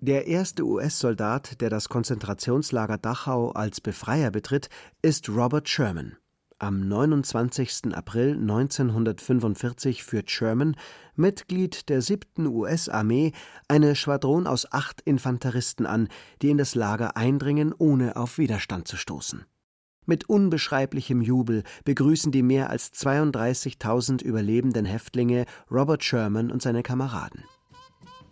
Der 0.01 0.26
erste 0.26 0.64
US-Soldat, 0.64 1.61
der 1.61 1.70
das 1.70 1.88
Konzentrationslager 1.88 2.99
Dachau 2.99 3.53
als 3.53 3.80
Befreier 3.80 4.30
betritt, 4.30 4.68
ist 5.01 5.28
Robert 5.30 5.68
Sherman. 5.68 6.16
Am 6.59 6.86
29. 6.86 7.95
April 7.95 8.34
1945 8.34 10.05
führt 10.05 10.30
Sherman, 10.30 10.76
Mitglied 11.16 11.88
der 11.88 12.01
7. 12.01 12.47
US-Armee, 12.47 13.32
eine 13.66 13.97
Schwadron 13.97 14.47
aus 14.47 14.70
acht 14.70 15.01
Infanteristen 15.01 15.84
an, 15.84 16.09
die 16.42 16.51
in 16.51 16.59
das 16.59 16.74
Lager 16.74 17.16
eindringen, 17.16 17.74
ohne 17.76 18.16
auf 18.16 18.38
Widerstand 18.38 18.86
zu 18.86 18.97
stoßen. 18.97 19.45
Mit 20.07 20.28
unbeschreiblichem 20.28 21.22
Jubel 21.22 21.62
begrüßen 21.84 22.30
die 22.30 22.42
mehr 22.42 22.70
als 22.70 22.92
32.000 22.92 24.22
überlebenden 24.22 24.84
Häftlinge 24.84 25.46
Robert 25.70 26.05
Sherman 26.05 26.50
und 26.50 26.61
seine 26.61 26.82
Kameraden. 26.82 27.44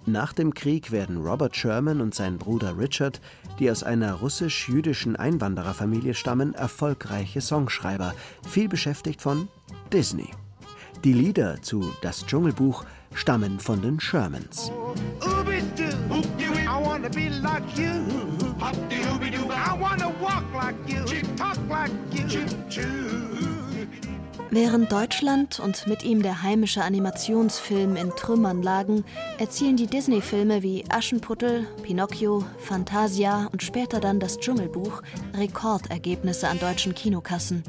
Nach 0.04 0.32
dem 0.32 0.52
Krieg 0.52 0.90
werden 0.90 1.18
Robert 1.18 1.56
Sherman 1.56 2.00
und 2.00 2.12
sein 2.12 2.36
Bruder 2.36 2.76
Richard, 2.76 3.20
die 3.60 3.70
aus 3.70 3.84
einer 3.84 4.14
russisch-jüdischen 4.14 5.14
Einwandererfamilie 5.14 6.14
stammen, 6.14 6.54
erfolgreiche 6.54 7.40
Songschreiber, 7.40 8.12
viel 8.48 8.68
beschäftigt 8.68 9.22
von 9.22 9.48
Disney. 9.92 10.28
Die 11.04 11.12
Lieder 11.12 11.62
zu 11.62 11.92
Das 12.02 12.26
Dschungelbuch 12.26 12.84
stammen 13.14 13.60
von 13.60 13.80
den 13.80 14.00
Shermans. 14.00 14.72
Während 24.54 24.92
Deutschland 24.92 25.60
und 25.60 25.86
mit 25.86 26.04
ihm 26.04 26.22
der 26.22 26.42
heimische 26.42 26.84
Animationsfilm 26.84 27.96
in 27.96 28.10
Trümmern 28.10 28.62
lagen, 28.62 29.02
erzielen 29.38 29.78
die 29.78 29.86
Disney-Filme 29.86 30.62
wie 30.62 30.84
Aschenputtel, 30.90 31.66
Pinocchio, 31.82 32.44
Fantasia 32.58 33.48
und 33.50 33.62
später 33.62 33.98
dann 33.98 34.20
das 34.20 34.38
Dschungelbuch 34.38 35.02
Rekordergebnisse 35.34 36.48
an 36.48 36.58
deutschen 36.58 36.94
Kinokassen. 36.94 37.64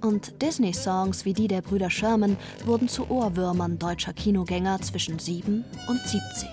Und 0.00 0.42
Disney-Songs 0.42 1.24
wie 1.24 1.34
die 1.34 1.46
der 1.46 1.62
Brüder 1.62 1.88
Sherman 1.88 2.36
wurden 2.64 2.88
zu 2.88 3.08
Ohrwürmern 3.08 3.78
deutscher 3.78 4.12
Kinogänger 4.12 4.80
zwischen 4.82 5.20
7 5.20 5.64
und 5.86 6.00
70. 6.00 6.48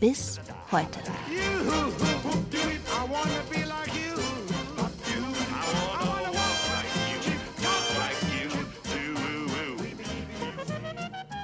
Bis 0.00 0.40
heute. 0.72 0.98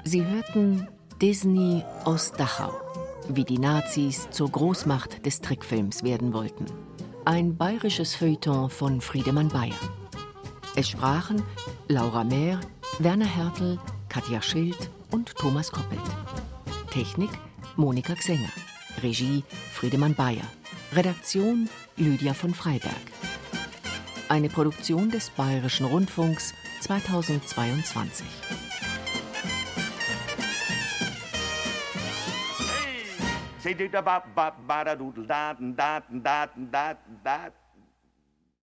Sie 0.09 0.25
hörten 0.25 0.89
Disney 1.21 1.85
aus 2.07 2.33
Dachau, 2.33 2.73
wie 3.29 3.45
die 3.45 3.59
Nazis 3.59 4.27
zur 4.31 4.51
Großmacht 4.51 5.27
des 5.27 5.43
Trickfilms 5.43 6.03
werden 6.03 6.33
wollten. 6.33 6.65
Ein 7.27 7.59
bayerisches 7.59 8.15
Feuilleton 8.15 8.71
von 8.71 9.03
Friedemann 9.03 9.49
Bayer. 9.49 9.75
Es 10.77 10.89
sprachen 10.89 11.43
Laura 11.89 12.25
Mehr, 12.25 12.59
Werner 13.01 13.27
Hertel, 13.27 13.79
Katja 14.09 14.41
Schild 14.41 14.89
und 15.11 15.37
Thomas 15.37 15.71
Koppelt. 15.71 16.01
Technik 16.91 17.31
Monika 17.77 18.15
Xenger. 18.15 18.49
Regie 19.03 19.45
Friedemann 19.75 20.15
Bayer. 20.15 20.49
Redaktion 20.95 21.69
Lydia 21.99 22.33
von 22.33 22.55
Freiberg. 22.55 22.95
Eine 24.31 24.49
Produktion 24.49 25.11
des 25.11 25.29
Bayerischen 25.29 25.85
Rundfunks 25.85 26.55
2022. 26.81 28.25
Say 33.69 33.75
do 33.75 33.87
da 33.87 34.01
ba 34.01 34.23
ba 34.35 34.51
ba 34.66 34.83
da 34.83 34.95
doodle 34.95 35.27
da 35.27 35.53
da 35.53 36.01
da 36.09 36.47
da 36.57 36.57
da 36.73 36.95
da 37.23 37.51